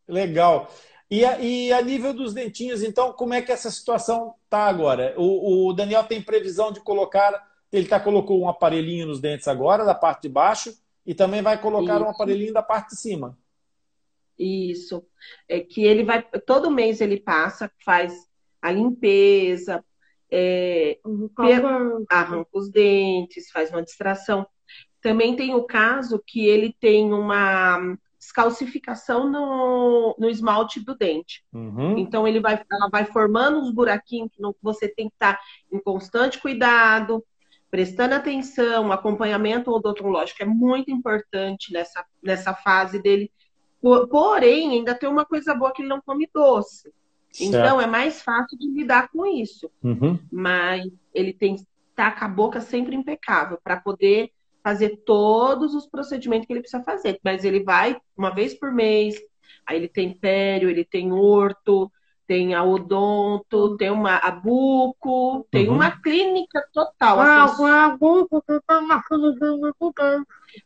[0.06, 0.70] Legal.
[1.10, 5.14] E a, e a nível dos dentinhos, então, como é que essa situação tá agora?
[5.16, 7.46] O, o Daniel tem previsão de colocar.
[7.72, 10.74] Ele tá, colocou um aparelhinho nos dentes agora, da parte de baixo,
[11.04, 12.04] e também vai colocar Isso.
[12.04, 13.38] um aparelhinho da parte de cima.
[14.38, 15.04] Isso.
[15.48, 16.22] É que ele vai.
[16.46, 18.28] Todo mês ele passa, faz
[18.60, 19.84] a limpeza,
[20.30, 20.98] é,
[21.36, 24.46] arranca os dentes, faz uma distração.
[25.00, 31.44] Também tem o caso que ele tem uma descalcificação no, no esmalte do dente.
[31.52, 31.96] Uhum.
[31.96, 35.40] Então ele vai, ela vai formando uns buraquinhos que você tem que estar
[35.72, 37.24] em constante cuidado,
[37.70, 43.30] prestando atenção, acompanhamento odontológico é muito importante nessa, nessa fase dele.
[43.80, 46.92] Porém, ainda tem uma coisa boa que ele não come doce.
[47.40, 49.70] Então é mais fácil de lidar com isso.
[49.82, 50.18] Uhum.
[50.30, 51.56] Mas ele tem
[51.94, 54.30] tá com a boca sempre impecável para poder
[54.62, 57.18] fazer todos os procedimentos que ele precisa fazer.
[57.24, 59.16] Mas ele vai uma vez por mês,
[59.66, 61.90] aí ele tem pério, ele tem orto,
[62.24, 65.74] tem a odonto, tem uma a buco, tem uhum.
[65.74, 67.18] uma clínica total.
[67.18, 67.64] Ah, assim.
[67.64, 68.44] a buco,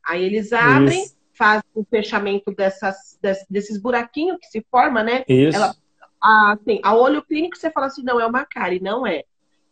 [0.05, 1.17] aí eles abrem, Isso.
[1.33, 3.19] fazem o fechamento dessas,
[3.49, 5.25] desses buraquinhos que se forma, né?
[5.29, 5.57] Isso.
[5.57, 5.75] Ela
[6.23, 9.25] a, assim, a olho clínico você fala assim, não, é uma cárie, não é.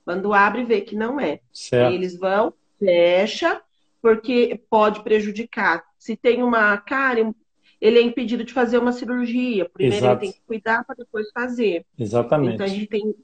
[0.05, 1.41] Quando abre, vê que não é.
[1.53, 1.95] Certo.
[1.95, 3.61] Eles vão, fecha,
[4.03, 5.85] porque pode prejudicar.
[5.99, 7.33] Se tem uma cárie,
[7.81, 9.69] ele é impedido de fazer uma cirurgia.
[9.69, 10.25] Primeiro Exato.
[10.25, 11.87] ele tem que cuidar para depois fazer.
[11.97, 12.55] Exatamente.
[12.55, 13.15] Então a gente tem,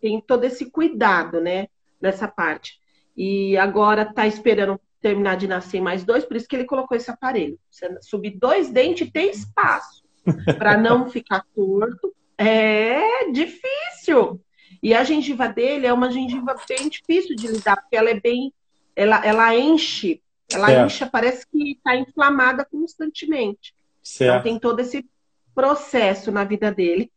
[0.00, 1.68] tem todo esse cuidado, né,
[2.00, 2.78] nessa parte.
[3.16, 7.10] E agora está esperando terminar de nascer mais dois, por isso que ele colocou esse
[7.10, 7.58] aparelho.
[7.70, 10.02] Você subir dois dentes tem espaço
[10.58, 14.40] para não ficar torto é difícil.
[14.82, 18.52] E a gengiva dele é uma gengiva bem difícil de lidar, porque ela é bem.
[18.94, 20.86] Ela, ela enche Ela certo.
[20.86, 23.74] incha, parece que está inflamada constantemente.
[23.74, 24.30] Então, certo.
[24.32, 25.04] Então tem todo esse
[25.54, 27.10] processo na vida dele.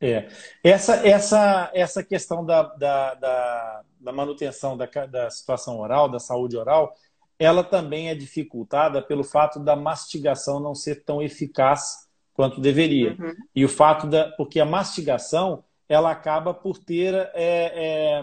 [0.00, 0.28] É.
[0.64, 6.56] Essa, essa, essa questão da, da, da, da manutenção da, da situação oral, da saúde
[6.56, 6.92] oral,
[7.38, 13.16] ela também é dificultada pelo fato da mastigação não ser tão eficaz quanto deveria.
[13.18, 13.34] Uhum.
[13.54, 14.28] E o fato da.
[14.32, 17.14] Porque a mastigação ela acaba por ter.
[17.34, 18.22] É, é,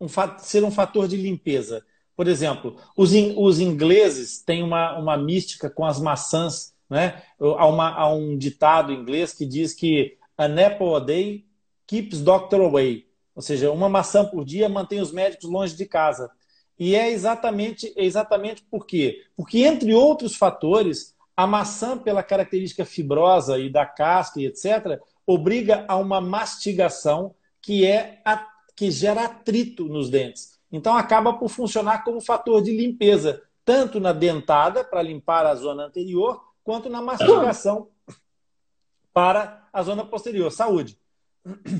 [0.00, 0.08] um,
[0.38, 1.84] ser um fator de limpeza.
[2.16, 7.22] Por exemplo, os, in, os ingleses têm uma, uma mística com as maçãs né?
[7.38, 11.44] Há, uma, há um ditado em inglês que diz que an apple a day
[11.86, 13.06] keeps doctor away.
[13.34, 16.30] Ou seja, uma maçã por dia mantém os médicos longe de casa.
[16.78, 19.24] E é exatamente, é exatamente por quê?
[19.36, 25.84] Porque, entre outros fatores, a maçã, pela característica fibrosa e da casca e etc., obriga
[25.86, 27.32] a uma mastigação
[27.62, 28.44] que, é a,
[28.74, 30.58] que gera atrito nos dentes.
[30.72, 35.84] Então, acaba por funcionar como fator de limpeza, tanto na dentada, para limpar a zona
[35.84, 37.86] anterior, quanto na mastigação
[39.14, 40.98] para a zona posterior, saúde.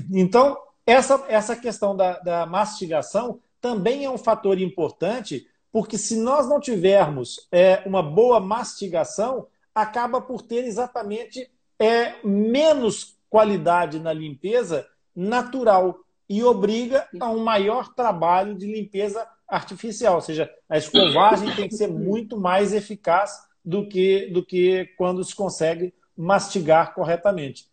[0.09, 6.47] Então, essa, essa questão da, da mastigação também é um fator importante, porque se nós
[6.47, 14.87] não tivermos é, uma boa mastigação, acaba por ter exatamente é, menos qualidade na limpeza
[15.15, 21.67] natural e obriga a um maior trabalho de limpeza artificial, ou seja, a escovagem tem
[21.67, 27.67] que ser muito mais eficaz do que, do que quando se consegue mastigar corretamente.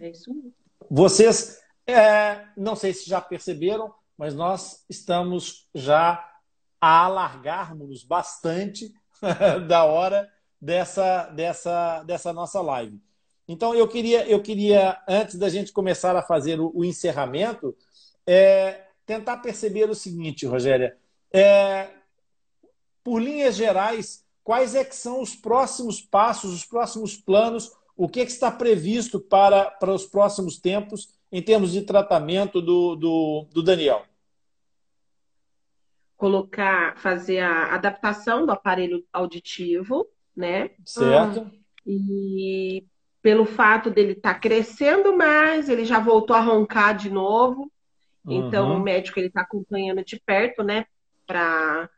[0.00, 0.52] É isso mesmo.
[0.90, 6.31] Vocês, é, não sei se já perceberam, mas nós estamos já
[6.82, 8.92] a alargarmos bastante
[9.68, 10.28] da hora
[10.60, 13.00] dessa, dessa, dessa nossa live.
[13.46, 17.76] Então, eu queria, eu queria, antes da gente começar a fazer o, o encerramento,
[18.26, 20.96] é, tentar perceber o seguinte, Rogéria.
[21.32, 21.88] É,
[23.04, 28.20] por linhas gerais, quais é que são os próximos passos, os próximos planos, o que,
[28.20, 33.46] é que está previsto para, para os próximos tempos em termos de tratamento do, do,
[33.52, 34.04] do Daniel?
[36.22, 40.70] Colocar, fazer a adaptação do aparelho auditivo, né?
[40.84, 41.50] Certo.
[41.84, 42.86] E
[43.20, 47.68] pelo fato dele estar tá crescendo mais, ele já voltou a roncar de novo.
[48.24, 48.76] Então, uhum.
[48.76, 50.86] o médico ele está acompanhando de perto, né?
[51.26, 51.90] Para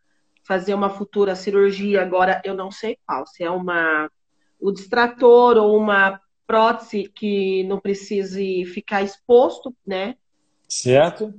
[0.43, 4.11] fazer uma futura cirurgia, agora eu não sei qual, se é uma
[4.59, 10.17] o distrator ou uma prótese que não precise ficar exposto, né?
[10.67, 11.35] Certo.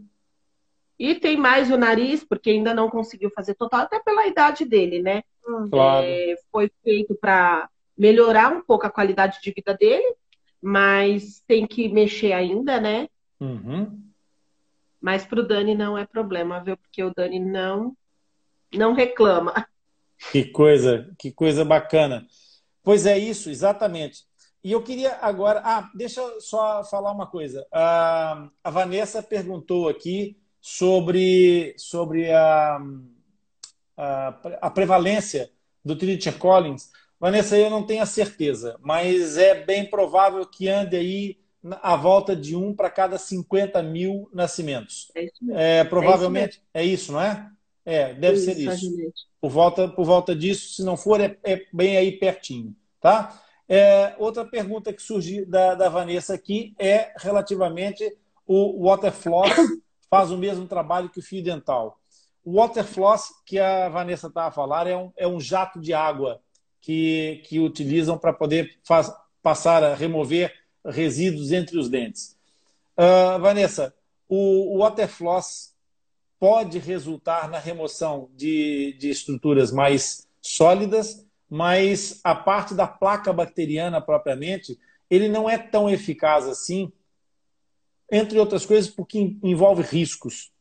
[0.97, 5.01] E tem mais o nariz, porque ainda não conseguiu fazer total, até pela idade dele,
[5.01, 5.23] né?
[5.69, 6.05] Claro.
[6.05, 10.15] É, foi feito para melhorar um pouco a qualidade de vida dele,
[10.61, 13.09] mas tem que mexer ainda, né?
[13.39, 14.01] Uhum.
[15.01, 16.77] Mas para o Dani não é problema, viu?
[16.77, 17.95] Porque o Dani não
[18.73, 19.67] não reclama.
[20.31, 22.25] Que coisa, que coisa bacana.
[22.83, 24.23] Pois é isso, exatamente.
[24.63, 25.61] E eu queria agora.
[25.63, 27.65] Ah, deixa eu só falar uma coisa.
[27.71, 32.81] A, a Vanessa perguntou aqui sobre, sobre a,
[33.95, 34.27] a,
[34.63, 35.51] a prevalência
[35.83, 36.89] do Trinity Collins.
[37.19, 41.37] Vanessa, eu não tenho a certeza, mas é bem provável que ande aí
[41.83, 45.11] à volta de um para cada 50 mil nascimentos.
[45.13, 45.59] É isso mesmo.
[45.59, 47.51] É, provavelmente é isso, é isso não é?
[47.85, 49.13] É, deve isso, ser isso.
[49.39, 52.75] Por volta, por volta disso, se não for, é, é bem aí pertinho.
[52.99, 53.39] Tá?
[53.69, 58.17] É, outra pergunta que surgiu da, da Vanessa aqui é relativamente
[58.47, 59.51] o Waterfloss
[60.09, 61.99] faz o mesmo trabalho que o fio dental.
[62.43, 66.39] O Waterfloss, que a Vanessa estava a falar, é um, é um jato de água
[66.79, 69.11] que, que utilizam para poder faz,
[69.41, 70.53] passar a remover
[70.85, 72.37] resíduos entre os dentes.
[72.97, 73.93] Uh, Vanessa,
[74.29, 75.73] o, o Waterfloss
[76.39, 83.99] pode resultar na remoção de, de estruturas mais sólidas, mas a parte da placa bacteriana
[83.99, 84.77] propriamente,
[85.09, 86.91] ele não é tão eficaz assim,
[88.11, 90.51] entre outras coisas, porque envolve riscos.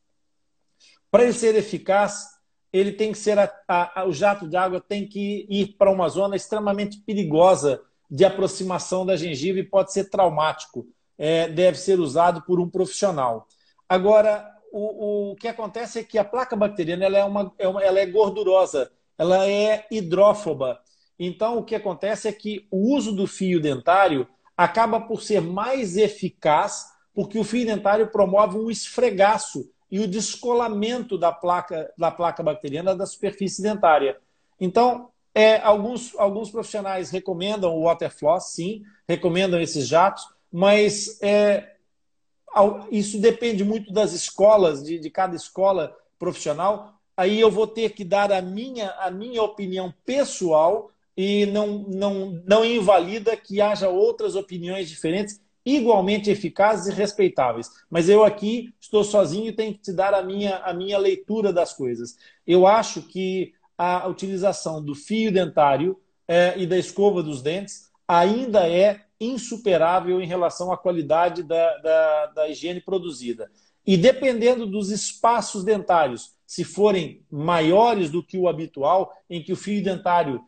[1.11, 2.27] Para ele ser eficaz,
[2.73, 6.09] ele tem que ser a, a, o jato de água tem que ir para uma
[6.09, 7.81] zona extremamente perigosa
[8.11, 10.87] de aproximação da gengiva e pode ser traumático.
[11.17, 13.47] É, deve ser usado por um profissional.
[13.89, 17.83] Agora, o, o que acontece é que a placa bacteriana ela é, uma, é uma,
[17.83, 20.81] ela é gordurosa, ela é hidrófoba.
[21.17, 24.27] Então, o que acontece é que o uso do fio dentário
[24.57, 31.17] acaba por ser mais eficaz, porque o fio dentário promove um esfregaço e o descolamento
[31.17, 34.19] da placa, da placa bacteriana da superfície dentária.
[34.61, 41.75] Então, é, alguns, alguns profissionais recomendam o Waterfloss, sim, recomendam esses jatos, mas é,
[42.91, 46.95] isso depende muito das escolas, de, de cada escola profissional.
[47.17, 52.43] aí eu vou ter que dar a minha, a minha opinião pessoal e não, não,
[52.45, 57.71] não invalida que haja outras opiniões diferentes igualmente eficazes e respeitáveis.
[57.89, 61.53] Mas eu aqui estou sozinho e tenho que te dar a minha, a minha leitura
[61.53, 62.17] das coisas.
[62.47, 68.69] Eu acho que a utilização do fio dentário é, e da escova dos dentes ainda
[68.69, 73.51] é insuperável em relação à qualidade da, da, da higiene produzida.
[73.87, 79.57] E dependendo dos espaços dentários, se forem maiores do que o habitual, em que o
[79.57, 80.43] fio dentário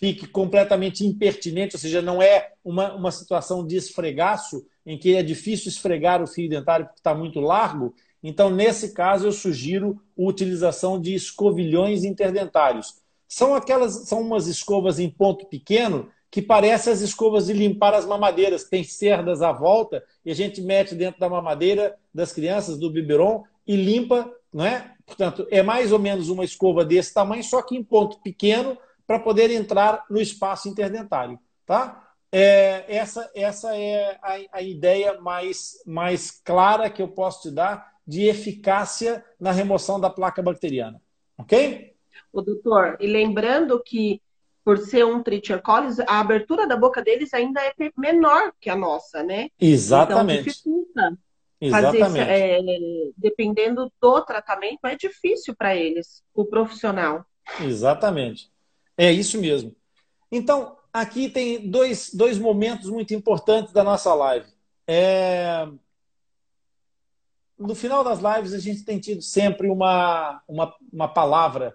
[0.00, 5.22] fique completamente impertinente, ou seja, não é uma, uma situação de esfregaço, em que é
[5.22, 7.94] difícil esfregar o fio dentário porque está muito largo.
[8.22, 12.94] Então, nesse caso, eu sugiro a utilização de escovilhões interdentários.
[13.28, 18.06] São aquelas, são umas escovas em ponto pequeno que parecem as escovas de limpar as
[18.06, 18.64] mamadeiras.
[18.64, 23.42] Tem cerdas à volta e a gente mete dentro da mamadeira das crianças, do biberon,
[23.66, 24.94] e limpa, não é?
[25.04, 28.78] Portanto, é mais ou menos uma escova desse tamanho, só que em ponto pequeno,
[29.10, 31.36] para poder entrar no espaço interdentário.
[31.66, 32.12] Tá?
[32.30, 37.92] É, essa, essa é a, a, ideia mais, mais clara que eu posso te dar
[38.06, 41.02] de eficácia na remoção da placa bacteriana.
[41.36, 41.92] Ok?
[42.32, 44.22] O doutor, e lembrando que
[44.64, 49.24] por ser um trichiocolis, a abertura da boca deles ainda é menor que a nossa,
[49.24, 49.48] né?
[49.60, 50.38] Exatamente.
[50.38, 51.18] Então dificulta.
[51.60, 51.98] Exatamente.
[51.98, 52.60] Fazer, é,
[53.16, 57.26] dependendo do tratamento, é difícil para eles, o profissional.
[57.60, 58.49] Exatamente.
[59.00, 59.74] É isso mesmo.
[60.30, 64.46] Então, aqui tem dois, dois momentos muito importantes da nossa live.
[64.86, 65.66] É...
[67.58, 71.74] No final das lives, a gente tem tido sempre uma, uma, uma palavra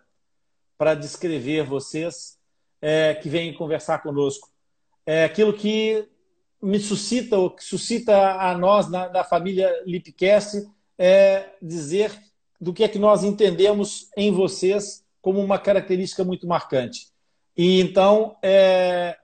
[0.78, 2.38] para descrever vocês
[2.80, 4.48] é, que vêm conversar conosco.
[5.04, 6.08] É aquilo que
[6.62, 10.64] me suscita, ou que suscita a nós, na, da família Lipcast,
[10.96, 12.16] é dizer
[12.62, 17.15] do que é que nós entendemos em vocês como uma característica muito marcante.
[17.58, 19.18] E então, é,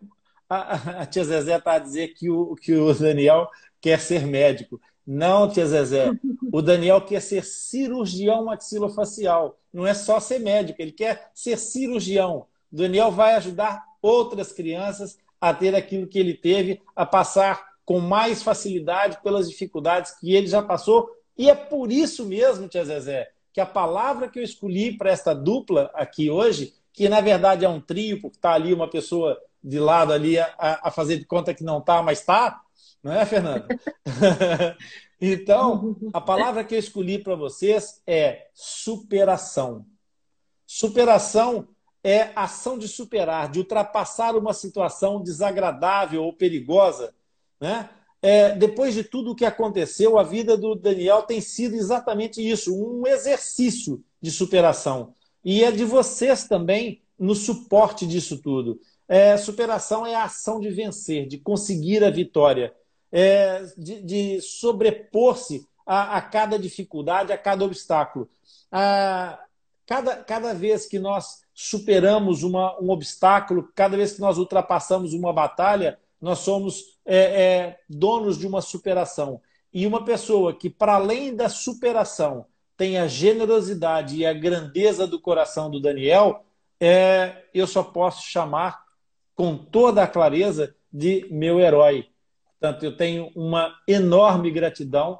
[0.49, 3.47] a, a, tia Zezé está a dizer que o, que o Daniel
[3.79, 4.79] quer ser médico.
[5.05, 6.11] Não, tia Zezé.
[6.51, 9.57] O Daniel quer ser cirurgião maxilofacial.
[9.73, 12.47] Não é só ser médico, ele quer ser cirurgião.
[12.71, 17.99] O Daniel vai ajudar outras crianças a ter aquilo que ele teve, a passar com
[17.99, 21.09] mais facilidade pelas dificuldades que ele já passou.
[21.37, 25.33] E é por isso mesmo, tia Zezé, que a palavra que eu escolhi para esta
[25.33, 29.79] dupla aqui hoje que na verdade é um trio, porque está ali uma pessoa de
[29.79, 32.61] lado ali a, a fazer de conta que não está, mas está,
[33.03, 33.67] não é, Fernanda?
[35.19, 39.85] então, a palavra que eu escolhi para vocês é superação.
[40.65, 41.67] Superação
[42.03, 47.13] é ação de superar, de ultrapassar uma situação desagradável ou perigosa.
[47.59, 47.89] Né?
[48.21, 52.75] É, depois de tudo o que aconteceu, a vida do Daniel tem sido exatamente isso,
[52.75, 58.79] um exercício de superação e é de vocês também no suporte disso tudo.
[59.07, 62.73] É, superação é a ação de vencer, de conseguir a vitória,
[63.11, 68.29] é, de, de sobrepor-se a, a, cada dificuldade, a cada obstáculo.
[68.71, 69.39] A,
[69.85, 75.33] cada, cada vez que nós superamos uma, um obstáculo, cada vez que nós ultrapassamos uma
[75.33, 79.41] batalha, nós somos é, é donos de uma superação.
[79.73, 82.45] E uma pessoa que, para além da superação,
[82.77, 86.45] tem a generosidade e a grandeza do coração do Daniel,
[86.79, 88.83] é, eu só posso chamar
[89.35, 92.07] com toda a clareza de meu herói.
[92.59, 95.19] Portanto, eu tenho uma enorme gratidão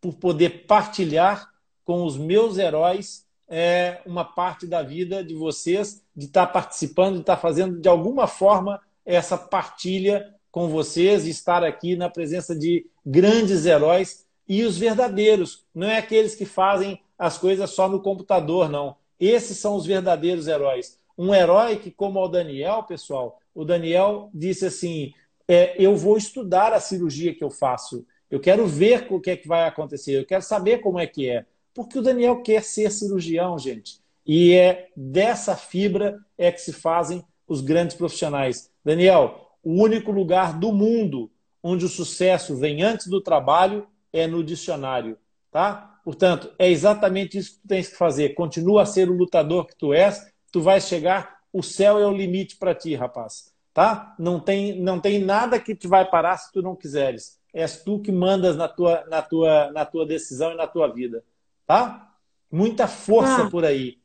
[0.00, 1.50] por poder partilhar
[1.84, 7.20] com os meus heróis é, uma parte da vida de vocês, de estar participando, de
[7.20, 12.86] estar fazendo de alguma forma essa partilha com vocês e estar aqui na presença de
[13.04, 18.68] grandes heróis e os verdadeiros, não é aqueles que fazem as coisas só no computador,
[18.68, 18.96] não.
[19.20, 20.98] Esses são os verdadeiros heróis.
[21.16, 25.14] Um herói que, como o Daniel, pessoal, o Daniel disse assim:
[25.46, 28.04] é, eu vou estudar a cirurgia que eu faço.
[28.28, 30.18] Eu quero ver o que é que vai acontecer.
[30.18, 31.46] Eu quero saber como é que é.
[31.72, 34.00] Porque o Daniel quer ser cirurgião, gente.
[34.26, 38.68] E é dessa fibra é que se fazem os grandes profissionais.
[38.84, 41.30] Daniel, o único lugar do mundo
[41.62, 45.18] onde o sucesso vem antes do trabalho é no dicionário,
[45.50, 46.00] tá?
[46.04, 48.30] Portanto, é exatamente isso que tu tens que fazer.
[48.30, 52.12] Continua a ser o lutador que tu és, tu vais chegar, o céu é o
[52.12, 54.14] limite para ti, rapaz, tá?
[54.18, 57.38] Não tem, não tem nada que te vai parar se tu não quiseres.
[57.52, 61.24] És tu que mandas na tua, na tua, na tua decisão e na tua vida,
[61.66, 62.12] tá?
[62.50, 63.50] Muita força ah.
[63.50, 63.98] por aí.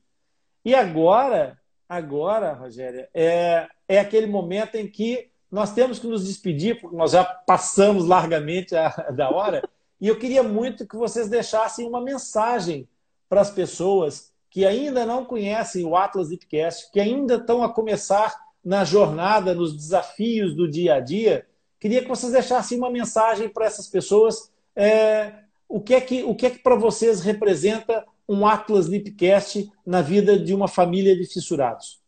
[0.63, 6.81] E agora, agora, Rogéria, é, é aquele momento em que nós temos que nos despedir,
[6.81, 9.63] porque nós já passamos largamente a, da hora.
[10.05, 12.87] E eu queria muito que vocês deixassem uma mensagem
[13.27, 18.39] para as pessoas que ainda não conhecem o Atlas Lipcast, que ainda estão a começar
[18.63, 21.47] na jornada, nos desafios do dia a dia,
[21.79, 24.51] queria que vocês deixassem uma mensagem para essas pessoas.
[24.75, 29.67] É, o que é que, o que, é que para vocês representa um Atlas Lipcast
[29.83, 31.99] na vida de uma família de fissurados?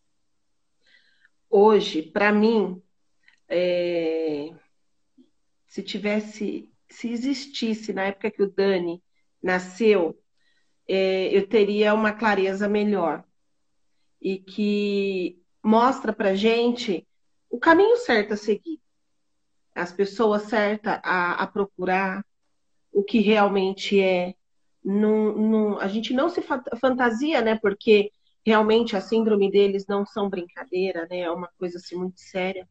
[1.50, 2.80] Hoje, para mim,
[3.50, 4.52] é...
[5.66, 9.04] se tivesse, se existisse na época que o Dani
[9.42, 10.18] nasceu,
[10.88, 11.36] é...
[11.36, 13.24] eu teria uma clareza melhor
[14.22, 17.08] e que mostra para gente
[17.50, 18.82] o caminho certo a seguir,
[19.76, 22.26] as pessoas certas a, a procurar,
[22.92, 24.34] o que realmente é.
[25.80, 26.42] a gente não se
[26.80, 27.60] fantasia, né?
[27.62, 28.12] Porque
[28.46, 31.20] realmente a síndrome deles não são brincadeira, né?
[31.20, 32.68] É uma coisa assim muito séria.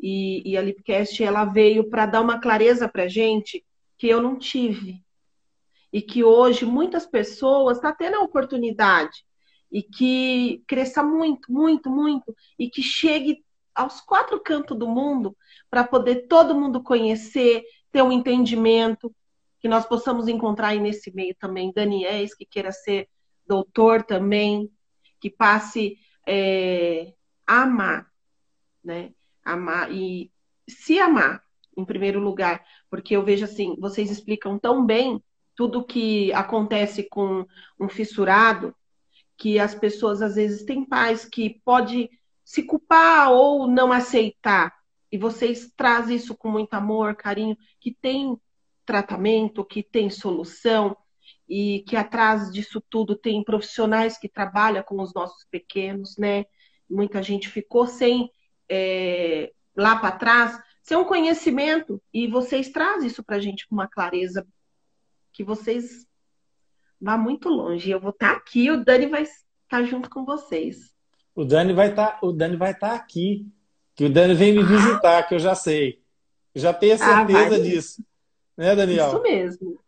[0.00, 3.64] E, e a Lipcast ela veio para dar uma clareza para gente
[3.96, 5.02] que eu não tive.
[5.92, 9.24] E que hoje muitas pessoas estão tá tendo a oportunidade.
[9.70, 12.34] E que cresça muito, muito, muito.
[12.58, 13.44] E que chegue
[13.74, 15.36] aos quatro cantos do mundo
[15.70, 19.14] para poder todo mundo conhecer, ter um entendimento,
[19.60, 21.72] que nós possamos encontrar aí nesse meio também.
[21.72, 23.08] Daniels, que queira ser
[23.46, 24.70] doutor também,
[25.20, 25.96] que passe
[26.26, 27.12] é,
[27.46, 28.06] a amar,
[28.84, 29.12] né?
[29.48, 30.30] Amar e
[30.68, 31.42] se amar,
[31.76, 35.22] em primeiro lugar, porque eu vejo assim, vocês explicam tão bem
[35.54, 37.46] tudo que acontece com
[37.80, 38.74] um fissurado,
[39.36, 42.10] que as pessoas às vezes têm pais que pode
[42.44, 44.74] se culpar ou não aceitar.
[45.10, 48.36] E vocês trazem isso com muito amor, carinho, que tem
[48.84, 50.96] tratamento, que tem solução
[51.48, 56.44] e que atrás disso tudo tem profissionais que trabalham com os nossos pequenos, né?
[56.88, 58.30] Muita gente ficou sem
[58.70, 63.74] é, lá para trás, sem um conhecimento e vocês trazem isso para a gente com
[63.74, 64.46] uma clareza
[65.32, 66.06] que vocês
[67.00, 67.90] vá muito longe.
[67.90, 70.92] Eu vou estar tá aqui, o Dani vai estar tá junto com vocês.
[71.34, 73.46] O Dani vai estar, tá, o Dani vai estar aqui,
[73.94, 76.02] que o Dani vem me visitar, que eu já sei,
[76.54, 78.04] eu já tenho ah, certeza ah, disso,
[78.56, 79.08] né, Daniel?
[79.08, 79.80] Isso mesmo.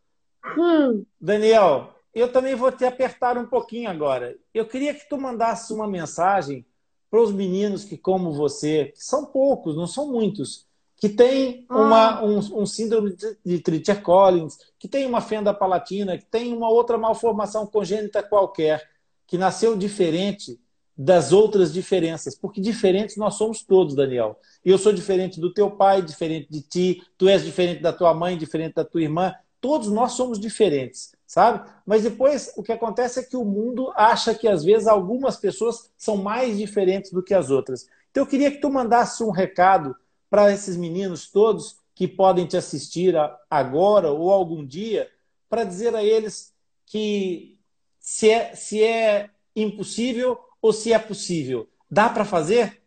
[0.57, 1.05] Hum.
[1.21, 4.37] Daniel, eu também vou te apertar um pouquinho agora.
[4.55, 6.65] Eu queria que tu mandasse uma mensagem
[7.11, 10.67] para os meninos que, como você, que são poucos, não são muitos,
[10.97, 12.25] que tem uma, ah.
[12.25, 16.99] um, um, síndrome de Treacher Collins, que tem uma fenda palatina, que tem uma outra
[16.99, 18.87] malformação congênita qualquer,
[19.27, 20.61] que nasceu diferente
[20.97, 24.39] das outras diferenças, porque diferentes nós somos todos, Daniel.
[24.63, 28.37] Eu sou diferente do teu pai, diferente de ti, tu és diferente da tua mãe,
[28.37, 31.65] diferente da tua irmã, todos nós somos diferentes, sabe?
[31.87, 35.89] Mas depois o que acontece é que o mundo acha que às vezes algumas pessoas
[35.97, 37.89] são mais diferentes do que as outras.
[38.11, 39.95] Então eu queria que tu mandasse um recado
[40.29, 43.15] para esses meninos todos que podem te assistir
[43.49, 45.09] agora ou algum dia,
[45.49, 46.53] para dizer a eles
[46.85, 47.57] que
[48.01, 51.69] se é, se é impossível ou se é possível.
[51.89, 52.83] Dá para fazer?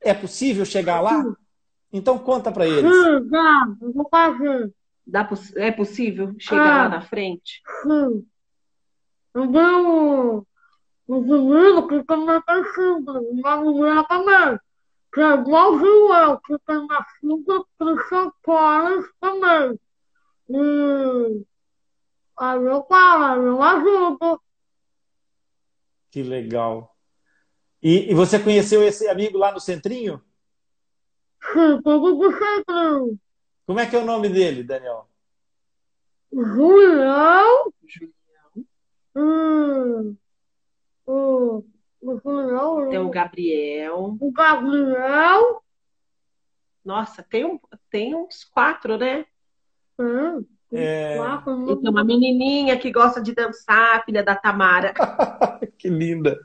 [0.00, 1.24] É possível chegar lá?
[1.92, 2.92] Então conta para eles.
[3.28, 4.72] Dá, eu vou fazer.
[5.10, 7.60] Dá, é possível chegar ah, lá na frente?
[7.82, 8.24] Sim.
[9.34, 10.46] Então,
[11.08, 14.58] o menino que também tem síndrome, uma menina também,
[15.12, 16.86] que é igualzinho eu, que tem
[17.78, 19.80] Christian Collins também.
[20.48, 21.44] E
[22.38, 24.40] aí eu falo, eu ajudo.
[26.12, 26.94] Que legal.
[27.82, 30.22] E, e você conheceu esse amigo lá no Centrinho?
[31.52, 33.18] Sim, tudo do Centrinho.
[33.70, 35.06] Como é que é o nome dele, Daniel?
[36.32, 37.72] Julião.
[37.86, 38.66] Julião.
[39.14, 40.16] Hum.
[41.06, 41.64] Hum.
[42.00, 42.88] O Julião.
[42.90, 44.16] Tem o Gabriel.
[44.20, 45.62] O Gabriel.
[46.84, 49.24] Nossa, tem, um, tem uns quatro, né?
[49.96, 50.44] Hum.
[50.72, 51.16] É...
[51.16, 54.94] E tem uma menininha que gosta de dançar, filha da Tamara.
[55.78, 56.36] que linda.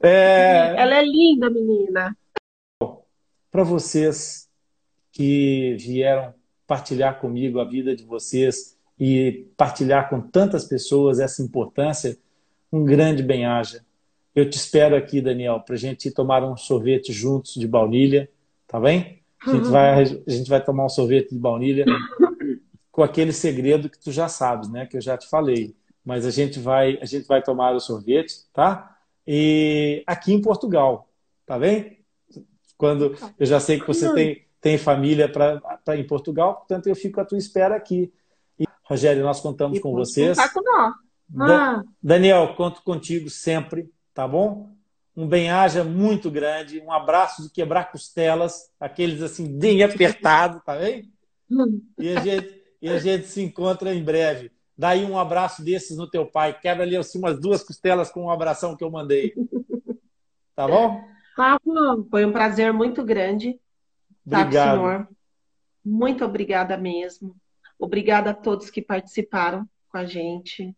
[0.00, 0.74] É...
[0.76, 2.18] Ela é linda, menina.
[3.48, 4.45] Para vocês
[5.16, 6.34] que vieram
[6.66, 12.18] partilhar comigo a vida de vocês e partilhar com tantas pessoas essa importância,
[12.70, 13.82] um grande bem-aja.
[14.34, 18.28] Eu te espero aqui, Daniel, para a gente tomar um sorvete juntos de baunilha,
[18.68, 19.22] tá bem?
[19.46, 21.86] A gente, vai, a gente vai tomar um sorvete de baunilha
[22.92, 24.84] com aquele segredo que tu já sabes, né?
[24.84, 25.74] Que eu já te falei.
[26.04, 28.98] Mas a gente vai, a gente vai tomar o sorvete, tá?
[29.26, 31.08] E aqui em Portugal,
[31.46, 32.00] tá bem?
[32.76, 37.20] Quando eu já sei que você tem tem família para em Portugal, portanto eu fico
[37.20, 38.12] à tua espera aqui.
[38.58, 40.36] E, Rogério, nós contamos e com vocês.
[40.52, 40.92] Com nós.
[41.38, 41.84] Ah.
[42.02, 44.72] Daniel, conto contigo sempre, tá bom?
[45.16, 51.12] Um bem-aja muito grande, um abraço de quebrar costelas, aqueles assim, bem apertado, tá bem?
[51.48, 51.80] Hum.
[51.96, 54.50] E a gente, e a gente se encontra em breve.
[54.76, 56.58] Dá aí um abraço desses no teu pai.
[56.58, 59.32] Quebra ali assim, umas duas costelas com um abração que eu mandei.
[60.56, 61.00] Tá bom?
[61.36, 62.04] Tá bom.
[62.10, 63.60] Foi um prazer muito grande.
[64.26, 64.52] Obrigado.
[64.52, 65.08] Tá, senhor?
[65.84, 67.36] Muito obrigada mesmo.
[67.78, 70.74] Obrigada a todos que participaram com a gente.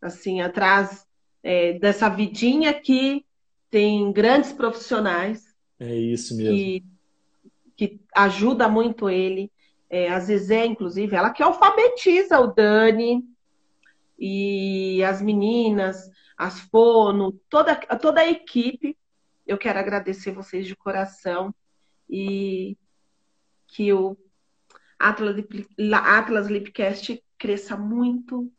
[0.00, 1.06] Assim, atrás
[1.42, 3.24] é, dessa vidinha aqui
[3.70, 5.54] tem grandes profissionais.
[5.78, 6.54] É isso mesmo.
[6.54, 6.84] Que,
[7.76, 9.52] que ajuda muito ele.
[9.90, 13.22] É, a Zezé, inclusive, ela que alfabetiza o Dani
[14.18, 18.96] e as meninas, as fono, toda, toda a equipe.
[19.46, 21.54] Eu quero agradecer vocês de coração
[22.08, 22.76] e
[23.66, 24.16] que o
[24.98, 25.36] Atlas,
[25.92, 28.50] Atlas Lipcast cresça muito,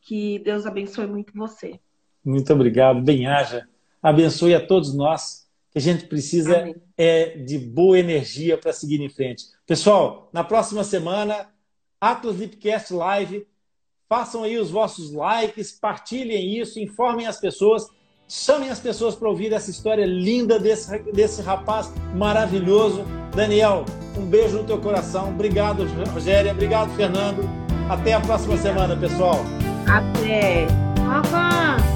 [0.00, 1.78] que Deus abençoe muito você.
[2.24, 3.68] Muito obrigado, bem-haja.
[4.02, 6.76] Abençoe a todos nós, que a gente precisa Amém.
[6.96, 9.44] é de boa energia para seguir em frente.
[9.66, 11.48] Pessoal, na próxima semana,
[12.00, 13.46] Atlas Lipcast Live,
[14.08, 17.86] façam aí os vossos likes, partilhem isso, informem as pessoas,
[18.32, 23.04] chamem as pessoas para ouvir essa história linda desse, desse rapaz maravilhoso.
[23.36, 23.84] Daniel,
[24.16, 25.28] um beijo no teu coração.
[25.28, 26.52] Obrigado, Rogéria.
[26.52, 27.48] Obrigado, Fernando.
[27.90, 29.40] Até a próxima semana, pessoal.
[29.86, 30.66] Até.
[31.30, 31.91] Bye.